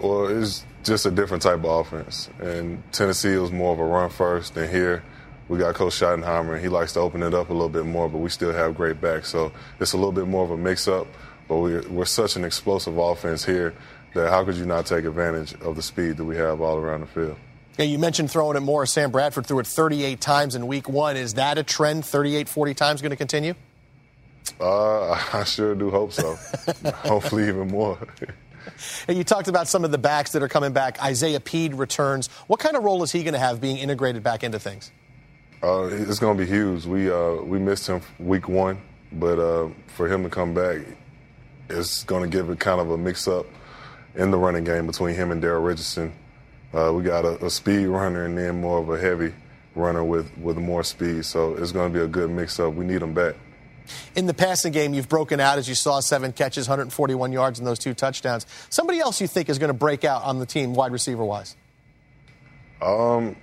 Well, 0.00 0.26
it's 0.26 0.64
just 0.82 1.06
a 1.06 1.10
different 1.10 1.42
type 1.42 1.58
of 1.58 1.64
offense. 1.64 2.28
And 2.40 2.82
Tennessee 2.92 3.36
was 3.36 3.52
more 3.52 3.72
of 3.72 3.78
a 3.78 3.84
run 3.84 4.10
first. 4.10 4.56
And 4.56 4.68
here, 4.68 5.04
we 5.48 5.58
got 5.58 5.74
Coach 5.74 5.94
Schottenheimer, 5.94 6.54
and 6.54 6.60
he 6.60 6.68
likes 6.68 6.94
to 6.94 7.00
open 7.00 7.22
it 7.22 7.34
up 7.34 7.50
a 7.50 7.52
little 7.52 7.68
bit 7.68 7.86
more, 7.86 8.08
but 8.08 8.18
we 8.18 8.28
still 8.28 8.52
have 8.52 8.76
great 8.76 9.00
backs. 9.00 9.28
So 9.28 9.52
it's 9.78 9.92
a 9.92 9.96
little 9.96 10.12
bit 10.12 10.26
more 10.26 10.44
of 10.44 10.50
a 10.50 10.56
mix 10.56 10.88
up. 10.88 11.06
But 11.48 11.58
we're, 11.58 11.88
we're 11.88 12.04
such 12.04 12.36
an 12.36 12.44
explosive 12.44 12.96
offense 12.96 13.44
here 13.44 13.74
that 14.14 14.30
how 14.30 14.44
could 14.44 14.56
you 14.56 14.66
not 14.66 14.86
take 14.86 15.04
advantage 15.04 15.54
of 15.60 15.76
the 15.76 15.82
speed 15.82 16.16
that 16.16 16.24
we 16.24 16.36
have 16.36 16.60
all 16.60 16.76
around 16.76 17.00
the 17.00 17.06
field? 17.06 17.36
Yeah, 17.78 17.86
you 17.86 17.98
mentioned 17.98 18.30
throwing 18.30 18.56
it 18.56 18.60
more. 18.60 18.86
Sam 18.86 19.10
Bradford 19.10 19.46
threw 19.46 19.58
it 19.58 19.66
38 19.66 20.20
times 20.20 20.54
in 20.54 20.66
Week 20.66 20.88
One. 20.88 21.16
Is 21.16 21.34
that 21.34 21.58
a 21.58 21.64
trend, 21.64 22.04
38, 22.04 22.48
40 22.48 22.74
times, 22.74 23.02
going 23.02 23.10
to 23.10 23.16
continue? 23.16 23.54
Uh, 24.60 25.10
I 25.32 25.44
sure 25.44 25.74
do 25.74 25.90
hope 25.90 26.12
so. 26.12 26.34
Hopefully, 26.96 27.48
even 27.48 27.68
more. 27.68 27.98
And 29.06 29.18
you 29.18 29.24
talked 29.24 29.48
about 29.48 29.68
some 29.68 29.84
of 29.84 29.90
the 29.90 29.98
backs 29.98 30.32
that 30.32 30.42
are 30.42 30.48
coming 30.48 30.72
back. 30.72 31.02
Isaiah 31.02 31.38
Pead 31.38 31.74
returns. 31.74 32.28
What 32.46 32.60
kind 32.60 32.76
of 32.76 32.82
role 32.82 33.02
is 33.02 33.12
he 33.12 33.22
going 33.22 33.34
to 33.34 33.38
have 33.38 33.60
being 33.60 33.76
integrated 33.76 34.22
back 34.22 34.42
into 34.42 34.58
things? 34.58 34.90
Uh, 35.62 35.88
it's 35.90 36.18
going 36.18 36.36
to 36.36 36.44
be 36.44 36.50
huge. 36.50 36.86
We 36.86 37.10
uh, 37.10 37.34
we 37.42 37.58
missed 37.58 37.86
him 37.86 38.00
week 38.18 38.48
one, 38.48 38.80
but 39.12 39.38
uh, 39.38 39.68
for 39.88 40.08
him 40.08 40.22
to 40.22 40.30
come 40.30 40.54
back, 40.54 40.78
it's 41.68 42.04
going 42.04 42.22
to 42.22 42.28
give 42.28 42.50
it 42.50 42.58
kind 42.60 42.80
of 42.80 42.90
a 42.90 42.98
mix 42.98 43.26
up 43.28 43.46
in 44.14 44.30
the 44.30 44.38
running 44.38 44.64
game 44.64 44.86
between 44.86 45.14
him 45.14 45.30
and 45.30 45.42
Daryl 45.42 45.64
Richardson. 45.64 46.12
Uh, 46.72 46.92
we 46.92 47.02
got 47.02 47.24
a, 47.24 47.44
a 47.44 47.50
speed 47.50 47.86
runner 47.86 48.24
and 48.24 48.36
then 48.36 48.60
more 48.60 48.78
of 48.78 48.90
a 48.90 48.98
heavy 48.98 49.32
runner 49.74 50.04
with, 50.04 50.36
with 50.38 50.56
more 50.56 50.82
speed. 50.82 51.24
So 51.24 51.54
it's 51.54 51.72
going 51.72 51.92
to 51.92 51.98
be 51.98 52.04
a 52.04 52.08
good 52.08 52.30
mix 52.30 52.58
up. 52.58 52.74
We 52.74 52.84
need 52.84 53.02
him 53.02 53.14
back. 53.14 53.36
In 54.16 54.26
the 54.26 54.34
passing 54.34 54.72
game, 54.72 54.94
you've 54.94 55.08
broken 55.08 55.40
out, 55.40 55.58
as 55.58 55.68
you 55.68 55.74
saw, 55.74 56.00
seven 56.00 56.32
catches, 56.32 56.68
141 56.68 57.32
yards, 57.32 57.58
and 57.58 57.66
those 57.66 57.78
two 57.78 57.92
touchdowns. 57.92 58.46
Somebody 58.70 58.98
else 58.98 59.20
you 59.20 59.26
think 59.26 59.48
is 59.48 59.58
going 59.58 59.68
to 59.68 59.74
break 59.74 60.04
out 60.04 60.22
on 60.22 60.38
the 60.38 60.46
team, 60.46 60.74
wide 60.74 60.90
receiver 60.90 61.24
wise? 61.24 61.54
Um, 62.80 63.36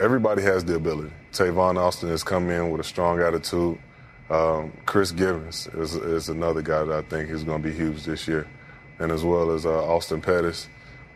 everybody 0.00 0.42
has 0.42 0.64
the 0.64 0.74
ability. 0.74 1.12
Tavon 1.32 1.76
Austin 1.76 2.08
has 2.08 2.24
come 2.24 2.50
in 2.50 2.70
with 2.70 2.80
a 2.80 2.84
strong 2.84 3.20
attitude. 3.20 3.78
Um, 4.32 4.72
Chris 4.86 5.12
Givens 5.12 5.66
is, 5.74 5.94
is 5.94 6.30
another 6.30 6.62
guy 6.62 6.84
that 6.84 6.96
I 6.96 7.02
think 7.02 7.28
is 7.28 7.44
going 7.44 7.62
to 7.62 7.68
be 7.68 7.74
huge 7.74 8.04
this 8.04 8.26
year, 8.26 8.46
and 8.98 9.12
as 9.12 9.22
well 9.22 9.50
as 9.50 9.66
uh, 9.66 9.84
Austin 9.84 10.22
Pettis. 10.22 10.68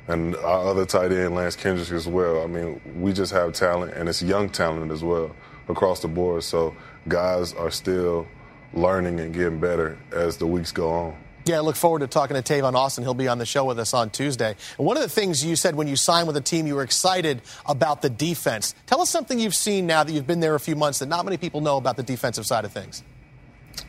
and 0.07 0.37
our 0.37 0.67
other 0.69 0.85
tight 0.85 1.13
end, 1.13 1.35
Lance 1.35 1.57
Kendricks, 1.57 1.91
as 1.91 2.07
well. 2.07 2.43
I 2.43 2.47
mean, 2.47 2.81
we 2.95 3.13
just 3.15 3.33
have 3.33 3.55
talent, 3.55 3.95
and 3.95 4.09
it's 4.09 4.23
young 4.23 4.51
talent 4.51 4.93
as 4.93 5.03
well 5.03 5.35
across 5.69 6.01
the 6.01 6.09
board. 6.09 6.45
So 6.45 6.77
guys 7.09 7.55
are 7.55 7.71
still 7.71 8.27
learning 8.75 9.19
and 9.21 9.33
getting 9.33 9.59
better 9.61 9.99
as 10.13 10.37
the 10.37 10.47
weeks 10.47 10.71
go 10.71 10.91
on. 10.91 11.17
Yeah, 11.47 11.59
I 11.59 11.61
look 11.61 11.77
forward 11.77 12.01
to 12.01 12.09
talking 12.09 12.41
to 12.41 12.43
Tavon 12.43 12.75
Austin. 12.75 13.05
He'll 13.05 13.15
be 13.15 13.29
on 13.29 13.39
the 13.39 13.47
show 13.47 13.65
with 13.65 13.79
us 13.79 13.95
on 13.95 14.11
Tuesday. 14.11 14.57
And 14.79 14.85
one 14.85 14.97
of 14.97 15.03
the 15.05 15.09
things 15.09 15.45
you 15.45 15.55
said 15.55 15.77
when 15.77 15.87
you 15.87 15.95
signed 15.95 16.27
with 16.27 16.37
a 16.37 16.41
team, 16.41 16.67
you 16.67 16.75
were 16.75 16.83
excited 16.83 17.41
about 17.67 18.03
the 18.03 18.11
defense. 18.11 18.75
Tell 18.87 19.01
us 19.01 19.11
something 19.11 19.39
you've 19.39 19.55
seen 19.55 19.87
now 19.87 20.03
that 20.03 20.11
you've 20.11 20.27
been 20.27 20.41
there 20.41 20.57
a 20.57 20.61
few 20.61 20.75
months 20.75 20.99
that 20.99 21.07
not 21.07 21.25
many 21.25 21.37
people 21.37 21.61
know 21.61 21.77
about 21.77 21.97
the 21.97 22.03
defensive 22.03 22.47
side 22.47 22.65
of 22.65 22.73
things. 22.73 23.05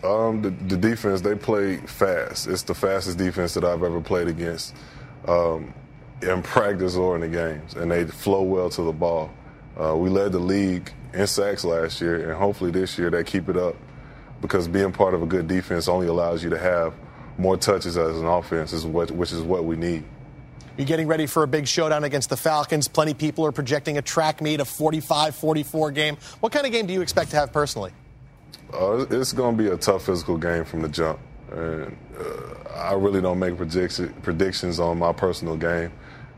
Um, 0.04 0.44
the, 0.44 0.52
the, 0.52 0.78
defense, 0.78 1.22
they 1.22 1.34
play 1.34 1.78
fast. 1.78 2.48
It's 2.48 2.62
the 2.62 2.76
fastest 2.76 3.18
defense 3.18 3.56
that 3.56 3.64
I've 3.64 3.82
ever 3.82 4.02
played 4.02 4.28
against 4.28 4.76
um, 5.28 5.74
in 6.22 6.44
practice 6.44 6.96
or 6.96 7.16
in 7.16 7.22
the 7.22 7.28
games, 7.28 7.74
and 7.74 7.90
they 7.90 8.06
flow 8.06 8.44
well 8.44 8.70
to 8.70 8.84
the 8.84 8.92
ball. 8.92 9.34
Uh, 9.82 9.96
we 9.96 10.12
led 10.12 10.32
the 10.32 10.40
league 10.40 10.92
in 11.12 11.26
sacks 11.26 11.66
last 11.66 12.02
year, 12.02 12.30
and 12.30 12.38
hopefully 12.38 12.70
this 12.70 13.00
year 13.00 13.10
they 13.10 13.24
keep 13.24 13.50
it 13.50 13.58
up 13.58 13.76
because 14.42 14.68
being 14.68 14.92
part 14.92 15.16
of 15.16 15.24
a 15.24 15.26
good 15.26 15.48
defense 15.48 15.88
only 15.88 16.06
allows 16.06 16.44
you 16.44 16.52
to 16.52 16.60
have 16.60 16.94
more 17.38 17.58
touches 17.58 17.98
as 17.98 18.20
an 18.20 18.26
offense, 18.26 18.74
is 18.74 18.86
what, 18.86 19.12
which 19.12 19.32
is 19.32 19.42
what 19.42 19.66
we 19.66 19.76
need. 19.76 20.04
You're 20.78 20.86
getting 20.86 21.08
ready 21.08 21.26
for 21.26 21.42
a 21.42 21.48
big 21.48 21.68
showdown 21.68 22.04
against 22.04 22.30
the 22.30 22.38
Falcons. 22.38 22.88
Plenty 22.88 23.12
of 23.12 23.18
people 23.18 23.46
are 23.48 23.52
projecting 23.52 23.98
a 23.98 24.02
track 24.02 24.42
meet, 24.42 24.60
a 24.60 24.66
45 24.66 25.36
44 25.36 25.92
game. 25.92 26.18
What 26.40 26.52
kind 26.52 26.68
of 26.68 26.72
game 26.72 26.86
do 26.86 26.94
you 26.94 27.02
expect 27.02 27.32
to 27.32 27.38
have 27.38 27.52
personally? 27.52 27.92
Uh, 28.72 29.06
it's 29.10 29.34
going 29.34 29.58
to 29.58 29.64
be 29.64 29.70
a 29.70 29.78
tough 29.78 30.06
physical 30.06 30.38
game 30.38 30.66
from 30.66 30.84
the 30.84 30.90
jump. 30.90 31.20
And 31.52 31.98
uh, 32.20 32.70
I 32.76 32.94
really 32.94 33.22
don't 33.22 33.40
make 33.40 33.58
prediction, 33.58 34.14
predictions 34.22 34.80
on 34.80 35.00
my 35.00 35.14
personal 35.14 35.58
game 35.58 35.92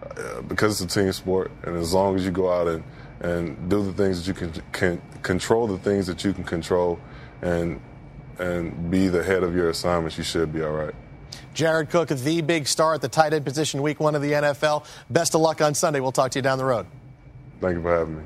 uh, 0.03 0.41
because 0.43 0.79
it's 0.79 0.95
a 0.95 0.99
team 0.99 1.11
sport. 1.11 1.51
And 1.63 1.75
as 1.75 1.93
long 1.93 2.15
as 2.15 2.23
you 2.23 2.31
go 2.31 2.49
out 2.49 2.67
and, 2.67 2.83
and 3.19 3.69
do 3.69 3.83
the 3.83 3.91
things 3.91 4.19
that 4.19 4.27
you 4.27 4.33
can, 4.33 4.63
can 4.71 5.01
control 5.21 5.67
the 5.67 5.79
things 5.79 6.07
that 6.07 6.23
you 6.23 6.31
can 6.31 6.45
control 6.45 6.97
and 7.41 7.81
and 8.39 8.89
be 8.89 9.07
the 9.07 9.23
head 9.23 9.43
of 9.43 9.55
your 9.55 9.69
assignments, 9.69 10.17
you 10.17 10.23
should 10.23 10.53
be 10.53 10.63
all 10.63 10.71
right. 10.71 10.95
Jared 11.53 11.89
Cook, 11.89 12.09
the 12.09 12.41
big 12.41 12.67
star 12.67 12.93
at 12.93 13.01
the 13.01 13.09
tight 13.09 13.33
end 13.33 13.43
position, 13.45 13.81
week 13.81 13.99
one 13.99 14.15
of 14.15 14.21
the 14.21 14.31
NFL. 14.31 14.85
Best 15.09 15.35
of 15.35 15.41
luck 15.41 15.61
on 15.61 15.73
Sunday. 15.73 15.99
We'll 15.99 16.11
talk 16.11 16.31
to 16.31 16.39
you 16.39 16.43
down 16.43 16.57
the 16.57 16.65
road. 16.65 16.85
Thank 17.59 17.75
you 17.75 17.81
for 17.81 17.97
having 17.97 18.17
me. 18.17 18.23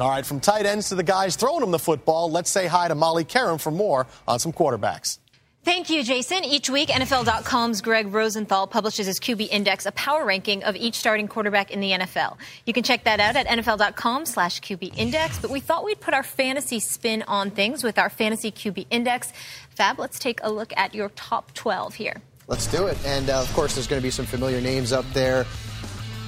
All 0.00 0.08
right, 0.08 0.26
from 0.26 0.40
tight 0.40 0.66
ends 0.66 0.88
to 0.88 0.96
the 0.96 1.04
guys 1.04 1.36
throwing 1.36 1.60
them 1.60 1.70
the 1.70 1.78
football, 1.78 2.30
let's 2.30 2.50
say 2.50 2.66
hi 2.66 2.88
to 2.88 2.94
Molly 2.94 3.24
Qerim 3.24 3.60
for 3.60 3.70
more 3.70 4.06
on 4.26 4.40
some 4.40 4.52
quarterbacks. 4.52 5.18
Thank 5.64 5.88
you, 5.88 6.04
Jason. 6.04 6.44
Each 6.44 6.68
week, 6.68 6.90
NFL.com's 6.90 7.80
Greg 7.80 8.12
Rosenthal 8.12 8.66
publishes 8.66 9.06
his 9.06 9.18
QB 9.18 9.48
Index, 9.50 9.86
a 9.86 9.92
power 9.92 10.22
ranking 10.26 10.62
of 10.62 10.76
each 10.76 10.94
starting 10.94 11.26
quarterback 11.26 11.70
in 11.70 11.80
the 11.80 11.92
NFL. 11.92 12.36
You 12.66 12.74
can 12.74 12.82
check 12.82 13.04
that 13.04 13.18
out 13.18 13.34
at 13.34 13.46
NFL.com 13.46 14.26
slash 14.26 14.60
QB 14.60 14.98
Index. 14.98 15.38
But 15.38 15.50
we 15.50 15.60
thought 15.60 15.82
we'd 15.82 16.00
put 16.00 16.12
our 16.12 16.22
fantasy 16.22 16.80
spin 16.80 17.24
on 17.26 17.50
things 17.50 17.82
with 17.82 17.98
our 17.98 18.10
fantasy 18.10 18.52
QB 18.52 18.88
Index. 18.90 19.32
Fab, 19.70 19.98
let's 19.98 20.18
take 20.18 20.38
a 20.42 20.52
look 20.52 20.74
at 20.76 20.94
your 20.94 21.08
top 21.10 21.54
12 21.54 21.94
here. 21.94 22.20
Let's 22.46 22.66
do 22.66 22.86
it. 22.86 22.98
And 23.06 23.30
uh, 23.30 23.40
of 23.40 23.50
course, 23.54 23.74
there's 23.74 23.86
going 23.86 24.02
to 24.02 24.06
be 24.06 24.10
some 24.10 24.26
familiar 24.26 24.60
names 24.60 24.92
up 24.92 25.06
there. 25.14 25.46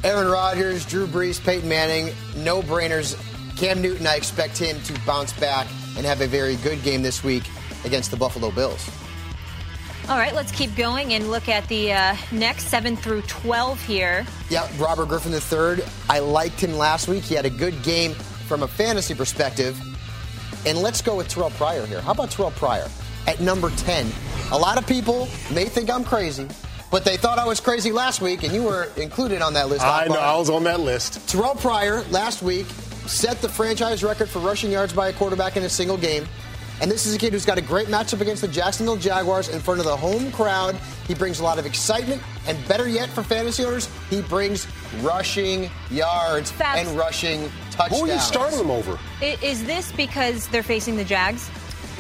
Aaron 0.03 0.29
Rodgers, 0.29 0.87
Drew 0.87 1.07
Brees, 1.07 1.45
Peyton 1.45 1.69
Manning, 1.69 2.15
no 2.37 2.63
brainers. 2.63 3.15
Cam 3.59 3.83
Newton, 3.83 4.07
I 4.07 4.17
expect 4.17 4.57
him 4.57 4.81
to 4.85 4.99
bounce 5.05 5.35
back 5.35 5.67
and 5.99 6.07
have 6.07 6.23
a 6.23 6.27
very 6.27 6.57
good 6.57 6.83
game 6.83 7.03
this 7.03 7.23
week 7.23 7.45
against 7.85 8.11
the 8.11 8.17
Buffalo 8.17 8.51
Bills. 8.51 8.91
All 10.09 10.19
right, 10.19 10.33
let's 10.37 10.53
keep 10.53 10.77
going 10.77 11.15
and 11.15 11.33
look 11.33 11.49
at 11.49 11.67
the 11.67 11.93
uh, 11.93 12.17
next 12.31 12.67
7 12.67 12.97
through 12.97 13.23
12 13.23 13.83
here. 13.83 14.25
Yeah, 14.49 14.69
Robert 14.79 15.09
Griffin 15.09 15.33
III. 15.33 15.85
I 16.09 16.21
liked 16.21 16.61
him 16.61 16.75
last 16.79 17.09
week. 17.09 17.25
He 17.25 17.35
had 17.35 17.45
a 17.45 17.51
good 17.51 17.83
game 17.83 18.13
from 18.47 18.63
a 18.63 18.69
fantasy 18.69 19.17
perspective. 19.17 19.77
And 20.65 20.79
let's 20.79 21.03
go 21.03 21.17
with 21.17 21.29
Terrell 21.29 21.51
Pryor 21.51 21.85
here. 21.87 22.01
How 22.01 22.13
about 22.13 22.31
Terrell 22.31 22.53
Pryor 22.53 22.89
at 23.27 23.41
number 23.41 23.71
10? 23.71 24.07
A 24.53 24.59
lot 24.59 24.79
of 24.79 24.87
people 24.87 25.27
may 25.53 25.65
think 25.65 25.91
I'm 25.91 26.05
crazy, 26.05 26.47
but 26.93 27.05
they 27.05 27.17
thought 27.17 27.41
I 27.41 27.45
was 27.47 27.59
crazy 27.59 27.91
last 27.91 28.21
week, 28.21 28.45
and 28.45 28.53
you 28.53 28.63
were 28.63 28.89
included 28.97 29.43
on 29.43 29.55
that 29.55 29.69
list. 29.69 29.85
I 29.85 30.07
know, 30.07 30.21
I 30.21 30.37
was 30.37 30.51
on 30.51 30.63
that 30.65 30.79
list. 30.79 31.29
Terrell 31.29 31.57
Pryor 31.57 32.03
last 32.11 32.43
week 32.43 32.67
set 33.07 33.41
the 33.43 33.49
franchise 33.49 34.05
record 34.05 34.29
for 34.29 34.39
rushing 34.39 34.71
yards 34.71 34.93
by 34.93 35.09
a 35.09 35.13
quarterback 35.13 35.57
in 35.57 35.65
a 35.65 35.69
single 35.69 35.97
game. 35.97 36.29
And 36.81 36.91
this 36.91 37.07
is 37.07 37.15
a 37.15 37.19
kid 37.19 37.33
who's 37.33 37.47
got 37.47 37.57
a 37.57 37.63
great 37.63 37.89
matchup 37.89 38.21
against 38.21 38.43
the 38.43 38.49
Jacksonville 38.49 38.97
Jaguars 38.97 39.49
in 39.49 39.61
front 39.61 39.81
of 39.81 39.87
the 39.87 39.97
home 39.97 40.31
crowd. 40.33 40.77
He 41.09 41.15
brings 41.15 41.41
a 41.41 41.45
lot 41.45 41.59
of 41.59 41.65
excitement, 41.65 42.23
and 42.47 42.69
better 42.69 42.87
yet 42.87 43.09
for 43.09 43.23
fantasy 43.23 43.65
owners, 43.65 43.89
he 44.11 44.21
brings 44.23 44.67
rushing 45.01 45.71
yards 45.91 46.53
and 46.61 46.89
rushing 46.91 47.51
touchdowns. 47.71 48.01
Who 48.01 48.07
are 48.07 48.13
you 48.13 48.21
starting 48.21 48.59
him 48.59 48.71
over? 48.71 48.99
Is 49.23 49.65
this 49.65 49.91
because 49.93 50.49
they're 50.49 50.63
facing 50.63 50.97
the 50.97 51.05
Jags? 51.05 51.51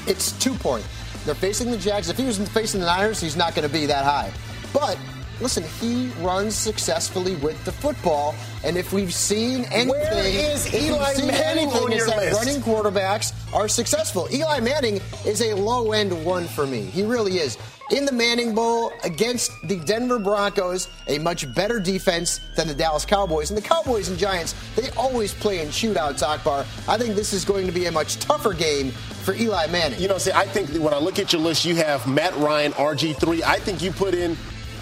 It's 0.07 0.33
two 0.33 0.55
point. 0.55 0.85
They're 1.25 1.35
facing 1.35 1.71
the 1.71 1.79
Jags. 1.79 2.09
If 2.09 2.19
he 2.19 2.27
was 2.27 2.39
facing 2.51 2.81
the 2.81 2.87
Niners, 2.87 3.21
he's 3.21 3.37
not 3.37 3.55
going 3.55 3.67
to 3.67 3.73
be 3.73 3.87
that 3.87 4.05
high. 4.05 4.31
But 4.73 4.99
listen, 5.40 5.62
he 5.81 6.09
runs 6.22 6.55
successfully 6.55 7.37
with 7.37 7.62
the 7.64 7.72
football. 7.72 8.35
And 8.64 8.77
if 8.77 8.92
we've 8.92 9.12
seen 9.14 9.64
anything, 9.66 9.88
Where 9.88 10.27
is 10.27 10.72
Eli 10.75 11.14
Manning 11.27 11.68
on 11.68 11.92
your 11.92 12.07
that 12.07 12.16
list? 12.16 12.37
running 12.44 12.61
quarterbacks 12.62 13.33
are 13.55 13.68
successful. 13.68 14.29
Eli 14.33 14.61
Manning 14.61 15.01
is 15.25 15.40
a 15.42 15.55
low 15.55 15.92
end 15.92 16.25
one 16.25 16.46
for 16.46 16.66
me. 16.66 16.83
He 16.83 17.03
really 17.05 17.38
is. 17.38 17.59
In 17.92 18.05
the 18.05 18.11
Manning 18.11 18.53
Bowl 18.53 18.90
against 19.05 19.53
the 19.62 19.77
Denver 19.77 20.18
Broncos, 20.18 20.88
a 21.07 21.20
much 21.20 21.53
better 21.55 21.79
defense 21.79 22.40
than 22.57 22.66
the 22.66 22.75
Dallas 22.75 23.05
Cowboys. 23.05 23.51
And 23.53 23.57
the 23.57 23.62
Cowboys 23.62 24.09
and 24.09 24.18
Giants, 24.18 24.57
they 24.75 24.90
always 24.96 25.33
play 25.33 25.61
in 25.61 25.68
shootouts, 25.68 26.20
Akbar. 26.25 26.66
I 26.88 26.99
think 26.99 27.14
this 27.14 27.33
is 27.33 27.44
going 27.44 27.64
to 27.66 27.72
be 27.72 27.87
a 27.87 27.92
much 27.92 28.16
tougher 28.16 28.55
game 28.55 28.90
for 28.90 29.35
Eli 29.35 29.68
Manning. 29.68 30.01
You 30.01 30.09
know, 30.09 30.18
see, 30.18 30.33
I 30.33 30.46
think 30.46 30.70
when 30.83 30.92
I 30.94 30.99
look 30.99 31.20
at 31.20 31.33
your 31.33 31.40
list, 31.40 31.64
you 31.64 31.77
have 31.77 32.05
Matt 32.09 32.37
Ryan, 32.38 32.72
RG3. 32.72 33.42
I 33.42 33.61
think 33.61 33.81
you 33.81 33.92
put 33.92 34.14
in 34.14 34.37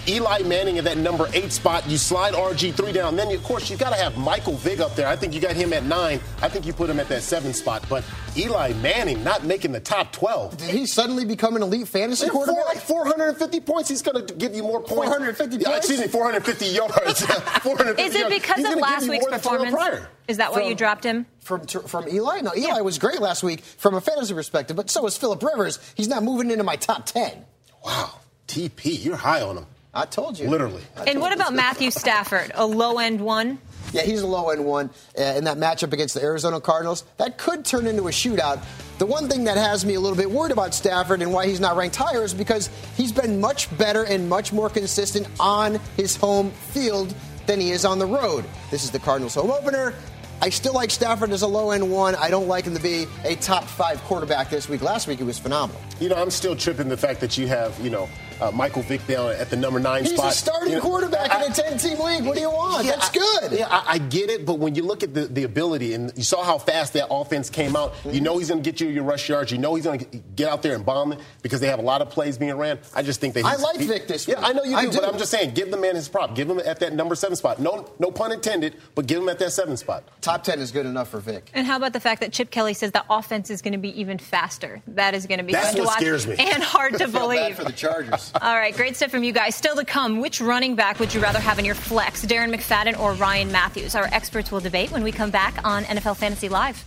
Eli 0.07 0.39
Manning 0.43 0.77
at 0.77 0.83
that 0.83 0.97
number 0.97 1.27
eight 1.33 1.51
spot. 1.51 1.89
You 1.89 1.97
slide 1.97 2.33
RG3 2.35 2.93
down. 2.93 3.15
Then, 3.15 3.31
of 3.33 3.43
course, 3.43 3.69
you've 3.71 3.79
got 3.79 3.89
to 3.89 3.95
have 3.95 4.17
Michael 4.17 4.53
Vick 4.53 4.79
up 4.79 4.95
there. 4.95 5.07
I 5.07 5.15
think 5.15 5.33
you 5.33 5.39
got 5.41 5.55
him 5.55 5.73
at 5.73 5.83
nine. 5.83 6.19
I 6.43 6.49
think 6.49 6.65
you 6.67 6.73
put 6.73 6.89
him 6.89 6.99
at 6.99 7.07
that 7.09 7.23
seven 7.23 7.53
spot. 7.53 7.83
But 7.89 8.03
Eli 8.37 8.73
Manning 8.81 9.23
not 9.23 9.45
making 9.45 9.71
the 9.71 9.79
top 9.79 10.11
12. 10.11 10.57
Did 10.57 10.69
he 10.69 10.85
suddenly 10.85 11.25
become 11.25 11.55
an 11.55 11.63
elite 11.63 11.87
fantasy 11.87 12.29
quarterback? 12.29 12.77
Four, 12.77 13.03
quarterback? 13.05 13.17
450 13.47 13.59
points. 13.61 13.89
He's 13.89 14.03
going 14.03 14.25
to 14.27 14.33
give 14.35 14.53
you 14.53 14.61
more 14.61 14.79
points. 14.81 15.05
450 15.07 15.57
Yeah, 15.57 15.69
points? 15.69 15.77
Excuse 15.89 15.99
me, 16.01 16.07
450 16.07 16.65
yards. 16.67 17.25
450 17.25 18.01
Is 18.03 18.13
it 18.15 18.19
yards. 18.19 18.35
because 18.35 18.55
He's 18.57 18.69
of 18.73 18.75
last 18.79 19.05
you 19.05 19.11
week's 19.11 19.23
more 19.23 19.31
than 19.31 19.39
Terrell 19.41 19.65
performance? 19.65 20.05
Is 20.27 20.37
that 20.37 20.51
why 20.51 20.59
From- 20.59 20.67
you 20.69 20.75
dropped 20.75 21.03
him? 21.03 21.25
From, 21.41 21.65
from 21.67 22.07
Eli? 22.09 22.41
No, 22.41 22.51
Eli 22.55 22.81
was 22.81 22.99
great 22.99 23.21
last 23.21 23.41
week 23.43 23.61
from 23.61 23.95
a 23.95 24.01
fantasy 24.01 24.33
perspective, 24.33 24.75
but 24.75 24.89
so 24.89 25.01
was 25.03 25.17
Philip 25.17 25.41
Rivers. 25.43 25.79
He's 25.95 26.07
not 26.07 26.21
moving 26.23 26.49
into 26.51 26.63
my 26.63 26.75
top 26.75 27.05
10. 27.07 27.43
Wow. 27.83 28.19
TP, 28.47 29.03
you're 29.03 29.15
high 29.15 29.41
on 29.41 29.57
him. 29.57 29.65
I 29.95 30.05
told 30.05 30.37
you. 30.37 30.49
Literally. 30.49 30.83
And 31.07 31.21
what 31.21 31.33
about 31.33 31.53
Matthew 31.53 31.89
Stafford, 31.89 32.51
a 32.53 32.65
low 32.65 32.99
end 32.99 33.21
one? 33.21 33.59
Yeah, 33.93 34.01
he's 34.01 34.21
a 34.21 34.27
low 34.27 34.49
end 34.49 34.65
one 34.65 34.89
uh, 35.17 35.23
in 35.23 35.45
that 35.45 35.57
matchup 35.57 35.93
against 35.93 36.15
the 36.15 36.21
Arizona 36.21 36.59
Cardinals. 36.59 37.05
That 37.17 37.37
could 37.37 37.63
turn 37.63 37.87
into 37.87 38.07
a 38.09 38.11
shootout. 38.11 38.61
The 38.97 39.05
one 39.05 39.29
thing 39.29 39.45
that 39.45 39.55
has 39.55 39.85
me 39.85 39.93
a 39.93 39.99
little 39.99 40.17
bit 40.17 40.29
worried 40.29 40.51
about 40.51 40.73
Stafford 40.73 41.21
and 41.21 41.31
why 41.31 41.47
he's 41.47 41.61
not 41.61 41.77
ranked 41.77 41.95
higher 41.95 42.23
is 42.23 42.33
because 42.33 42.69
he's 42.97 43.13
been 43.13 43.39
much 43.39 43.75
better 43.77 44.03
and 44.03 44.27
much 44.27 44.51
more 44.51 44.69
consistent 44.69 45.27
on 45.39 45.79
his 45.95 46.17
home 46.17 46.51
field 46.51 47.13
than 47.45 47.61
he 47.61 47.71
is 47.71 47.85
on 47.85 47.97
the 47.99 48.05
road. 48.05 48.43
This 48.71 48.83
is 48.83 48.91
the 48.91 48.99
Cardinals 48.99 49.35
home 49.35 49.51
opener. 49.51 49.93
I 50.41 50.49
still 50.49 50.73
like 50.73 50.91
Stafford 50.91 51.31
as 51.31 51.43
a 51.43 51.47
low 51.47 51.71
end 51.71 51.89
one. 51.89 52.15
I 52.15 52.29
don't 52.29 52.47
like 52.49 52.65
him 52.65 52.75
to 52.75 52.81
be 52.81 53.05
a 53.23 53.35
top 53.35 53.63
five 53.63 54.03
quarterback 54.03 54.49
this 54.49 54.67
week. 54.67 54.81
Last 54.81 55.07
week 55.07 55.19
he 55.19 55.23
was 55.23 55.39
phenomenal. 55.39 55.81
You 56.01 56.09
know, 56.09 56.15
I'm 56.15 56.31
still 56.31 56.55
tripping 56.55 56.89
the 56.89 56.97
fact 56.97 57.21
that 57.21 57.37
you 57.37 57.47
have, 57.47 57.79
you 57.79 57.89
know, 57.89 58.09
uh, 58.41 58.51
Michael 58.51 58.81
Vick 58.83 59.05
down 59.07 59.31
at 59.31 59.49
the 59.49 59.55
number 59.55 59.79
nine 59.79 60.03
He's 60.03 60.13
spot. 60.13 60.25
He's 60.27 60.35
a 60.35 60.37
starting 60.37 60.69
You 60.71 60.75
know, 60.77 60.81
quarterback 60.81 61.31
I- 61.31 61.45
in 61.45 61.51
a 61.51 61.55
10 61.55 61.77
team 61.77 61.99
league. 61.99 62.23
What 62.25 62.35
do 62.35 62.41
you 62.41 62.49
want? 62.49 62.85
Yeah, 62.85 62.91
That's 62.97 63.09
I- 63.09 63.13
good. 63.49 63.59
yeah, 63.59 63.67
I, 63.69 63.93
I 63.93 63.97
get 63.97 64.29
it, 64.29 64.45
but 64.45 64.59
when 64.59 64.75
you 64.75 64.83
look 64.83 65.03
at 65.03 65.13
the, 65.13 65.25
the 65.27 65.43
ability 65.43 65.93
and 65.93 66.11
you 66.15 66.23
saw 66.23 66.43
how 66.43 66.57
fast 66.57 66.93
that 66.93 67.07
offense 67.09 67.49
came 67.49 67.75
out, 67.75 67.93
you 68.05 68.21
know 68.21 68.37
he's 68.37 68.49
going 68.49 68.61
to 68.61 68.69
get 68.71 68.79
you 68.81 68.87
your 68.89 69.03
rush 69.03 69.29
yards. 69.29 69.51
You 69.51 69.57
know 69.57 69.75
he's 69.75 69.85
going 69.85 69.99
to 69.99 70.05
get 70.35 70.49
out 70.49 70.61
there 70.61 70.75
and 70.75 70.85
bomb 70.85 71.13
it 71.13 71.19
because 71.41 71.59
they 71.59 71.67
have 71.67 71.79
a 71.79 71.83
lot 71.83 72.01
of 72.01 72.09
plays 72.09 72.37
being 72.37 72.55
ran. 72.55 72.79
I 72.93 73.01
just 73.03 73.19
think 73.21 73.33
that 73.35 73.45
I 73.45 73.55
like 73.55 73.77
he- 73.79 73.85
Vick 73.87 74.07
this 74.07 74.27
Yeah, 74.27 74.39
week. 74.39 74.49
I 74.49 74.53
know 74.53 74.63
you 74.63 74.71
do, 74.71 74.75
I 74.77 74.85
but. 75.01 75.05
I'm 75.13 75.17
just 75.17 75.31
saying, 75.31 75.53
give 75.53 75.71
the 75.71 75.77
man 75.77 75.95
his 75.95 76.09
prop. 76.09 76.35
Give 76.35 76.49
him 76.49 76.59
at 76.59 76.79
that 76.79 76.93
number 76.93 77.15
seven 77.15 77.35
spot. 77.35 77.59
No, 77.59 77.89
no 77.99 78.11
pun 78.11 78.31
intended, 78.31 78.75
but 78.95 79.07
give 79.07 79.21
him 79.21 79.29
at 79.29 79.39
that 79.39 79.51
seven 79.51 79.77
spot. 79.77 80.03
Top 80.21 80.43
10 80.43 80.59
is 80.59 80.71
good 80.71 80.85
enough 80.85 81.09
for 81.09 81.19
Vick. 81.19 81.49
And 81.53 81.65
how 81.65 81.77
about 81.77 81.93
the 81.93 81.99
fact 81.99 82.21
that 82.21 82.33
Chip 82.33 82.51
Kelly 82.51 82.73
says 82.73 82.91
the 82.91 83.03
offense 83.09 83.49
is 83.49 83.61
going 83.61 83.71
to 83.73 83.77
be 83.77 83.99
even 83.99 84.17
faster? 84.17 84.81
That 84.87 85.13
is 85.13 85.25
going 85.27 85.37
to 85.37 85.43
be 85.43 85.53
That's 85.53 85.67
fun 85.67 85.75
to 85.75 85.81
what 85.81 85.87
watch 85.89 85.97
scares 85.99 86.27
me. 86.27 86.35
and 86.37 86.61
hard 86.63 86.93
to 86.97 87.07
Feel 87.07 87.11
bad 87.11 87.19
believe. 87.21 87.55
for 87.55 87.63
the 87.63 87.71
Chargers. 87.71 88.24
All 88.33 88.55
right, 88.55 88.75
great 88.75 88.95
stuff 88.95 89.11
from 89.11 89.23
you 89.23 89.31
guys. 89.31 89.55
Still 89.55 89.75
to 89.75 89.85
come, 89.85 90.19
which 90.19 90.41
running 90.41 90.75
back 90.75 90.99
would 90.99 91.13
you 91.13 91.21
rather 91.21 91.39
have 91.39 91.59
in 91.59 91.65
your 91.65 91.75
flex, 91.75 92.25
Darren 92.25 92.53
McFadden 92.53 92.99
or 92.99 93.13
Ryan 93.13 93.51
Mathews? 93.51 93.95
Our 93.95 94.05
experts 94.05 94.51
will 94.51 94.59
debate 94.59 94.91
when 94.91 95.03
we 95.03 95.11
come 95.11 95.31
back 95.31 95.65
on 95.65 95.83
NFL 95.83 96.17
Fantasy 96.17 96.49
Live. 96.49 96.83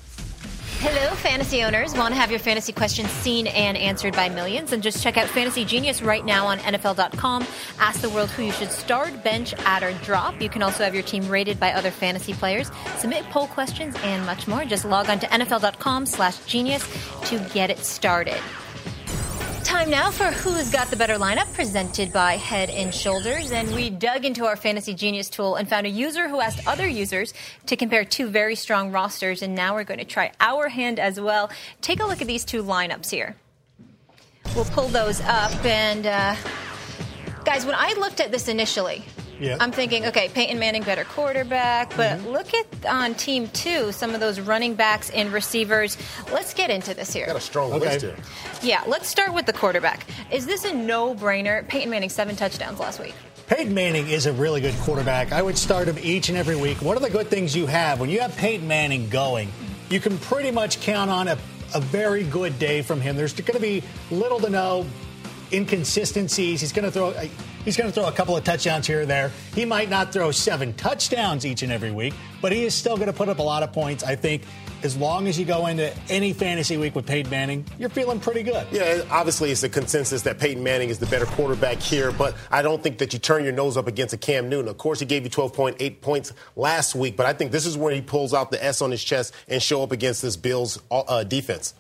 Hello, 0.81 1.12
fantasy 1.16 1.64
owners. 1.64 1.92
Want 1.94 2.14
to 2.14 2.20
have 2.20 2.31
your 2.31 2.38
fantasy 2.38 2.72
questions 2.72 3.11
seen 3.11 3.48
and 3.48 3.77
answered 3.77 4.14
by 4.14 4.29
millions? 4.29 4.72
And 4.72 4.81
just 4.81 5.03
check 5.03 5.16
out 5.16 5.27
Fantasy 5.27 5.64
Genius 5.64 6.03
right 6.03 6.24
now 6.24 6.46
on 6.46 6.59
NFL.com. 6.59 7.44
Ask 7.81 8.01
the 8.01 8.09
world 8.11 8.31
who 8.31 8.44
you 8.44 8.53
should 8.53 8.70
start, 8.70 9.24
bench, 9.24 9.55
add, 9.64 9.83
or 9.83 9.92
drop. 10.05 10.40
You 10.40 10.48
can 10.48 10.62
also 10.62 10.85
have 10.85 10.94
your 10.94 11.03
team 11.03 11.27
rated 11.29 11.59
by 11.59 11.72
other 11.72 11.90
fantasy 11.90 12.33
players, 12.33 12.70
submit 12.98 13.24
poll 13.24 13.48
questions, 13.48 13.96
and 14.05 14.24
much 14.24 14.46
more. 14.46 14.64
Just 14.64 14.85
log 14.85 15.11
on 15.11 15.18
to 15.18 15.27
NFL.com 15.27 16.07
slash 16.07 16.38
genius 16.46 16.88
to 17.24 17.40
get 17.53 17.70
it 17.70 17.79
started. 17.79 18.40
Time 19.64 19.90
now 19.90 20.11
for 20.11 20.25
Who's 20.25 20.71
Got 20.71 20.88
the 20.88 20.97
Better 20.97 21.16
Lineup, 21.16 21.53
presented 21.53 22.12
by 22.12 22.37
Head 22.37 22.71
and 22.71 22.94
Shoulders. 22.94 23.53
And 23.53 23.75
we 23.75 23.90
dug 23.90 24.25
into 24.25 24.47
our 24.47 24.57
Fantasy 24.57 24.94
Genius 24.94 25.29
tool 25.29 25.57
and 25.57 25.68
found 25.68 25.87
a 25.87 25.90
user 25.90 26.29
who 26.29 26.40
asked 26.40 26.66
other 26.66 26.88
users 26.88 27.35
to 27.66 27.77
compare 27.77 28.05
two 28.05 28.29
very 28.29 28.55
strong 28.55 28.90
rosters. 28.90 29.42
And 29.42 29.55
now 29.55 29.75
we're 29.75 29.85
going 29.85 29.99
to 29.99 30.05
try 30.05 30.33
our 30.40 30.68
hand 30.68 30.99
as 30.99 31.21
well. 31.21 31.51
Take 31.81 32.01
a 32.01 32.07
look 32.07 32.21
at 32.21 32.27
these 32.27 32.44
two 32.44 32.62
lineups 32.62 33.11
here. 33.11 33.37
We'll 34.55 34.64
pull 34.64 34.88
those 34.88 35.21
up. 35.21 35.53
And 35.64 36.07
uh, 36.07 36.35
guys, 37.44 37.66
when 37.66 37.75
I 37.75 37.94
looked 37.99 38.21
at 38.21 38.31
this 38.33 38.49
initially, 38.49 39.05
Yeah. 39.40 39.57
I'm 39.61 39.70
thinking, 39.72 40.07
okay, 40.07 40.29
Peyton 40.29 40.59
Manning 40.59 40.83
better 40.83 41.05
quarterback, 41.05 41.96
but 41.96 42.18
Mm-hmm. 42.18 42.29
look 42.29 42.53
at 42.55 42.87
on 42.87 43.14
team 43.14 43.48
two 43.48 43.92
some 43.92 44.14
of 44.14 44.20
those 44.20 44.40
running 44.40 44.74
backs 44.74 45.11
and 45.11 45.33
receivers. 45.33 45.96
Let's 46.33 46.55
get 46.55 46.70
into 46.70 46.94
this 46.94 47.12
here. 47.12 47.27
Got 47.27 47.37
a 47.37 47.40
strong 47.40 47.72
Okay. 47.74 47.87
list 47.92 48.01
here. 48.03 48.16
Yeah, 48.62 48.83
let's 48.87 49.09
start 49.09 49.33
with 49.35 49.46
the 49.46 49.53
quarterback. 49.53 50.07
Is 50.33 50.46
this 50.46 50.64
a 50.64 50.72
no-brainer? 50.74 51.66
Peyton 51.68 51.90
Manning 51.90 52.09
seven 52.09 52.35
touchdowns 52.37 52.81
last 52.81 52.98
week. 53.01 53.14
Peyton 53.46 53.72
Manning 53.72 54.09
is 54.09 54.27
a 54.27 54.33
really 54.33 54.61
good 54.61 54.74
quarterback. 54.81 55.33
I 55.33 55.40
would 55.40 55.57
start 55.57 55.88
him 55.88 55.96
each 56.03 56.29
and 56.29 56.37
every 56.37 56.57
week. 56.57 56.83
One 56.83 56.96
of 56.96 57.03
the 57.03 57.11
good 57.11 57.29
things 57.29 57.55
you 57.57 57.66
have 57.66 58.01
when 58.01 58.11
you 58.11 58.20
have 58.20 58.37
Peyton 58.37 58.66
Manning 58.68 59.09
going, 59.09 59.51
you 59.88 60.01
can 60.01 60.18
pretty 60.18 60.51
much 60.51 60.81
count 60.81 61.11
on 61.11 61.29
a, 61.29 61.38
a 61.74 61.81
very 61.81 62.24
good 62.24 62.59
day 62.59 62.83
from 62.83 63.01
him. 63.01 63.16
There's 63.16 63.33
going 63.33 63.55
to 63.55 63.61
be 63.61 63.83
little 64.11 64.38
to 64.40 64.51
no 64.51 64.85
inconsistencies. 65.53 66.61
He's 66.61 66.73
going 66.73 66.85
to 66.85 66.91
throw 66.91 67.13
he's 67.65 67.77
going 67.77 67.89
to 67.89 67.95
throw 67.95 68.09
a 68.09 68.13
couple 68.13 68.37
of 68.37 68.45
touchdowns 68.45 68.87
here 68.87 69.03
or 69.03 69.07
there. 69.07 69.31
He 69.55 69.65
might 69.65 69.91
not 69.91 70.13
throw 70.13 70.31
seven 70.31 70.75
touchdowns 70.75 71.45
each 71.45 71.63
and 71.63 71.73
every 71.73 71.91
week, 71.91 72.15
but 72.41 72.53
he 72.53 72.65
is 72.65 72.75
still 72.75 72.97
going 72.97 73.09
to 73.09 73.13
put 73.13 73.29
up 73.29 73.39
a 73.39 73.43
lot 73.43 73.63
of 73.63 73.73
points. 73.73 74.05
I 74.05 74.17
think 74.17 74.43
as 74.83 74.97
long 74.97 75.27
as 75.27 75.39
you 75.39 75.45
go 75.45 75.67
into 75.67 75.93
any 76.09 76.33
fantasy 76.33 76.77
week 76.77 76.95
with 76.95 77.07
Peyton 77.07 77.31
Manning, 77.31 77.65
you're 77.79 77.89
feeling 77.89 78.21
pretty 78.21 78.43
good. 78.43 78.67
Yeah, 78.71 79.03
obviously 79.11 79.51
it's 79.51 79.63
a 79.63 79.69
consensus 79.69 80.23
that 80.23 80.39
Peyton 80.39 80.63
Manning 80.63 80.89
is 80.89 80.99
the 80.99 81.07
better 81.07 81.27
quarterback 81.27 81.79
here, 81.79 82.13
but 82.13 82.37
I 82.51 82.63
don't 82.63 82.83
think 82.83 82.99
that 82.99 83.13
you 83.13 83.19
turn 83.19 83.45
your 83.45 83.53
nose 83.53 83.77
up 83.77 83.87
against 83.87 84.15
a 84.15 84.19
Cam 84.19 84.49
Newton. 84.49 84.69
Of 84.69 84.79
course, 84.79 85.01
he 85.01 85.07
gave 85.07 85.25
you 85.25 85.31
12.8 85.31 86.01
points 86.01 86.33
last 86.55 86.95
week, 86.95 87.17
but 87.17 87.27
I 87.27 87.33
think 87.33 87.51
this 87.51 87.67
is 87.67 87.77
where 87.77 87.93
he 87.93 88.01
pulls 88.01 88.33
out 88.33 88.51
the 88.51 88.65
S 88.65 88.81
on 88.81 88.91
his 88.91 89.03
chest 89.03 89.35
and 89.49 89.61
show 89.61 89.83
up 89.83 89.93
against 89.93 90.23
this 90.23 90.37
Bills 90.37 90.81
uh, 90.91 91.25
defense. 91.25 91.75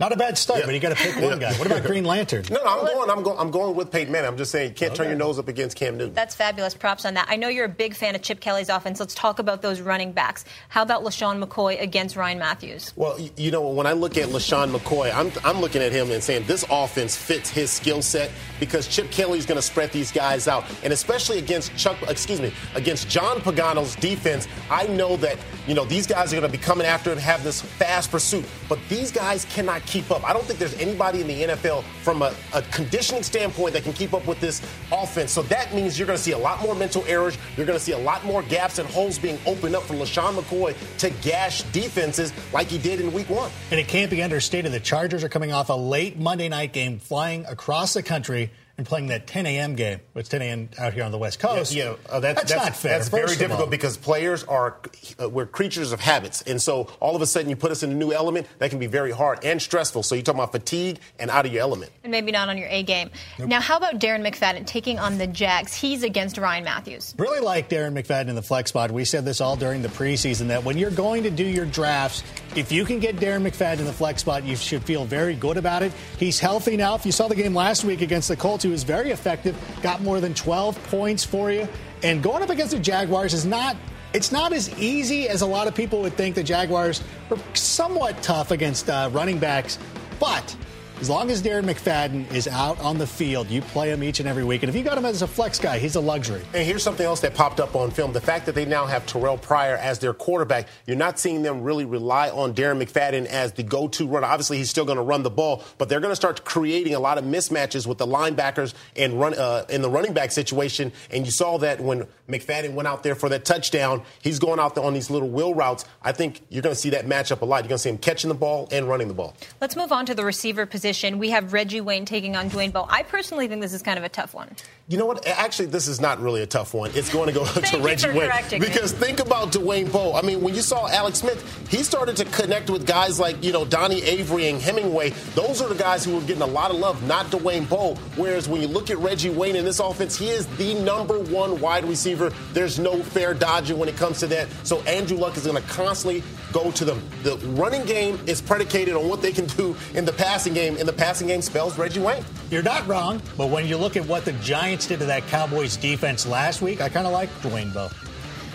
Not 0.00 0.10
a 0.10 0.16
bad 0.16 0.36
start, 0.36 0.58
Yeah. 0.60 0.66
but 0.66 0.74
you 0.74 0.80
got 0.80 0.88
to 0.88 0.96
pick 0.96 1.14
one 1.14 1.40
Yeah. 1.40 1.50
guy. 1.50 1.52
What 1.54 1.68
about 1.68 1.84
Green 1.84 2.04
Lantern? 2.04 2.44
No, 2.50 2.56
no, 2.56 2.64
I'm 2.66 2.84
going, 2.84 3.10
I'm 3.10 3.22
going, 3.22 3.38
I'm 3.38 3.50
going 3.52 3.76
with 3.76 3.92
Peyton 3.92 4.12
Manning. 4.12 4.26
I'm 4.28 4.36
just 4.36 4.50
saying 4.50 4.70
you 4.70 4.74
can't 4.74 4.92
turn 4.92 5.06
your 5.06 5.16
nose 5.16 5.38
up 5.38 5.46
against 5.46 5.76
Cam 5.76 5.96
Newton. 5.96 6.14
That's 6.14 6.34
fabulous. 6.34 6.74
Props 6.74 7.04
on 7.04 7.14
that. 7.14 7.26
I 7.30 7.36
know 7.36 7.46
you're 7.46 7.66
a 7.66 7.68
big 7.68 7.94
fan 7.94 8.16
of 8.16 8.22
Chip 8.22 8.40
Kelly's 8.40 8.68
offense. 8.68 8.98
Let's 8.98 9.14
talk 9.14 9.38
about 9.38 9.62
those 9.62 9.80
running 9.80 10.10
backs. 10.10 10.44
How 10.68 10.82
about 10.82 11.04
LeSean 11.04 11.40
McCoy 11.40 11.80
against 11.80 12.16
Ryan 12.16 12.40
Mathews? 12.40 12.92
Well, 12.96 13.20
you 13.36 13.52
know, 13.52 13.68
when 13.68 13.86
I 13.86 13.92
look 13.92 14.16
at 14.18 14.30
LeSean 14.30 14.76
McCoy, 14.76 15.14
I'm, 15.14 15.30
I'm 15.44 15.60
looking 15.60 15.80
at 15.80 15.92
him 15.92 16.10
and 16.10 16.20
saying 16.20 16.46
this 16.48 16.64
offense 16.68 17.14
fits 17.14 17.48
his 17.48 17.70
skill 17.70 18.02
set 18.02 18.32
because 18.58 18.88
Chip 18.88 19.12
Kelly's 19.12 19.46
going 19.46 19.58
to 19.58 19.62
spread 19.62 19.92
these 19.92 20.10
guys 20.10 20.48
out. 20.48 20.64
And 20.82 20.92
especially 20.92 21.38
against 21.38 21.74
Chuck, 21.76 21.96
excuse 22.08 22.40
me, 22.40 22.52
against 22.74 23.08
John 23.08 23.36
Pagano's 23.38 23.94
defense, 23.94 24.48
I 24.68 24.88
know 24.88 25.16
that, 25.18 25.38
you 25.68 25.74
know, 25.74 25.84
these 25.84 26.08
guys 26.08 26.32
are 26.32 26.36
going 26.40 26.50
to 26.50 26.58
be 26.58 26.62
coming 26.62 26.84
after 26.86 27.12
and 27.12 27.20
have 27.20 27.44
this 27.44 27.60
fast 27.62 28.10
pursuit. 28.10 28.44
But 28.68 28.80
these 28.88 29.12
guys 29.12 29.44
cannot 29.44 29.83
keep 29.86 30.10
up. 30.10 30.24
I 30.24 30.32
don't 30.32 30.44
think 30.44 30.58
there's 30.58 30.74
anybody 30.74 31.20
in 31.20 31.26
the 31.26 31.42
NFL 31.42 31.84
from 32.02 32.22
a, 32.22 32.34
a 32.52 32.62
conditioning 32.62 33.22
standpoint 33.22 33.74
that 33.74 33.82
can 33.82 33.92
keep 33.92 34.14
up 34.14 34.26
with 34.26 34.40
this 34.40 34.60
offense. 34.92 35.32
So 35.32 35.42
that 35.42 35.74
means 35.74 35.98
you're 35.98 36.06
going 36.06 36.18
to 36.18 36.22
see 36.22 36.32
a 36.32 36.38
lot 36.38 36.60
more 36.62 36.74
mental 36.74 37.04
errors. 37.06 37.36
You're 37.56 37.66
going 37.66 37.78
to 37.78 37.84
see 37.84 37.92
a 37.92 37.98
lot 37.98 38.24
more 38.24 38.42
gaps 38.42 38.78
and 38.78 38.88
holes 38.88 39.18
being 39.18 39.38
opened 39.46 39.74
up 39.74 39.82
for 39.84 39.94
LeSean 39.94 40.34
McCoy 40.34 40.74
to 40.98 41.10
gash 41.22 41.62
defenses 41.64 42.32
like 42.52 42.68
he 42.68 42.78
did 42.78 43.00
in 43.00 43.12
week 43.12 43.30
one. 43.30 43.50
And 43.70 43.78
it 43.78 43.88
can't 43.88 44.10
be 44.10 44.22
understated. 44.22 44.72
The 44.72 44.80
Chargers 44.80 45.24
are 45.24 45.28
coming 45.28 45.52
off 45.52 45.68
a 45.68 45.74
late 45.74 46.18
Monday 46.18 46.48
night 46.48 46.72
game, 46.72 46.98
flying 46.98 47.44
across 47.46 47.94
the 47.94 48.02
country 48.02 48.50
and 48.76 48.86
playing 48.86 49.06
that 49.06 49.26
10 49.26 49.46
a.m. 49.46 49.74
game. 49.74 50.00
It's 50.14 50.28
10 50.28 50.42
a.m. 50.42 50.68
out 50.78 50.94
here 50.94 51.04
on 51.04 51.12
the 51.12 51.18
West 51.18 51.38
Coast. 51.38 51.72
Yeah, 51.72 51.94
uh, 52.08 52.20
that's, 52.20 52.42
that's, 52.42 52.52
not 52.52 52.76
fair. 52.76 52.98
That's 52.98 53.08
very 53.08 53.36
difficult 53.36 53.60
all. 53.60 53.66
because 53.66 53.96
players 53.96 54.42
are 54.44 54.80
uh, 55.22 55.28
we're 55.28 55.46
creatures 55.46 55.92
of 55.92 56.00
habits, 56.00 56.42
and 56.42 56.60
so 56.60 56.88
all 56.98 57.14
of 57.14 57.22
a 57.22 57.26
sudden 57.26 57.48
you 57.48 57.56
put 57.56 57.70
us 57.70 57.82
in 57.82 57.92
a 57.92 57.94
new 57.94 58.12
element 58.12 58.48
that 58.58 58.70
can 58.70 58.78
be 58.78 58.86
very 58.86 59.12
hard 59.12 59.44
and 59.44 59.62
stressful. 59.62 60.02
So 60.02 60.14
you're 60.14 60.22
talking 60.22 60.40
about 60.40 60.52
fatigue 60.52 60.98
and 61.18 61.30
out 61.30 61.46
of 61.46 61.52
your 61.52 61.62
element. 61.62 61.92
And 62.02 62.10
maybe 62.10 62.32
not 62.32 62.48
on 62.48 62.58
your 62.58 62.68
A 62.68 62.82
game. 62.82 63.10
Now, 63.38 63.60
how 63.60 63.76
about 63.76 64.00
Darren 64.00 64.26
McFadden 64.26 64.66
taking 64.66 64.98
on 64.98 65.18
the 65.18 65.26
Jags? 65.26 65.74
He's 65.74 66.02
against 66.02 66.38
Ryan 66.38 66.64
Mathews. 66.64 67.14
Really 67.16 67.40
like 67.40 67.68
Darren 67.68 67.92
McFadden 67.98 68.28
in 68.28 68.34
the 68.34 68.42
flex 68.42 68.70
spot. 68.70 68.90
We 68.90 69.04
said 69.04 69.24
this 69.24 69.40
all 69.40 69.56
during 69.56 69.82
the 69.82 69.88
preseason 69.88 70.48
that 70.48 70.64
when 70.64 70.78
you're 70.78 70.90
going 70.90 71.22
to 71.22 71.30
do 71.30 71.44
your 71.44 71.66
drafts, 71.66 72.24
if 72.56 72.72
you 72.72 72.84
can 72.84 72.98
get 72.98 73.16
Darren 73.16 73.48
McFadden 73.48 73.80
in 73.80 73.84
the 73.84 73.92
flex 73.92 74.22
spot, 74.22 74.44
you 74.44 74.56
should 74.56 74.82
feel 74.82 75.04
very 75.04 75.34
good 75.34 75.56
about 75.56 75.82
it. 75.82 75.92
He's 76.18 76.40
healthy 76.40 76.76
now. 76.76 76.94
If 76.96 77.06
you 77.06 77.12
saw 77.12 77.28
the 77.28 77.34
game 77.34 77.54
last 77.54 77.84
week 77.84 78.00
against 78.00 78.28
the 78.28 78.36
Colts, 78.36 78.63
was 78.70 78.82
very 78.82 79.10
effective, 79.10 79.56
got 79.82 80.02
more 80.02 80.20
than 80.20 80.34
12 80.34 80.82
points 80.84 81.24
for 81.24 81.50
you. 81.50 81.68
And 82.02 82.22
going 82.22 82.42
up 82.42 82.50
against 82.50 82.72
the 82.72 82.78
Jaguars 82.78 83.34
is 83.34 83.44
not. 83.44 83.76
It's 84.12 84.30
not 84.30 84.52
as 84.52 84.72
easy 84.78 85.28
as 85.28 85.40
a 85.40 85.46
lot 85.46 85.66
of 85.66 85.74
people 85.74 86.00
would 86.02 86.16
think. 86.16 86.36
The 86.36 86.44
Jaguars 86.44 87.02
are 87.30 87.38
somewhat 87.54 88.22
tough 88.22 88.52
against 88.52 88.88
uh, 88.88 89.10
running 89.12 89.38
backs, 89.40 89.76
but 90.20 90.56
as 91.00 91.10
long 91.10 91.30
as 91.30 91.42
Darren 91.42 91.64
McFadden 91.64 92.32
is 92.32 92.46
out 92.46 92.78
on 92.80 92.98
the 92.98 93.06
field, 93.06 93.50
you 93.50 93.60
play 93.60 93.90
him 93.90 94.02
each 94.04 94.20
and 94.20 94.28
every 94.28 94.44
week. 94.44 94.62
And 94.62 94.70
if 94.70 94.76
you 94.76 94.82
got 94.82 94.96
him 94.96 95.04
as 95.04 95.22
a 95.22 95.26
flex 95.26 95.58
guy, 95.58 95.78
he's 95.78 95.96
a 95.96 96.00
luxury. 96.00 96.40
And 96.54 96.64
here's 96.64 96.84
something 96.84 97.04
else 97.04 97.20
that 97.20 97.34
popped 97.34 97.58
up 97.58 97.74
on 97.74 97.90
film. 97.90 98.12
The 98.12 98.20
fact 98.20 98.46
that 98.46 98.54
they 98.54 98.64
now 98.64 98.86
have 98.86 99.04
Terrelle 99.04 99.40
Pryor 99.40 99.76
as 99.76 99.98
their 99.98 100.14
quarterback, 100.14 100.68
you're 100.86 100.96
not 100.96 101.18
seeing 101.18 101.42
them 101.42 101.62
really 101.62 101.84
rely 101.84 102.30
on 102.30 102.54
Darren 102.54 102.80
McFadden 102.80 103.26
as 103.26 103.52
the 103.52 103.64
go 103.64 103.88
to 103.88 104.06
runner. 104.06 104.26
Obviously, 104.26 104.58
he's 104.58 104.70
still 104.70 104.84
going 104.84 104.96
to 104.96 105.02
run 105.02 105.24
the 105.24 105.30
ball, 105.30 105.64
but 105.78 105.88
they're 105.88 106.00
going 106.00 106.12
to 106.12 106.16
start 106.16 106.44
creating 106.44 106.94
a 106.94 107.00
lot 107.00 107.18
of 107.18 107.24
mismatches 107.24 107.86
with 107.88 107.98
the 107.98 108.06
linebackers 108.06 108.72
and 108.94 109.18
run 109.18 109.34
uh, 109.34 109.64
in 109.68 109.82
the 109.82 109.90
running 109.90 110.12
back 110.12 110.30
situation. 110.30 110.92
And 111.10 111.26
you 111.26 111.32
saw 111.32 111.58
that 111.58 111.80
when 111.80 112.06
McFadden 112.28 112.74
went 112.74 112.86
out 112.86 113.02
there 113.02 113.16
for 113.16 113.28
that 113.30 113.44
touchdown, 113.44 114.02
he's 114.22 114.38
going 114.38 114.60
out 114.60 114.76
there 114.76 114.84
on 114.84 114.94
these 114.94 115.10
little 115.10 115.28
wheel 115.28 115.54
routes. 115.54 115.84
I 116.02 116.12
think 116.12 116.40
you're 116.50 116.62
going 116.62 116.74
to 116.74 116.80
see 116.80 116.90
that 116.90 117.06
matchup 117.06 117.40
a 117.40 117.44
lot. 117.44 117.64
You're 117.64 117.70
going 117.70 117.78
to 117.78 117.82
see 117.82 117.90
him 117.90 117.98
catching 117.98 118.28
the 118.28 118.34
ball 118.34 118.68
and 118.70 118.88
running 118.88 119.08
the 119.08 119.14
ball. 119.14 119.34
Let's 119.60 119.74
move 119.74 119.90
on 119.90 120.06
to 120.06 120.14
the 120.14 120.24
receiver 120.24 120.66
position. 120.66 120.83
We 121.18 121.30
have 121.30 121.52
Reggie 121.52 121.80
Wayne 121.80 122.04
taking 122.04 122.36
on 122.36 122.50
Dwayne 122.50 122.72
Bowe. 122.72 122.86
I 122.88 123.04
personally 123.04 123.48
think 123.48 123.62
this 123.62 123.72
is 123.72 123.82
kind 123.82 123.98
of 123.98 124.04
a 124.04 124.08
tough 124.08 124.34
one. 124.34 124.50
You 124.86 124.98
know 124.98 125.06
what? 125.06 125.26
Actually, 125.26 125.66
this 125.66 125.88
is 125.88 125.98
not 125.98 126.20
really 126.20 126.42
a 126.42 126.46
tough 126.46 126.74
one. 126.74 126.90
It's 126.92 127.10
going 127.10 127.28
to 127.28 127.32
go 127.32 127.44
to 127.46 127.78
you 127.78 127.82
Reggie 127.82 128.08
Wayne. 128.08 128.28
correcting 128.28 128.60
me. 128.60 128.66
Because 128.66 128.92
think 128.92 129.18
about 129.18 129.50
Dwayne 129.50 129.90
Bowe. 129.90 130.12
I 130.12 130.20
mean, 130.20 130.42
when 130.42 130.54
you 130.54 130.60
saw 130.60 130.88
Alex 130.88 131.20
Smith, 131.20 131.42
he 131.70 131.82
started 131.82 132.16
to 132.16 132.26
connect 132.26 132.68
with 132.68 132.86
guys 132.86 133.18
like, 133.18 133.42
you 133.42 133.50
know, 133.50 133.64
Donnie 133.64 134.02
Avery 134.02 134.48
and 134.50 134.60
Hemingway. 134.60 135.10
Those 135.34 135.62
are 135.62 135.68
the 135.70 135.74
guys 135.74 136.04
who 136.04 136.16
were 136.16 136.20
getting 136.20 136.42
a 136.42 136.46
lot 136.46 136.70
of 136.70 136.76
love, 136.76 137.02
not 137.06 137.26
Dwayne 137.26 137.66
Bowe. 137.66 137.94
Whereas 138.16 138.46
when 138.46 138.60
you 138.60 138.68
look 138.68 138.90
at 138.90 138.98
Reggie 138.98 139.30
Wayne 139.30 139.56
in 139.56 139.64
this 139.64 139.80
offense, 139.80 140.18
he 140.18 140.28
is 140.28 140.46
the 140.58 140.74
number 140.74 141.18
one 141.18 141.60
wide 141.62 141.86
receiver. 141.86 142.30
There's 142.52 142.78
no 142.78 143.02
fair 143.02 143.32
dodging 143.32 143.78
when 143.78 143.88
it 143.88 143.96
comes 143.96 144.20
to 144.20 144.26
that. 144.26 144.48
So 144.64 144.82
Andrew 144.82 145.16
Luck 145.16 145.38
is 145.38 145.46
going 145.46 145.62
to 145.62 145.68
constantly 145.70 146.22
go 146.52 146.70
to 146.72 146.84
them. 146.84 147.02
The 147.22 147.36
running 147.56 147.84
game 147.86 148.20
is 148.26 148.40
predicated 148.42 148.94
on 148.94 149.08
what 149.08 149.22
they 149.22 149.32
can 149.32 149.46
do 149.46 149.74
in 149.94 150.04
the 150.04 150.12
passing 150.12 150.52
game, 150.52 150.76
and 150.76 150.86
the 150.86 150.92
passing 150.92 151.26
game 151.26 151.40
spells 151.42 151.78
Reggie 151.78 152.00
Wayne. 152.00 152.24
You're 152.50 152.62
not 152.62 152.86
wrong, 152.86 153.20
but 153.36 153.48
when 153.48 153.66
you 153.66 153.76
look 153.76 153.96
at 153.96 154.06
what 154.06 154.24
the 154.24 154.32
Giants 154.34 154.73
did 154.82 154.98
to 155.00 155.06
that 155.06 155.26
Cowboys 155.28 155.76
defense 155.76 156.26
last 156.26 156.60
week, 156.60 156.80
I 156.80 156.88
kind 156.88 157.06
of 157.06 157.12
like 157.12 157.30
Dwayne 157.40 157.72
Bowe. 157.72 157.82
All 157.82 157.90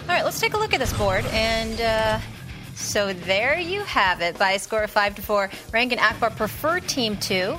right, 0.07 0.25
let's 0.25 0.39
take 0.39 0.53
a 0.53 0.57
look 0.57 0.73
at 0.73 0.79
this 0.79 0.93
board. 0.93 1.25
And 1.27 1.79
uh, 1.79 2.19
so 2.75 3.13
there 3.13 3.57
you 3.57 3.81
have 3.81 4.21
it. 4.21 4.37
By 4.37 4.51
a 4.51 4.59
score 4.59 4.83
of 4.83 4.91
5 4.91 5.15
to 5.15 5.21
4, 5.21 5.49
Rank 5.71 5.91
and 5.91 6.01
Akbar 6.01 6.31
prefer 6.31 6.79
Team 6.79 7.17
2. 7.17 7.55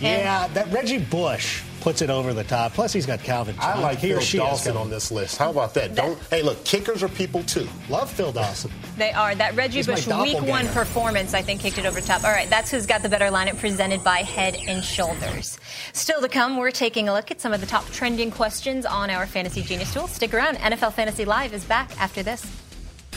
Yeah, 0.00 0.46
that 0.48 0.70
Reggie 0.72 0.98
Bush 0.98 1.62
puts 1.80 2.02
it 2.02 2.10
over 2.10 2.32
the 2.34 2.44
top. 2.44 2.72
Plus, 2.72 2.92
he's 2.92 3.06
got 3.06 3.20
Calvin. 3.20 3.56
I 3.58 3.62
Johnson. 3.62 3.82
like 3.82 3.98
he 3.98 4.12
or 4.12 4.16
Phil 4.16 4.24
she 4.24 4.38
Dawson 4.38 4.76
on 4.76 4.90
this 4.90 5.10
list. 5.10 5.36
How 5.36 5.50
about 5.50 5.74
that? 5.74 5.94
Don't 5.94 6.18
hey 6.30 6.42
look, 6.42 6.62
kickers 6.64 7.02
are 7.02 7.08
people 7.08 7.42
too. 7.44 7.68
Love 7.88 8.10
Phil 8.10 8.32
Dawson. 8.32 8.70
They 8.96 9.12
are. 9.12 9.34
That 9.34 9.54
Reggie 9.56 9.78
He's 9.78 9.86
Bush 9.86 10.06
week 10.06 10.40
one 10.42 10.66
performance, 10.68 11.34
I 11.34 11.42
think, 11.42 11.60
kicked 11.60 11.78
it 11.78 11.86
over 11.86 12.00
the 12.00 12.06
top. 12.06 12.24
All 12.24 12.30
right, 12.30 12.48
that's 12.50 12.70
who's 12.70 12.86
got 12.86 13.02
the 13.02 13.08
better 13.08 13.26
lineup 13.26 13.58
presented 13.58 14.02
by 14.02 14.18
Head 14.18 14.56
and 14.66 14.82
Shoulders. 14.82 15.58
Still 15.92 16.20
to 16.20 16.28
come, 16.28 16.56
we're 16.56 16.70
taking 16.70 17.08
a 17.08 17.12
look 17.12 17.30
at 17.30 17.40
some 17.40 17.52
of 17.52 17.60
the 17.60 17.66
top 17.66 17.88
trending 17.90 18.30
questions 18.30 18.84
on 18.86 19.10
our 19.10 19.26
Fantasy 19.26 19.62
Genius 19.62 19.92
tool. 19.92 20.08
Stick 20.08 20.34
around. 20.34 20.56
NFL 20.56 20.92
Fantasy 20.94 21.24
Live 21.24 21.52
is 21.52 21.64
back 21.64 21.90
after 22.00 22.22
this. 22.22 22.67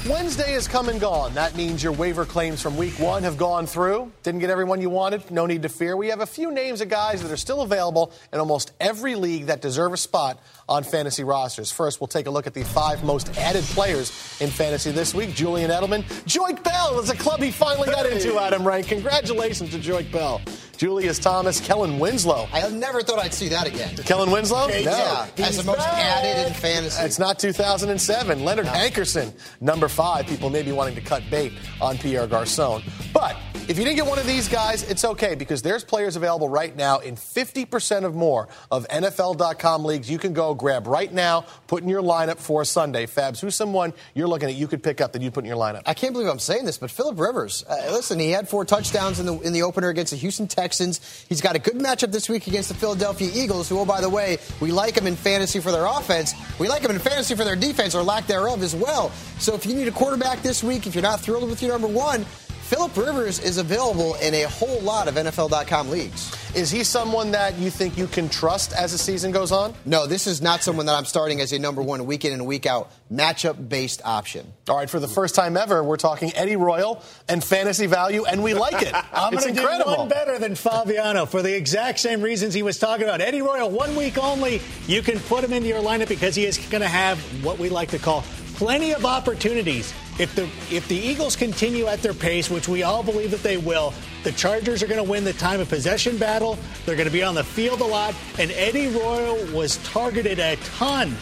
Wednesday 0.10 0.54
has 0.54 0.68
come 0.68 0.90
and 0.90 1.00
gone. 1.00 1.32
That 1.36 1.56
means 1.56 1.84
your 1.84 1.92
waiver 1.92 2.26
claims 2.26 2.60
from 2.60 2.76
week 2.76 2.98
one 2.98 3.22
have 3.22 3.38
gone 3.38 3.68
through. 3.68 4.12
Didn't 4.24 4.40
get 4.40 4.50
everyone 4.50 4.82
you 4.82 4.90
wanted. 4.90 5.30
No 5.30 5.46
need 5.46 5.62
to 5.62 5.70
fear. 5.70 5.96
We 5.96 6.08
have 6.08 6.22
a 6.22 6.26
few 6.26 6.52
names 6.52 6.82
of 6.82 6.90
guys 6.90 7.22
that 7.22 7.32
are 7.32 7.38
still 7.38 7.62
available 7.62 8.12
in 8.34 8.40
almost 8.40 8.72
every 8.80 9.14
league 9.14 9.46
that 9.46 9.62
deserve 9.62 9.94
a 9.94 9.98
spot 9.98 10.42
on 10.68 10.84
fantasy 10.84 11.24
rosters. 11.24 11.72
First, 11.72 12.02
we'll 12.02 12.08
take 12.08 12.26
a 12.26 12.32
look 12.32 12.48
at 12.48 12.56
the 12.56 12.64
five 12.64 13.04
most 13.04 13.38
added 13.38 13.64
players 13.66 14.10
in 14.42 14.50
fantasy 14.50 14.90
this 14.90 15.14
week. 15.14 15.36
Julian 15.36 15.70
Edelman. 15.70 16.02
Joique 16.26 16.64
Bell 16.64 17.00
is 17.00 17.12
a 17.12 17.16
club 17.16 17.40
he 17.40 17.52
finally 17.52 17.88
got 17.88 18.08
into, 18.08 18.40
Adam 18.40 18.68
Rank. 18.68 18.88
Congratulations 18.88 19.70
to 19.70 19.78
Joique 19.78 20.12
Bell. 20.12 20.42
Julius 20.82 21.20
Thomas, 21.20 21.60
Kellen 21.60 22.00
Winslow. 22.00 22.48
I 22.52 22.68
never 22.70 23.04
thought 23.04 23.20
I'd 23.20 23.36
see 23.36 23.50
that 23.50 23.68
again. 23.68 23.96
Kellen 23.98 24.32
Winslow? 24.32 24.66
No. 24.66 24.80
Yeah, 24.80 25.28
as 25.38 25.58
the 25.58 25.64
most 25.64 25.78
back. 25.78 26.24
added 26.26 26.48
in 26.48 26.54
fantasy. 26.56 27.04
It's 27.04 27.20
not 27.20 27.38
2007. 27.38 28.44
Leonard 28.44 28.66
no. 28.66 28.72
Hankerson, 28.72 29.32
number 29.62 29.88
five. 29.88 30.26
People 30.26 30.50
may 30.50 30.64
be 30.64 30.72
wanting 30.72 30.96
to 30.96 31.02
cut 31.02 31.22
bait 31.30 31.54
on 31.80 32.00
Pierre 32.00 32.26
Garcon. 32.26 32.82
But 33.14 33.38
if 33.68 33.78
you 33.78 33.84
didn't 33.84 33.98
get 33.98 34.08
one 34.08 34.18
of 34.18 34.26
these 34.26 34.48
guys, 34.48 34.82
it's 34.90 35.06
okay 35.06 35.36
because 35.36 35.62
there's 35.62 35.84
players 35.84 36.16
available 36.16 36.50
right 36.50 36.76
now 36.76 36.98
in 36.98 37.16
50% 37.16 38.04
of 38.04 38.16
more 38.16 38.48
of 38.72 38.88
NFL.com 38.88 39.86
leagues. 39.86 40.10
You 40.10 40.18
can 40.18 40.34
go 40.34 40.56
grab 40.56 40.88
right 40.88 41.14
now, 41.14 41.46
put 41.68 41.84
in 41.84 41.90
your 41.90 42.02
lineup 42.02 42.40
for 42.40 42.66
Sunday. 42.66 43.06
Fabs, 43.06 43.40
who's 43.40 43.56
someone 43.56 43.94
you're 44.16 44.28
looking 44.28 44.50
at 44.50 44.56
you 44.56 44.68
could 44.68 44.82
pick 44.82 45.00
up 45.00 45.14
that 45.14 45.22
you'd 45.22 45.36
put 45.36 45.44
in 45.44 45.48
your 45.48 45.60
lineup? 45.60 45.84
I 45.86 45.94
can't 45.94 46.12
believe 46.12 46.28
I'm 46.28 46.40
saying 46.40 46.66
this, 46.66 46.80
but 46.80 46.90
Philip 46.90 47.20
Rivers. 47.20 47.64
Uh, 47.70 47.76
listen, 47.92 48.18
he 48.18 48.32
had 48.32 48.50
four 48.50 48.66
touchdowns 48.66 49.20
in 49.20 49.28
the 49.28 49.40
in 49.42 49.54
the 49.54 49.62
opener 49.62 49.90
against 49.90 50.10
the 50.10 50.18
Houston 50.18 50.48
Texans. 50.48 50.71
He's 50.78 51.42
got 51.42 51.56
a 51.56 51.60
good 51.60 51.76
matchup 51.76 52.12
this 52.12 52.30
week 52.30 52.48
against 52.48 52.70
the 52.70 52.76
Philadelphia 52.76 53.30
Eagles, 53.34 53.70
who, 53.70 53.80
oh 53.80 53.86
by 53.86 54.02
the 54.02 54.10
way, 54.10 54.38
we 54.60 54.72
like 54.72 54.98
him 54.98 55.08
in 55.08 55.16
fantasy 55.16 55.60
for 55.60 55.72
their 55.72 55.86
offense. 55.86 56.34
We 56.60 56.68
like 56.68 56.82
him 56.82 56.92
in 56.92 57.00
fantasy 57.00 57.36
for 57.36 57.44
their 57.44 57.56
defense 57.56 57.96
or 57.96 58.04
lack 58.04 58.28
thereof 58.28 58.64
as 58.64 58.76
well. 58.76 59.12
So 59.40 59.54
if 59.54 59.66
you 59.66 59.74
need 59.74 59.88
a 59.88 59.92
quarterback 59.92 60.42
this 60.42 60.64
week, 60.64 60.88
if 60.88 60.96
you're 60.96 61.02
not 61.02 61.20
thrilled 61.20 61.50
with 61.50 61.62
your 61.62 61.72
number 61.72 61.88
one, 61.88 62.26
Philip 62.72 62.96
Rivers 62.96 63.38
is 63.40 63.58
available 63.58 64.16
in 64.16 64.34
a 64.34 64.44
whole 64.44 64.80
lot 64.80 65.10
of 65.10 65.16
NFL.com 65.16 65.90
leagues. 65.90 66.34
Is 66.56 66.72
he 66.72 66.86
someone 66.86 67.32
that 67.32 67.58
you 67.58 67.70
think 67.70 67.98
you 67.98 68.08
can 68.08 68.30
trust 68.30 68.72
as 68.72 68.94
the 68.94 68.98
season 68.98 69.34
goes 69.34 69.52
on? 69.52 69.74
No, 69.84 70.08
this 70.08 70.26
is 70.26 70.42
not 70.42 70.64
someone 70.64 70.86
that 70.86 70.96
I'm 70.96 71.04
starting 71.04 71.42
as 71.42 71.52
a 71.52 71.60
number 71.60 71.82
one 71.82 72.06
week 72.06 72.24
in 72.24 72.32
and 72.32 72.46
week 72.46 72.66
out 72.66 72.90
matchup 73.12 73.68
based 73.68 74.02
option. 74.06 74.54
All 74.70 74.78
right, 74.78 74.90
for 74.90 75.02
the 75.02 75.08
first 75.10 75.36
time 75.36 75.58
ever, 75.58 75.84
we're 75.84 75.98
talking 75.98 76.32
Eddie 76.34 76.56
Royal 76.56 77.04
and 77.28 77.44
fantasy 77.44 77.88
value, 77.88 78.24
and 78.24 78.42
we 78.42 78.54
like 78.54 78.82
it. 78.82 78.94
I'm 79.14 79.34
going 79.34 79.54
to 79.54 79.62
do 79.62 79.68
one 79.86 80.08
better 80.08 80.40
than 80.40 80.56
Fabiano 80.56 81.26
for 81.26 81.42
the 81.42 81.54
exact 81.54 82.00
same 82.00 82.22
reasons 82.22 82.54
he 82.54 82.64
was 82.64 82.80
talking 82.80 83.04
about. 83.04 83.20
Eddie 83.20 83.42
Royal, 83.42 83.70
one 83.70 83.98
week 83.98 84.18
only. 84.18 84.62
You 84.88 85.02
can 85.02 85.20
put 85.20 85.44
him 85.44 85.52
into 85.52 85.68
your 85.68 85.84
lineup 85.84 86.08
because 86.08 86.36
he 86.36 86.46
is 86.46 86.58
going 86.58 86.84
to 86.84 86.88
have 86.88 87.20
what 87.44 87.60
we 87.60 87.68
like 87.68 87.90
to 87.90 88.00
call 88.00 88.24
plenty 88.62 88.94
of 88.94 89.06
opportunities. 89.06 89.94
If 90.22 90.36
the 90.36 90.44
if 90.70 90.88
the 90.88 90.96
Eagles 90.96 91.36
continue 91.36 91.88
at 91.88 92.04
their 92.04 92.14
pace, 92.14 92.48
which 92.48 92.68
we 92.68 92.84
all 92.84 93.02
believe 93.02 93.32
that 93.32 93.42
they 93.42 93.58
will, 93.58 93.92
the 94.24 94.32
Chargers 94.34 94.84
are 94.84 94.88
going 94.88 95.04
to 95.04 95.10
win 95.10 95.24
the 95.24 95.34
time 95.34 95.60
of 95.60 95.68
possession 95.68 96.16
battle. 96.18 96.60
They're 96.86 96.96
going 96.96 97.08
to 97.08 97.12
be 97.12 97.24
on 97.24 97.34
the 97.34 97.44
field 97.44 97.82
a 97.82 97.86
lot, 97.86 98.14
and 98.38 98.52
Eddie 98.52 98.90
Royal 98.90 99.44
was 99.52 99.78
targeted 99.78 100.38
a 100.38 100.58
ton 100.78 101.16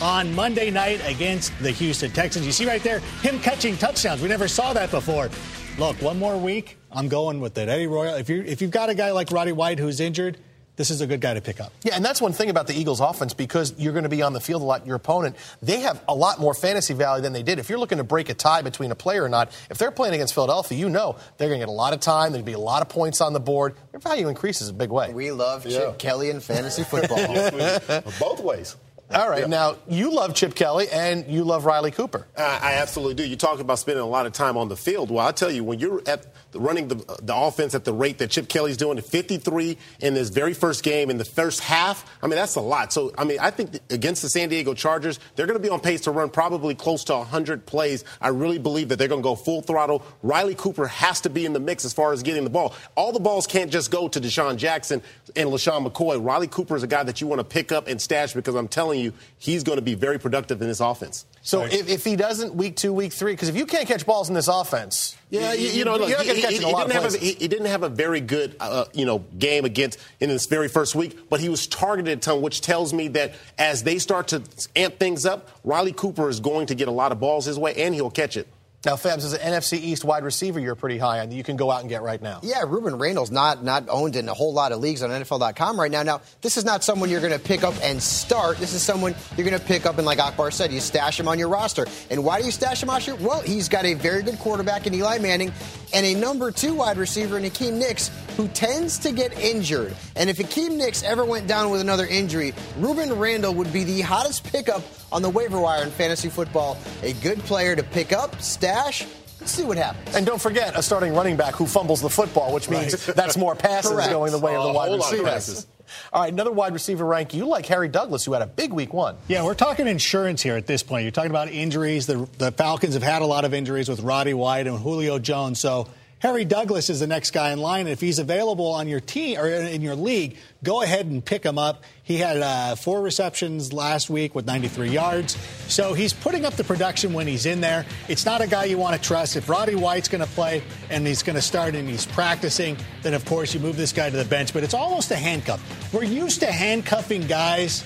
on 0.00 0.34
Monday 0.34 0.70
night 0.70 1.02
against 1.04 1.52
the 1.58 1.70
Houston 1.70 2.10
Texans. 2.12 2.46
You 2.46 2.52
see 2.52 2.64
right 2.64 2.82
there 2.82 3.00
him 3.20 3.38
catching 3.40 3.76
touchdowns. 3.76 4.22
We 4.22 4.28
never 4.28 4.48
saw 4.48 4.72
that 4.72 4.90
before. 4.90 5.28
Look, 5.76 6.00
one 6.00 6.18
more 6.18 6.38
week, 6.38 6.78
I'm 6.90 7.08
going 7.08 7.40
with 7.40 7.58
it. 7.58 7.68
Eddie 7.68 7.86
Royal. 7.86 8.14
If 8.14 8.30
you 8.30 8.42
if 8.42 8.62
you've 8.62 8.70
got 8.70 8.88
a 8.88 8.94
guy 8.94 9.10
like 9.10 9.30
Roddy 9.30 9.52
White 9.52 9.78
who's 9.78 10.00
injured, 10.00 10.38
this 10.76 10.90
is 10.90 11.00
a 11.00 11.06
good 11.06 11.20
guy 11.20 11.34
to 11.34 11.40
pick 11.40 11.60
up. 11.60 11.72
Yeah, 11.82 11.96
and 11.96 12.04
that's 12.04 12.20
one 12.20 12.32
thing 12.32 12.50
about 12.50 12.66
the 12.66 12.74
Eagles 12.74 13.00
offense 13.00 13.34
because 13.34 13.74
you're 13.78 13.92
going 13.92 14.04
to 14.04 14.08
be 14.08 14.22
on 14.22 14.32
the 14.32 14.40
field 14.40 14.62
a 14.62 14.64
lot. 14.64 14.86
Your 14.86 14.96
opponent, 14.96 15.36
they 15.62 15.80
have 15.80 16.02
a 16.08 16.14
lot 16.14 16.38
more 16.38 16.54
fantasy 16.54 16.94
value 16.94 17.22
than 17.22 17.32
they 17.32 17.42
did. 17.42 17.58
If 17.58 17.68
you're 17.68 17.78
looking 17.78 17.98
to 17.98 18.04
break 18.04 18.28
a 18.28 18.34
tie 18.34 18.62
between 18.62 18.90
a 18.90 18.94
player 18.94 19.24
or 19.24 19.28
not, 19.28 19.50
if 19.70 19.78
they're 19.78 19.90
playing 19.90 20.14
against 20.14 20.34
Philadelphia, 20.34 20.78
you 20.78 20.88
know 20.88 21.16
they're 21.38 21.48
going 21.48 21.60
to 21.60 21.66
get 21.66 21.70
a 21.70 21.72
lot 21.72 21.92
of 21.92 22.00
time. 22.00 22.32
There'll 22.32 22.44
be 22.44 22.52
a 22.52 22.58
lot 22.58 22.82
of 22.82 22.88
points 22.88 23.20
on 23.20 23.32
the 23.32 23.40
board. 23.40 23.74
Their 23.90 24.00
value 24.00 24.28
increases 24.28 24.68
a 24.68 24.72
big 24.72 24.90
way. 24.90 25.12
We 25.12 25.30
love 25.32 25.64
Chip. 25.64 25.98
Kelly 25.98 26.30
and 26.30 26.42
fantasy 26.42 26.84
football. 26.84 27.16
Both 28.20 28.40
ways. 28.40 28.76
All 29.14 29.30
right. 29.30 29.48
Now, 29.48 29.76
you 29.88 30.12
love 30.12 30.34
Chip 30.34 30.54
Kelly 30.56 30.88
and 30.92 31.28
you 31.28 31.44
love 31.44 31.64
Riley 31.64 31.92
Cooper. 31.92 32.26
Uh, 32.36 32.58
I 32.60 32.74
absolutely 32.74 33.14
do. 33.14 33.24
You 33.24 33.36
talk 33.36 33.60
about 33.60 33.78
spending 33.78 34.02
a 34.02 34.06
lot 34.06 34.26
of 34.26 34.32
time 34.32 34.56
on 34.56 34.68
the 34.68 34.76
field. 34.76 35.12
Well, 35.12 35.24
I 35.24 35.30
tell 35.30 35.50
you, 35.50 35.62
when 35.62 35.78
you're 35.78 36.02
at 36.06 36.26
running 36.54 36.88
the, 36.88 36.96
the 37.22 37.34
offense 37.34 37.74
at 37.76 37.84
the 37.84 37.92
rate 37.92 38.18
that 38.18 38.30
Chip 38.30 38.48
Kelly's 38.48 38.76
doing, 38.76 39.00
53 39.00 39.78
in 40.00 40.14
his 40.14 40.30
very 40.30 40.54
first 40.54 40.82
game 40.82 41.08
in 41.08 41.18
the 41.18 41.24
first 41.24 41.60
half, 41.60 42.04
I 42.20 42.26
mean, 42.26 42.34
that's 42.34 42.56
a 42.56 42.60
lot. 42.60 42.92
So, 42.92 43.12
I 43.16 43.22
mean, 43.22 43.38
I 43.38 43.50
think 43.50 43.78
against 43.90 44.22
the 44.22 44.28
San 44.28 44.48
Diego 44.48 44.74
Chargers, 44.74 45.20
they're 45.36 45.46
going 45.46 45.58
to 45.58 45.62
be 45.62 45.70
on 45.70 45.78
pace 45.78 46.00
to 46.02 46.10
run 46.10 46.28
probably 46.28 46.74
close 46.74 47.04
to 47.04 47.14
100 47.14 47.64
plays. 47.64 48.04
I 48.20 48.28
really 48.28 48.58
believe 48.58 48.88
that 48.88 48.98
they're 48.98 49.08
going 49.08 49.22
to 49.22 49.26
go 49.26 49.36
full 49.36 49.62
throttle. 49.62 50.02
Riley 50.24 50.56
Cooper 50.56 50.88
has 50.88 51.20
to 51.20 51.30
be 51.30 51.46
in 51.46 51.52
the 51.52 51.60
mix 51.60 51.84
as 51.84 51.92
far 51.92 52.12
as 52.12 52.24
getting 52.24 52.42
the 52.42 52.50
ball. 52.50 52.74
All 52.96 53.12
the 53.12 53.20
balls 53.20 53.46
can't 53.46 53.70
just 53.70 53.92
go 53.92 54.08
to 54.08 54.20
DeSean 54.20 54.56
Jackson 54.56 55.00
and 55.36 55.50
LeSean 55.50 55.86
McCoy. 55.86 56.22
Riley 56.22 56.48
Cooper 56.48 56.74
is 56.74 56.82
a 56.82 56.88
guy 56.88 57.04
that 57.04 57.20
you 57.20 57.28
want 57.28 57.38
to 57.38 57.44
pick 57.44 57.70
up 57.70 57.86
and 57.86 58.02
stash 58.02 58.32
because 58.32 58.56
I'm 58.56 58.66
telling 58.66 58.95
you, 59.00 59.12
he's 59.38 59.62
going 59.62 59.76
to 59.76 59.82
be 59.82 59.94
very 59.94 60.18
productive 60.18 60.60
in 60.60 60.68
this 60.68 60.80
offense. 60.80 61.26
So 61.42 61.60
right. 61.60 61.72
if, 61.72 61.88
if, 61.88 62.04
he 62.04 62.16
doesn't 62.16 62.54
week 62.54 62.76
two, 62.76 62.92
week 62.92 63.12
three, 63.12 63.32
because 63.32 63.48
if 63.48 63.56
you 63.56 63.66
can't 63.66 63.86
catch 63.86 64.04
balls 64.04 64.28
in 64.28 64.34
this 64.34 64.48
offense, 64.48 65.16
yeah, 65.30 65.52
you, 65.52 65.68
you 65.68 65.84
know, 65.84 65.96
look, 65.96 66.08
he, 66.08 66.34
he, 66.34 66.40
he, 66.40 66.58
didn't 66.58 66.90
have 66.90 67.14
a, 67.14 67.18
he, 67.18 67.48
didn't 67.48 67.66
have 67.66 67.82
a 67.82 67.88
very 67.88 68.20
good, 68.20 68.56
uh, 68.58 68.86
you 68.92 69.06
know, 69.06 69.20
game 69.38 69.64
against 69.64 69.98
in 70.20 70.28
this 70.28 70.46
very 70.46 70.68
first 70.68 70.94
week, 70.94 71.28
but 71.30 71.40
he 71.40 71.48
was 71.48 71.66
targeted 71.66 72.18
a 72.18 72.20
ton, 72.20 72.42
which 72.42 72.60
tells 72.60 72.92
me 72.92 73.08
that 73.08 73.34
as 73.58 73.84
they 73.84 73.98
start 73.98 74.28
to 74.28 74.42
amp 74.74 74.98
things 74.98 75.24
up, 75.24 75.48
Riley 75.62 75.92
Cooper 75.92 76.28
is 76.28 76.40
going 76.40 76.66
to 76.66 76.74
get 76.74 76.88
a 76.88 76.92
lot 76.92 77.12
of 77.12 77.20
balls 77.20 77.44
his 77.44 77.58
way, 77.58 77.74
and 77.74 77.94
he'll 77.94 78.10
catch 78.10 78.36
it. 78.36 78.48
Now, 78.86 78.94
Fabs, 78.94 79.24
as 79.24 79.32
an 79.32 79.40
NFC 79.40 79.80
East 79.80 80.04
wide 80.04 80.22
receiver, 80.22 80.60
you're 80.60 80.76
pretty 80.76 80.96
high 80.96 81.18
on 81.18 81.30
that 81.30 81.34
you 81.34 81.42
can 81.42 81.56
go 81.56 81.72
out 81.72 81.80
and 81.80 81.88
get 81.88 82.02
right 82.02 82.22
now. 82.22 82.38
Yeah, 82.44 82.62
Rueben 82.62 83.00
Randle's 83.00 83.32
not 83.32 83.64
not 83.64 83.88
owned 83.88 84.14
in 84.14 84.28
a 84.28 84.32
whole 84.32 84.52
lot 84.52 84.70
of 84.70 84.78
leagues 84.78 85.02
on 85.02 85.10
NFL.com 85.10 85.80
right 85.80 85.90
now. 85.90 86.04
Now, 86.04 86.20
this 86.40 86.56
is 86.56 86.64
not 86.64 86.84
someone 86.84 87.10
you're 87.10 87.20
going 87.20 87.32
to 87.32 87.40
pick 87.40 87.64
up 87.64 87.74
and 87.82 88.00
start. 88.00 88.58
This 88.58 88.74
is 88.74 88.84
someone 88.84 89.16
you're 89.36 89.44
going 89.44 89.58
to 89.58 89.66
pick 89.66 89.86
up, 89.86 89.98
and 89.98 90.06
like 90.06 90.20
Akbar 90.20 90.52
said, 90.52 90.72
you 90.72 90.78
stash 90.78 91.18
him 91.18 91.26
on 91.26 91.36
your 91.36 91.48
roster. 91.48 91.88
And 92.10 92.22
why 92.22 92.38
do 92.38 92.46
you 92.46 92.52
stash 92.52 92.80
him 92.80 92.88
on 92.88 93.02
your? 93.02 93.16
Well, 93.16 93.40
he's 93.40 93.68
got 93.68 93.84
a 93.84 93.94
very 93.94 94.22
good 94.22 94.38
quarterback 94.38 94.86
in 94.86 94.94
Eli 94.94 95.18
Manning, 95.18 95.52
and 95.92 96.06
a 96.06 96.14
number 96.14 96.50
two 96.50 96.74
wide 96.74 96.96
receiver 96.96 97.36
in 97.38 97.44
Hakeem 97.44 97.78
Nicks, 97.78 98.10
who 98.36 98.48
tends 98.48 98.98
to 99.00 99.12
get 99.12 99.38
injured. 99.38 99.94
And 100.14 100.28
if 100.28 100.38
Hakeem 100.38 100.76
Nicks 100.76 101.02
ever 101.02 101.24
went 101.24 101.46
down 101.46 101.70
with 101.70 101.80
another 101.80 102.06
injury, 102.06 102.52
Rueben 102.78 103.18
Randle 103.18 103.54
would 103.54 103.72
be 103.72 103.84
the 103.84 104.00
hottest 104.00 104.44
pickup 104.44 104.82
on 105.12 105.22
the 105.22 105.30
waiver 105.30 105.60
wire 105.60 105.82
in 105.82 105.90
fantasy 105.90 106.28
football. 106.28 106.76
A 107.02 107.12
good 107.14 107.38
player 107.40 107.76
to 107.76 107.82
pick 107.82 108.12
up, 108.12 108.40
stash, 108.40 109.06
Let's 109.38 109.52
see 109.54 109.64
what 109.64 109.78
happens. 109.78 110.16
And 110.16 110.26
don't 110.26 110.40
forget 110.40 110.76
a 110.76 110.82
starting 110.82 111.14
running 111.14 111.36
back 111.36 111.54
who 111.54 111.66
fumbles 111.66 112.00
the 112.00 112.10
football, 112.10 112.52
which 112.52 112.68
means 112.68 113.06
right. 113.06 113.14
that's 113.14 113.36
more 113.36 113.54
passes 113.54 113.92
Correct. 113.92 114.10
going 114.10 114.32
the 114.32 114.40
way 114.40 114.56
of 114.56 114.64
the 114.64 114.72
wide 114.72 114.92
receivers. 114.92 115.68
All 116.12 116.22
right, 116.22 116.32
another 116.32 116.52
wide 116.52 116.72
receiver 116.72 117.04
rank. 117.04 117.34
You 117.34 117.46
like 117.46 117.66
Harry 117.66 117.88
Douglas, 117.88 118.24
who 118.24 118.32
had 118.32 118.42
a 118.42 118.46
big 118.46 118.72
week 118.72 118.92
one. 118.92 119.16
Yeah, 119.28 119.44
we're 119.44 119.54
talking 119.54 119.86
insurance 119.86 120.42
here 120.42 120.56
at 120.56 120.66
this 120.66 120.82
point. 120.82 121.02
You're 121.04 121.12
talking 121.12 121.30
about 121.30 121.48
injuries. 121.48 122.06
The, 122.06 122.28
the 122.38 122.52
Falcons 122.52 122.94
have 122.94 123.02
had 123.02 123.22
a 123.22 123.26
lot 123.26 123.44
of 123.44 123.54
injuries 123.54 123.88
with 123.88 124.00
Roddy 124.00 124.34
White 124.34 124.66
and 124.66 124.78
Julio 124.78 125.18
Jones. 125.18 125.58
So 125.60 125.88
Harry 126.26 126.44
Douglas 126.44 126.90
is 126.90 126.98
the 126.98 127.06
next 127.06 127.30
guy 127.30 127.52
in 127.52 127.60
line. 127.60 127.82
And 127.82 127.90
if 127.90 128.00
he's 128.00 128.18
available 128.18 128.72
on 128.72 128.88
your 128.88 128.98
team 128.98 129.38
or 129.38 129.46
in 129.46 129.80
your 129.80 129.94
league, 129.94 130.38
go 130.64 130.82
ahead 130.82 131.06
and 131.06 131.24
pick 131.24 131.44
him 131.44 131.56
up. 131.56 131.84
He 132.02 132.16
had 132.16 132.38
uh, 132.38 132.74
four 132.74 133.00
receptions 133.00 133.72
last 133.72 134.10
week 134.10 134.34
with 134.34 134.44
93 134.44 134.88
yards. 134.88 135.36
So 135.68 135.94
he's 135.94 136.12
putting 136.12 136.44
up 136.44 136.54
the 136.54 136.64
production 136.64 137.12
when 137.12 137.28
he's 137.28 137.46
in 137.46 137.60
there. 137.60 137.86
It's 138.08 138.26
not 138.26 138.40
a 138.40 138.48
guy 138.48 138.64
you 138.64 138.76
want 138.76 139.00
to 139.00 139.08
trust. 139.08 139.36
If 139.36 139.48
Roddy 139.48 139.76
White's 139.76 140.08
going 140.08 140.20
to 140.20 140.30
play 140.30 140.64
and 140.90 141.06
he's 141.06 141.22
going 141.22 141.36
to 141.36 141.40
start 141.42 141.76
and 141.76 141.88
he's 141.88 142.06
practicing, 142.06 142.76
then 143.02 143.14
of 143.14 143.24
course 143.24 143.54
you 143.54 143.60
move 143.60 143.76
this 143.76 143.92
guy 143.92 144.10
to 144.10 144.16
the 144.16 144.24
bench. 144.24 144.52
But 144.52 144.64
it's 144.64 144.74
almost 144.74 145.12
a 145.12 145.16
handcuff. 145.16 145.94
We're 145.94 146.02
used 146.02 146.40
to 146.40 146.50
handcuffing 146.50 147.28
guys 147.28 147.84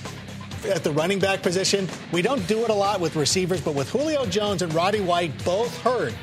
at 0.65 0.83
the 0.83 0.93
running 0.93 1.19
back 1.19 1.43
position. 1.43 1.91
We 2.11 2.23
don't 2.23 2.49
do 2.49 2.65
it 2.65 2.71
a 2.71 2.75
lot 2.75 3.01
with 3.01 3.17
receivers, 3.17 3.61
but 3.61 3.75
with 3.75 3.91
Julio 3.91 4.25
Jones 4.25 4.63
and 4.63 4.73
Roddy 4.73 5.01
White 5.03 5.45
both 5.45 5.77
hurt, 5.83 6.15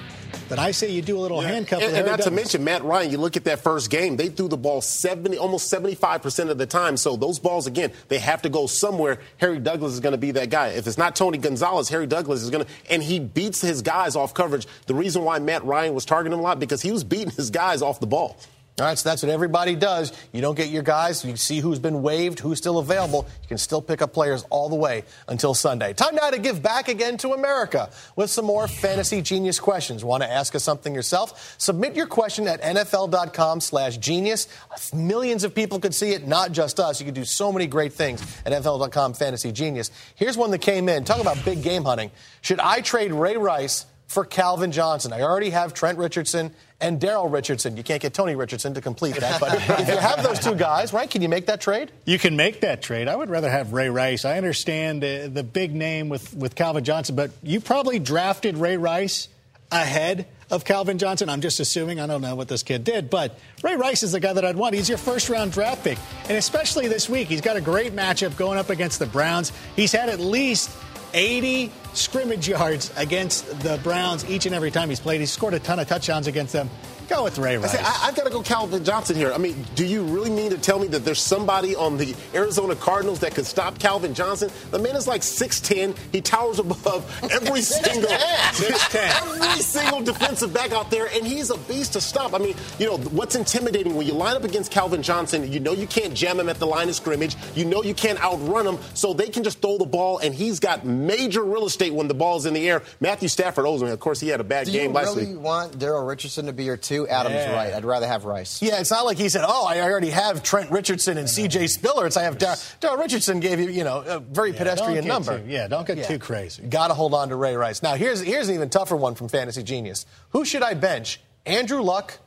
but 0.49 0.59
I 0.59 0.71
say 0.71 0.91
you 0.91 1.01
do 1.01 1.17
a 1.17 1.21
little 1.21 1.41
yeah. 1.41 1.49
handcuff. 1.49 1.81
And, 1.81 1.95
and 1.95 2.05
not 2.05 2.21
to 2.21 2.31
mention 2.31 2.63
Matt 2.63 2.83
Ryan. 2.83 3.11
You 3.11 3.17
look 3.17 3.37
at 3.37 3.43
that 3.45 3.59
first 3.59 3.89
game; 3.89 4.17
they 4.17 4.29
threw 4.29 4.47
the 4.47 4.57
ball 4.57 4.81
seventy, 4.81 5.37
almost 5.37 5.69
seventy-five 5.69 6.21
percent 6.21 6.49
of 6.49 6.57
the 6.57 6.65
time. 6.65 6.97
So 6.97 7.15
those 7.15 7.39
balls 7.39 7.67
again, 7.67 7.91
they 8.07 8.19
have 8.19 8.41
to 8.43 8.49
go 8.49 8.67
somewhere. 8.67 9.19
Harry 9.37 9.59
Douglas 9.59 9.93
is 9.93 9.99
going 9.99 10.13
to 10.13 10.17
be 10.17 10.31
that 10.31 10.49
guy. 10.49 10.69
If 10.69 10.87
it's 10.87 10.97
not 10.97 11.15
Tony 11.15 11.37
Gonzalez, 11.37 11.89
Harry 11.89 12.07
Douglas 12.07 12.41
is 12.41 12.49
going 12.49 12.65
to, 12.65 12.71
and 12.89 13.03
he 13.03 13.19
beats 13.19 13.61
his 13.61 13.81
guys 13.81 14.15
off 14.15 14.33
coverage. 14.33 14.67
The 14.85 14.95
reason 14.95 15.23
why 15.23 15.39
Matt 15.39 15.63
Ryan 15.63 15.93
was 15.93 16.05
targeting 16.05 16.33
him 16.33 16.39
a 16.39 16.43
lot 16.43 16.59
because 16.59 16.81
he 16.81 16.91
was 16.91 17.03
beating 17.03 17.31
his 17.31 17.49
guys 17.49 17.81
off 17.81 17.99
the 17.99 18.07
ball. 18.07 18.37
All 18.79 18.85
right, 18.85 18.95
so 18.95 19.09
that's 19.09 19.23
what 19.23 19.31
everybody 19.31 19.75
does. 19.75 20.13
You 20.31 20.39
don't 20.39 20.53
get 20.53 20.67
your 20.69 20.83
guys. 20.83 21.25
You 21.25 21.35
see 21.35 21.61
who's 21.61 21.79
been 21.79 22.03
waived, 22.03 22.37
who's 22.37 22.59
still 22.59 22.77
available. 22.77 23.25
You 23.41 23.47
can 23.47 23.57
still 23.57 23.81
pick 23.81 24.03
up 24.03 24.13
players 24.13 24.45
all 24.51 24.69
the 24.69 24.75
way 24.75 25.03
until 25.27 25.55
Sunday. 25.55 25.93
Time 25.93 26.13
now 26.13 26.29
to 26.29 26.37
give 26.37 26.61
back 26.61 26.87
again 26.87 27.17
to 27.17 27.29
America 27.29 27.89
with 28.15 28.29
some 28.29 28.45
more 28.45 28.67
fantasy 28.67 29.23
genius 29.23 29.59
questions. 29.59 30.05
Want 30.05 30.21
to 30.21 30.31
ask 30.31 30.53
us 30.53 30.63
something 30.63 30.93
yourself? 30.93 31.55
Submit 31.57 31.95
your 31.95 32.05
question 32.05 32.47
at 32.47 32.61
NFL.com 32.61 33.61
slash 33.61 33.97
genius. 33.97 34.47
Millions 34.93 35.43
of 35.43 35.55
people 35.55 35.79
could 35.79 35.95
see 35.95 36.11
it, 36.11 36.27
not 36.27 36.51
just 36.51 36.79
us. 36.79 36.99
You 36.99 37.05
can 37.05 37.15
do 37.15 37.25
so 37.25 37.51
many 37.51 37.65
great 37.65 37.93
things 37.93 38.21
at 38.45 38.53
NFL.com 38.53 39.15
fantasy 39.15 39.51
genius. 39.51 39.89
Here's 40.13 40.37
one 40.37 40.51
that 40.51 40.61
came 40.61 40.87
in. 40.87 41.03
Talk 41.03 41.19
about 41.19 41.43
big 41.43 41.63
game 41.63 41.83
hunting. 41.83 42.11
Should 42.41 42.59
I 42.59 42.81
trade 42.81 43.11
Ray 43.11 43.37
Rice 43.37 43.87
for 44.07 44.23
Calvin 44.25 44.71
Johnson. 44.71 45.13
I 45.13 45.21
already 45.21 45.49
have 45.49 45.73
Trent 45.73 45.97
Richardson 45.97 46.51
and 46.79 46.99
Daryl 46.99 47.31
Richardson. 47.31 47.75
You 47.75 47.83
can't 47.83 48.01
get 48.01 48.13
Tony 48.13 48.35
Richardson 48.35 48.73
to 48.75 48.81
complete 48.81 49.15
that, 49.17 49.39
but 49.39 49.53
if 49.79 49.87
you 49.87 49.97
have 49.97 50.23
those 50.23 50.39
two 50.39 50.55
guys, 50.55 50.93
right, 50.93 51.09
can 51.09 51.21
you 51.21 51.29
make 51.29 51.47
that 51.47 51.59
trade? 51.59 51.91
You 52.05 52.17
can 52.17 52.35
make 52.35 52.61
that 52.61 52.81
trade. 52.81 53.07
I 53.07 53.15
would 53.15 53.29
rather 53.29 53.49
have 53.49 53.73
Ray 53.73 53.89
Rice. 53.89 54.23
I 54.25 54.37
understand 54.37 55.03
uh, 55.03 55.27
the 55.27 55.43
big 55.43 55.75
name 55.75 56.09
with, 56.09 56.33
with 56.33 56.55
Calvin 56.55 56.83
Johnson, 56.83 57.15
but 57.15 57.31
you 57.43 57.59
probably 57.59 57.99
drafted 57.99 58.57
Ray 58.57 58.77
Rice 58.77 59.27
ahead 59.71 60.25
of 60.49 60.63
Calvin 60.63 60.97
Johnson. 60.97 61.27
I'm 61.27 61.41
just 61.41 61.59
assuming. 61.59 61.99
I 61.99 62.07
don't 62.07 62.21
know 62.21 62.35
what 62.35 62.47
this 62.47 62.63
kid 62.63 62.85
did, 62.85 63.09
but 63.09 63.37
Ray 63.63 63.75
Rice 63.75 64.03
is 64.03 64.13
the 64.13 64.19
guy 64.21 64.31
that 64.31 64.45
I'd 64.45 64.55
want. 64.55 64.75
He's 64.75 64.87
your 64.87 64.97
first 64.97 65.29
round 65.29 65.51
draft 65.51 65.83
pick. 65.83 65.97
And 66.29 66.37
especially 66.37 66.87
this 66.87 67.09
week, 67.09 67.27
he's 67.27 67.41
got 67.41 67.57
a 67.57 67.61
great 67.61 67.93
matchup 67.93 68.37
going 68.37 68.57
up 68.57 68.69
against 68.69 68.99
the 68.99 69.05
Browns. 69.05 69.51
He's 69.75 69.91
had 69.91 70.07
at 70.07 70.19
least 70.19 70.71
80 71.13 71.71
scrimmage 71.97 72.47
yards 72.47 72.91
against 72.95 73.47
the 73.61 73.79
Browns 73.83 74.23
each 74.29 74.45
and 74.45 74.53
every 74.53 74.71
time 74.71 74.89
he's 74.89 74.99
played. 74.99 75.19
He's 75.19 75.31
scored 75.31 75.53
a 75.53 75.59
ton 75.59 75.79
of 75.79 75.87
touchdowns 75.87 76.27
against 76.27 76.53
them. 76.53 76.69
Go 77.09 77.23
with 77.23 77.37
Ray 77.37 77.55
Rice. 77.57 77.73
I, 77.73 77.77
say, 77.77 77.83
I, 77.83 78.05
have 78.07 78.15
got 78.15 78.25
to 78.25 78.29
go 78.29 78.41
Calvin 78.41 78.83
Johnson 78.83 79.15
here. 79.15 79.31
I 79.31 79.37
mean, 79.37 79.65
do 79.75 79.85
you 79.85 80.03
really 80.03 80.29
mean 80.29 80.49
to 80.49 80.57
tell 80.57 80.77
me 80.77 80.87
that 80.87 81.05
there's 81.05 81.21
somebody 81.21 81.73
on 81.75 81.97
the 81.97 82.13
Arizona 82.33 82.75
Cardinals 82.75 83.19
that 83.19 83.33
could 83.33 83.45
stop 83.45 83.79
Calvin 83.79 84.13
Johnson? 84.13 84.49
The 84.71 84.79
man 84.79 84.95
is 84.95 85.07
like 85.07 85.21
6'10. 85.21 85.95
He 86.11 86.19
towers 86.21 86.59
above 86.59 87.05
every 87.31 87.61
single 87.61 88.09
every 88.11 89.61
single 89.61 90.01
defensive 90.01 90.53
back 90.53 90.71
out 90.71 90.91
there, 90.91 91.07
and 91.13 91.25
he's 91.25 91.49
a 91.49 91.57
beast 91.59 91.93
to 91.93 92.01
stop. 92.01 92.33
I 92.33 92.39
mean, 92.39 92.55
you 92.79 92.87
know, 92.87 92.97
what's 92.97 93.35
intimidating 93.35 93.95
when 93.95 94.05
you 94.05 94.13
line 94.13 94.35
up 94.35 94.43
against 94.43 94.71
Calvin 94.71 95.01
Johnson, 95.01 95.49
you 95.51 95.59
know 95.59 95.73
you 95.73 95.87
can't 95.87 96.13
jam 96.13 96.39
him 96.39 96.49
at 96.49 96.59
the 96.59 96.67
line 96.67 96.89
of 96.89 96.95
scrimmage. 96.95 97.35
You 97.55 97.65
know 97.65 97.83
you 97.83 97.93
can't 97.93 98.21
outrun 98.23 98.67
him, 98.67 98.79
so 98.93 99.13
they 99.13 99.29
can 99.29 99.43
just 99.43 99.61
throw 99.61 99.77
the 99.77 99.85
ball, 99.85 100.17
and 100.19 100.33
he's 100.33 100.59
got 100.59 100.85
major 100.85 101.43
real 101.43 101.65
estate 101.65 101.93
when 101.93 102.07
the 102.07 102.13
ball's 102.13 102.45
in 102.45 102.53
the 102.53 102.67
air. 102.67 102.83
Matthew 102.99 103.29
Stafford 103.29 103.65
owes 103.65 103.81
him. 103.81 103.87
Of 103.87 103.99
course, 103.99 104.19
he 104.19 104.27
had 104.27 104.41
a 104.41 104.43
bad 104.43 104.65
Do 104.65 104.73
game 104.73 104.89
you 104.89 104.95
last 104.95 105.15
really 105.15 105.33
week. 105.33 105.41
want 105.41 105.79
Daryl 105.79 106.07
Richardson 106.07 106.47
to 106.47 106.53
be 106.53 106.63
your 106.65 106.77
two? 106.77 106.96
Adam's 107.05 107.35
Yeah. 107.35 107.53
right. 107.53 107.73
I'd 107.73 107.83
rather 107.83 108.07
have 108.07 108.23
Rice. 108.23 108.61
Yeah, 108.61 108.79
it's 108.79 108.89
not 108.91 109.05
like 109.05 109.17
he 109.17 109.27
said, 109.27 109.43
"Oh, 109.45 109.65
I 109.65 109.81
already 109.81 110.09
have 110.11 110.41
Trent 110.41 110.71
Richardson 110.71 111.17
and 111.17 111.29
C.J. 111.29 111.67
Spiller." 111.67 112.07
It's 112.07 112.15
I 112.15 112.23
have 112.23 112.37
Dar- 112.37 112.55
Daryl 112.79 112.97
Richardson 112.97 113.41
gave 113.41 113.59
you, 113.59 113.67
you 113.69 113.83
know, 113.83 113.99
a 113.99 114.19
very 114.19 114.53
pedestrian 114.53 115.05
number. 115.05 115.39
too- 115.39 115.45
yeah, 115.49 115.67
don't 115.67 115.85
get 115.85 116.07
too 116.07 116.17
crazy. 116.19 116.63
Got 116.63 116.87
to 116.87 116.93
hold 116.93 117.13
on 117.13 117.27
to 117.29 117.35
Ray 117.35 117.57
Rice. 117.57 117.83
Now, 117.83 117.95
here's 117.95 118.21
here's 118.21 118.47
an 118.47 118.55
even 118.55 118.69
tougher 118.69 118.95
one 118.95 119.15
from 119.15 119.27
Fantasy 119.27 119.63
Genius. 119.63 120.05
Who 120.29 120.45
should 120.45 120.63
I 120.63 120.73
bench, 120.75 121.19
Andrew 121.45 121.81
Luck 121.81 122.19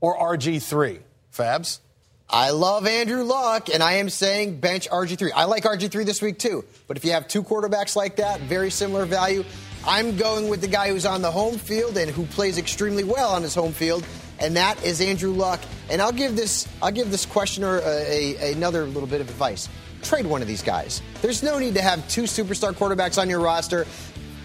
or 0.00 0.16
RG 0.16 0.62
three? 0.62 1.00
Fabs. 1.36 1.80
I 2.28 2.50
love 2.50 2.88
Andrew 2.88 3.22
Luck, 3.22 3.68
and 3.72 3.80
I 3.84 3.94
am 3.94 4.08
saying 4.10 4.58
bench 4.58 4.88
RG3. 4.90 5.30
I 5.32 5.44
like 5.44 5.62
RG3 5.62 6.04
this 6.04 6.20
week 6.20 6.40
too. 6.40 6.64
But 6.88 6.96
if 6.96 7.04
you 7.04 7.12
have 7.12 7.28
two 7.28 7.44
quarterbacks 7.44 7.94
like 7.94 8.16
that, 8.16 8.40
very 8.40 8.68
similar 8.70 9.04
value, 9.04 9.44
I'm 9.86 10.16
going 10.16 10.48
with 10.48 10.60
the 10.60 10.66
guy 10.66 10.88
who's 10.88 11.06
on 11.06 11.22
the 11.22 11.30
home 11.30 11.58
field 11.58 11.96
and 11.96 12.10
who 12.10 12.26
plays 12.26 12.58
extremely 12.58 13.04
well 13.04 13.30
on 13.30 13.42
his 13.42 13.54
home 13.54 13.72
field, 13.72 14.04
and 14.40 14.56
that 14.56 14.82
is 14.84 15.00
Andrew 15.00 15.30
Luck. 15.30 15.60
And 15.88 16.02
I'll 16.02 16.12
give 16.12 16.34
this 16.34 16.66
I'll 16.82 16.90
give 16.90 17.12
this 17.12 17.24
questioner 17.24 17.78
a, 17.78 18.36
a, 18.40 18.52
another 18.52 18.84
little 18.84 19.08
bit 19.08 19.20
of 19.20 19.28
advice. 19.28 19.68
Trade 20.02 20.26
one 20.26 20.42
of 20.42 20.48
these 20.48 20.62
guys. 20.62 21.02
There's 21.22 21.42
no 21.42 21.58
need 21.58 21.74
to 21.74 21.82
have 21.82 22.06
two 22.08 22.24
superstar 22.24 22.72
quarterbacks 22.72 23.20
on 23.20 23.30
your 23.30 23.40
roster. 23.40 23.86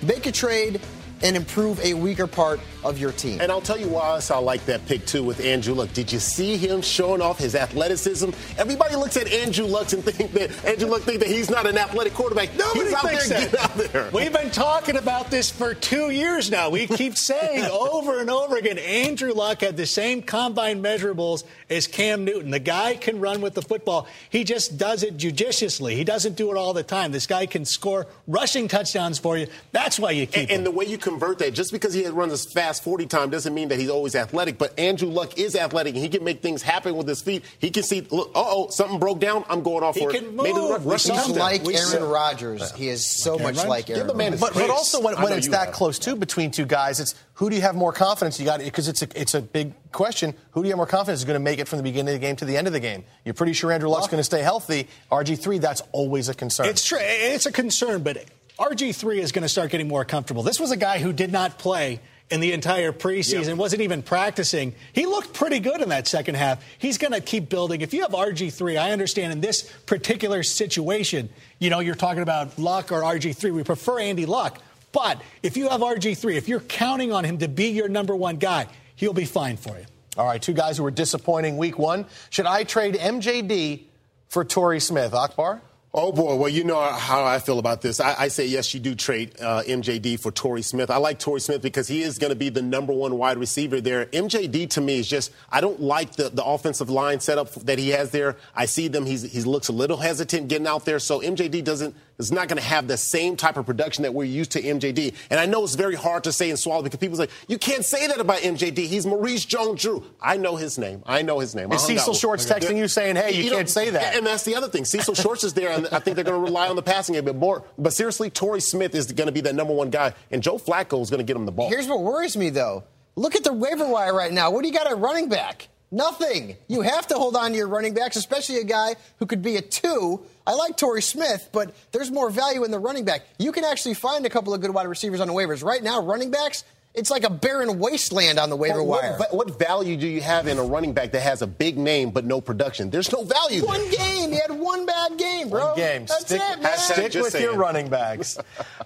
Make 0.04 0.28
a 0.28 0.32
trade 0.32 0.80
and 1.24 1.36
improve 1.36 1.80
a 1.82 1.94
weaker 1.94 2.28
part 2.28 2.60
of 2.84 2.98
your 2.98 3.12
team. 3.12 3.40
And 3.42 3.52
I'll 3.52 3.62
tell 3.62 3.80
you 3.80 3.88
why 3.88 4.10
else 4.10 4.32
I 4.32 4.38
like 4.40 4.66
that 4.66 4.86
pick 4.88 5.06
too 5.06 5.24
with 5.24 5.40
Andrew 5.40 5.74
Luck. 5.76 5.94
Did 5.94 6.12
you 6.12 6.18
see 6.20 6.58
him 6.58 6.82
showing 6.82 7.22
off 7.22 7.38
his 7.38 7.54
athleticism? 7.54 8.32
Everybody 8.58 8.96
looks 8.96 9.18
at 9.18 9.28
Andrew 9.32 9.66
Luck 9.66 9.94
and 9.94 10.04
think 10.04 10.32
that 10.34 10.66
Andrew 10.66 10.90
Luck 10.90 11.02
think 11.04 11.20
that 11.20 11.28
he's 11.30 11.50
not 11.50 11.68
an 11.68 11.78
athletic 11.78 12.14
quarterback. 12.16 12.56
Nobody 12.58 12.86
he's 12.86 12.94
out 12.94 13.02
thinks 13.04 13.30
there 13.30 13.40
that. 13.48 13.52
getting 13.76 13.86
out 13.88 13.92
there. 13.94 14.10
We've 14.12 14.34
been 14.34 14.50
talking 14.50 14.98
about 14.98 15.30
this 15.30 15.52
for 15.52 15.74
two 15.76 16.10
years 16.10 16.50
now. 16.50 16.70
We 16.72 16.88
keep 16.88 17.18
saying 17.18 17.66
over 17.66 18.20
and 18.20 18.30
over 18.32 18.58
again 18.58 18.80
Andrew 18.80 19.34
Luck 19.34 19.62
had 19.62 19.78
the 19.78 19.86
same 19.86 20.24
combine 20.24 20.82
measurables 20.82 21.44
as 21.70 21.86
Cam 21.86 22.26
Newton. 22.26 22.50
The 22.50 22.60
guy 22.60 22.96
can 22.96 23.20
run 23.20 23.42
with 23.42 23.54
the 23.54 23.62
football. 23.62 24.08
He 24.32 24.44
just 24.44 24.78
does 24.80 25.04
it 25.04 25.18
judiciously. 25.18 25.96
He 25.96 26.04
doesn't 26.04 26.36
do 26.36 26.50
it 26.52 26.58
all 26.58 26.74
the 26.74 26.84
time. 26.84 27.12
This 27.12 27.28
guy 27.28 27.46
can 27.46 27.66
score 27.66 28.08
rushing 28.28 28.68
touchdowns 28.68 29.20
for 29.20 29.38
you. 29.38 29.48
That's 29.72 30.00
why 30.00 30.12
you 30.12 30.26
keep 30.26 30.36
And, 30.44 30.50
him. 30.50 30.58
and 30.58 30.66
the 30.66 30.72
way 30.72 30.86
you 30.86 30.98
convert 31.12 31.40
that, 31.40 31.54
just 31.54 31.72
because 31.72 31.94
he 31.94 32.06
runs 32.08 32.34
as 32.34 32.46
fast 32.46 32.84
40 32.84 33.06
time 33.06 33.30
doesn't 33.30 33.54
mean 33.54 33.68
that 33.70 33.80
he's 33.80 33.90
always 33.90 34.16
athletic. 34.16 34.58
But 34.58 34.78
Andrew 34.80 35.10
Luck 35.10 35.38
is 35.38 35.56
athletic, 35.56 35.94
and 35.96 36.04
he 36.04 36.10
can 36.10 36.24
make 36.24 36.42
things 36.42 36.62
happen 36.62 36.96
with 36.96 37.08
his 37.08 37.22
feet. 37.22 37.44
He 37.60 37.70
can 37.70 37.84
see, 37.84 38.02
look, 38.10 38.30
uh 38.36 38.44
oh, 38.46 38.70
something 38.70 39.00
broke 39.00 39.20
down. 39.20 39.46
I'm 39.50 39.64
going 39.64 39.84
off 39.84 39.96
He 39.96 40.02
for 40.06 40.12
can 40.12 40.26
it. 40.26 40.34
Made 40.34 40.52
a 40.52 40.54
move. 40.56 40.86
rushing 40.86 41.16
He's 41.16 41.30
like 41.30 41.64
We 41.64 41.76
Aaron 41.76 41.88
said- 41.90 42.02
Rodgers. 42.04 42.72
He 42.74 42.88
is 42.90 43.06
so 43.06 43.34
Aaron 43.34 43.44
much 43.44 43.56
Rodgers? 43.58 43.70
like 43.70 43.90
Aaron 43.90 44.00
Give 44.02 44.08
the 44.08 44.14
man 44.16 44.38
But, 44.38 44.54
but 44.54 44.70
also 44.70 45.02
when, 45.02 45.22
when 45.22 45.34
it's 45.34 45.48
that 45.50 45.66
have. 45.68 45.74
close 45.74 46.00
too 46.00 46.16
between 46.16 46.52
two 46.52 46.66
guys, 46.66 47.00
it's 47.00 47.16
who 47.36 47.50
do 47.50 47.56
you 47.56 47.62
have 47.64 47.76
more 47.76 47.92
confidence? 47.94 48.40
You 48.40 48.46
got 48.46 48.60
because 48.60 48.88
it's 48.88 49.02
a 49.02 49.08
it's 49.20 49.34
a 49.34 49.42
big 49.42 49.74
question. 49.92 50.34
Who 50.52 50.62
do 50.62 50.68
you 50.68 50.72
have 50.74 50.78
more 50.78 50.86
confidence 50.86 51.20
is 51.20 51.26
going 51.26 51.40
to 51.40 51.44
make 51.44 51.58
it 51.60 51.68
from 51.68 51.78
the 51.78 51.84
beginning 51.84 52.14
of 52.14 52.22
the 52.22 52.26
game 52.26 52.36
to 52.38 52.46
the 52.46 52.56
end 52.56 52.68
of 52.68 52.74
the 52.74 52.80
game? 52.80 53.04
You're 53.26 53.34
pretty 53.34 53.54
sure 53.54 53.72
Andrew 53.72 53.90
Luck's 53.90 54.08
going 54.08 54.20
to 54.20 54.24
stay 54.24 54.42
healthy. 54.44 54.88
RG 55.12 55.40
three, 55.40 55.58
that's 55.58 55.82
always 55.92 56.30
a 56.30 56.34
concern. 56.36 56.68
It's 56.68 56.86
true. 56.86 57.00
It's 57.02 57.46
a 57.48 57.52
concern, 57.52 58.04
but 58.04 58.24
RG3 58.60 59.18
is 59.20 59.32
going 59.32 59.44
to 59.44 59.50
start 59.50 59.72
getting 59.72 59.88
more 59.88 60.06
comfortable. 60.06 60.44
This 60.44 60.60
was 60.60 60.72
a 60.72 60.78
guy 60.78 61.00
who 61.00 61.14
did 61.14 61.32
not 61.32 61.58
play 61.58 62.00
in 62.30 62.40
the 62.40 62.54
entire 62.54 62.94
preseason, 62.94 63.48
Yep. 63.48 63.58
wasn't 63.58 63.82
even 63.82 64.02
practicing. 64.02 64.74
He 64.94 65.06
looked 65.06 65.34
pretty 65.34 65.60
good 65.60 65.82
in 65.82 65.90
that 65.90 66.08
second 66.08 66.36
half. 66.36 66.64
He's 66.78 66.98
going 66.98 67.12
to 67.12 67.20
keep 67.20 67.50
building. 67.50 67.82
If 67.82 67.94
you 67.94 68.04
have 68.04 68.12
RG3, 68.12 68.78
I 68.80 68.92
understand 68.92 69.34
in 69.34 69.42
this 69.42 69.64
particular 69.86 70.42
situation, 70.44 71.30
you 71.60 71.70
know, 71.70 71.80
you're 71.80 71.96
talking 71.96 72.22
about 72.24 72.58
Luck 72.58 72.92
or 72.92 73.02
RG3. 73.02 73.52
We 73.54 73.64
prefer 73.64 74.00
Andy 74.00 74.26
Luck. 74.26 74.62
But 74.94 75.22
if 75.44 75.58
you 75.58 75.68
have 75.70 75.82
RG3, 75.82 76.36
if 76.36 76.48
you're 76.48 76.60
counting 76.62 77.12
on 77.12 77.24
him 77.26 77.38
to 77.40 77.48
be 77.50 77.66
your 77.70 77.90
number 77.90 78.16
one 78.16 78.38
guy, 78.38 78.68
he'll 78.96 79.14
be 79.14 79.26
fine 79.26 79.58
for 79.58 79.78
you. 79.78 79.86
All 80.18 80.26
right, 80.26 80.42
two 80.42 80.54
guys 80.54 80.78
who 80.78 80.84
were 80.84 80.92
disappointing 80.92 81.58
week 81.58 81.80
one. 81.80 82.06
Should 82.30 82.46
I 82.46 82.64
trade 82.66 82.96
MJD 82.96 83.82
for 84.30 84.44
Torrey 84.46 84.80
Smith? 84.82 85.14
Akbar? 85.14 85.62
Oh 85.94 86.14
boy, 86.14 86.36
well 86.36 86.48
you 86.48 86.64
know 86.64 86.80
how 86.80 87.26
I 87.26 87.40
feel 87.40 87.60
about 87.60 87.82
this. 87.82 88.00
I, 88.00 88.16
I 88.18 88.28
say 88.30 88.46
yes, 88.46 88.74
you 88.74 88.80
do 88.80 88.96
trade 88.96 89.36
uh, 89.42 89.62
MJD 89.64 90.22
for 90.22 90.32
Torrey 90.32 90.62
Smith. 90.62 90.90
I 90.90 90.96
like 90.96 91.20
Torrey 91.20 91.42
Smith 91.42 91.62
because 91.62 91.90
he 91.90 92.02
is 92.02 92.18
going 92.18 92.30
to 92.30 92.36
be 92.36 92.48
the 92.48 92.62
number 92.62 92.94
one 92.94 93.18
wide 93.18 93.38
receiver 93.38 93.82
there. 93.82 94.06
MJD 94.06 94.70
to 94.70 94.82
me 94.82 95.00
is 95.00 95.10
just 95.10 95.34
I 95.52 95.60
don't 95.60 95.82
like 95.82 96.16
the, 96.16 96.30
the 96.30 96.46
offensive 96.46 96.90
line 96.90 97.20
setup 97.20 97.52
that 97.66 97.78
he 97.78 97.90
has 97.90 98.12
there. 98.12 98.38
I 98.56 98.68
see 98.68 98.88
them. 98.88 99.06
He's, 99.06 99.24
he 99.24 99.42
looks 99.42 99.68
a 99.68 99.74
little 99.74 99.98
hesitant 99.98 100.48
getting 100.48 100.66
out 100.66 100.86
there, 100.86 100.98
so 100.98 101.20
MJD 101.20 101.66
doesn't 101.66 101.94
is 102.26 102.32
not 102.32 102.48
going 102.48 102.58
to 102.58 102.64
have 102.64 102.88
the 102.88 102.98
same 102.98 103.36
type 103.36 103.58
of 103.58 103.66
production 103.66 104.04
that 104.04 104.14
we're 104.14 104.24
used 104.24 104.52
to 104.52 104.62
MJD. 104.62 105.14
And 105.30 105.40
I 105.40 105.46
know 105.46 105.64
it's 105.64 105.76
very 105.76 105.96
hard 105.96 106.24
to 106.26 106.32
say 106.32 106.50
and 106.50 106.58
swallow 106.58 106.84
because 106.84 107.00
people 107.00 107.18
say 107.18 107.28
you 107.48 107.58
can't 107.58 107.84
say 107.84 108.08
that 108.08 108.20
about 108.20 108.40
MJD. 108.40 108.78
He's 108.78 109.06
Maurice 109.06 109.46
Jones-Drew. 109.46 110.04
I 110.22 110.38
know 110.38 110.56
his 110.56 110.78
name. 110.78 111.04
I 111.06 111.22
know 111.22 111.40
his 111.40 111.56
name. 111.56 111.72
Is 111.72 111.86
Cecil 111.86 112.14
Shorts 112.14 112.46
texting 112.46 112.78
you 112.78 112.88
saying, 112.88 113.16
hey, 113.16 113.32
you, 113.32 113.50
know, 113.50 113.58
can't 113.58 113.70
say 113.70 113.90
that? 113.90 114.16
And 114.16 114.26
that's 114.26 114.44
the 114.44 114.56
other 114.56 114.68
thing. 114.68 114.86
Cecil 114.86 115.16
Shorts 115.16 115.44
is 115.44 115.54
there, 115.54 115.72
and 115.72 115.88
I 115.88 116.00
think 116.00 116.16
they're 116.16 116.26
going 116.26 116.40
to 116.40 116.44
rely 116.44 116.68
on 116.68 116.76
the 116.76 116.82
passing 116.82 117.14
game 117.14 117.24
a 117.24 117.34
bit 117.34 117.36
more. 117.36 117.64
But 117.78 117.94
seriously, 117.94 118.30
Torrey 118.30 118.62
Smith 118.62 118.96
is 118.96 119.12
going 119.12 119.28
to 119.28 119.34
be 119.34 119.42
that 119.42 119.56
number 119.56 119.74
one 119.74 119.90
guy, 119.90 120.14
and 120.30 120.42
Joe 120.44 120.58
Flacco 120.58 121.02
is 121.02 121.10
going 121.10 121.20
to 121.20 121.26
get 121.26 121.36
him 121.36 121.46
the 121.46 121.52
ball. 121.52 121.70
Here's 121.70 121.88
what 121.88 122.02
worries 122.02 122.38
me, 122.38 122.50
though. 122.50 122.84
Look 123.16 123.36
at 123.36 123.44
the 123.44 123.54
waiver 123.54 123.88
wire 123.88 124.16
right 124.16 124.32
now. 124.32 124.52
What 124.52 124.62
do 124.62 124.68
you 124.68 124.74
got 124.74 124.88
at 124.88 124.98
running 124.98 125.28
back? 125.28 125.68
Nothing. 125.92 126.56
You 126.68 126.82
have 126.82 127.08
to 127.08 127.16
hold 127.16 127.36
on 127.36 127.52
to 127.52 127.58
your 127.58 127.68
running 127.68 127.94
backs, 127.94 128.16
especially 128.16 128.60
a 128.60 128.64
guy 128.64 128.96
who 129.20 129.26
could 129.26 129.42
be 129.42 129.58
a 129.58 129.62
two. 129.62 130.26
I 130.48 130.54
like 130.54 130.78
Torrey 130.78 131.02
Smith, 131.02 131.50
but 131.52 131.76
there's 131.92 132.10
more 132.10 132.30
value 132.30 132.64
in 132.64 132.72
the 132.72 132.80
running 132.80 133.04
back. 133.04 133.24
You 133.38 133.52
can 133.52 133.66
actually 133.66 133.96
find 133.96 134.26
a 134.26 134.30
couple 134.30 134.54
of 134.54 134.62
good 134.62 134.74
wide 134.74 134.88
receivers 134.88 135.20
on 135.20 135.28
the 135.28 135.34
waivers. 135.34 135.64
Right 135.64 135.84
now, 135.84 136.02
running 136.02 136.32
backs, 136.32 136.64
it's 136.94 137.10
like 137.10 137.24
a 137.24 137.30
barren 137.30 137.80
wasteland 137.80 138.38
on 138.40 138.50
the 138.50 138.56
waiver 138.56 138.84
What- 138.84 139.02
wire. 139.04 139.16
What, 139.18 139.34
what 139.34 139.60
value 139.60 139.96
do 139.96 140.08
you 140.08 140.22
have 140.22 140.48
in 140.48 140.58
a 140.58 140.64
running 140.64 140.94
back 140.94 141.12
that 141.12 141.22
has 141.22 141.42
a 141.42 141.48
big 141.48 141.78
name 141.78 142.12
but 142.12 142.26
no 142.26 142.42
production? 142.42 142.90
There's 142.90 143.12
no 143.12 143.24
value. 143.24 143.66
One 143.66 143.80
there. 143.82 143.92
game. 143.92 144.32
He 144.32 144.40
had 144.40 144.52
one 144.52 144.86
bad 144.86 145.18
game, 145.18 145.50
bro. 145.50 145.68
One 145.70 145.78
game. 145.78 146.06
That's 146.06 146.26
stick 146.26 146.42
it, 146.42 146.62
man. 146.62 146.78
stick 146.78 147.12
Just 147.14 147.34
with 147.34 147.42
your 147.42 147.56
running 147.56 147.90
backs. 147.90 148.38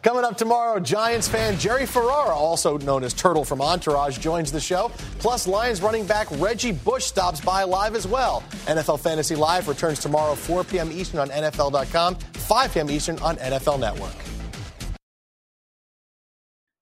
Coming 0.03 0.24
up 0.24 0.38
tomorrow, 0.38 0.80
Giants 0.80 1.28
fan 1.28 1.58
Jerry 1.58 1.86
Ferrara, 1.86 2.36
also 2.36 2.78
known 2.80 3.03
as 3.03 3.14
Turtle 3.14 3.43
from 3.43 3.62
Entourage, 3.62 4.20
joins 4.20 4.51
the 4.51 4.60
show. 4.60 4.91
Plus, 5.20 5.47
Lions 5.47 5.82
running 5.82 6.06
back 6.06 6.28
Reggie 6.34 6.72
Bush 6.74 7.06
stops 7.06 7.41
by 7.41 7.64
live 7.64 7.95
as 7.95 8.06
well. 8.08 8.43
NFL 8.66 8.99
Fantasy 8.99 9.36
Live 9.36 9.68
returns 9.68 9.99
tomorrow, 9.99 10.36
4 10.36 10.64
p.m. 10.66 10.91
Eastern 10.91 11.20
on 11.20 11.30
NFL.com, 11.30 12.16
5 12.16 12.74
p.m. 12.74 12.89
Eastern 12.91 13.18
on 13.20 13.38
NFL 13.38 13.80
Network. 13.80 14.14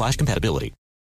slash 0.00 0.16
compatibility. 0.16 0.72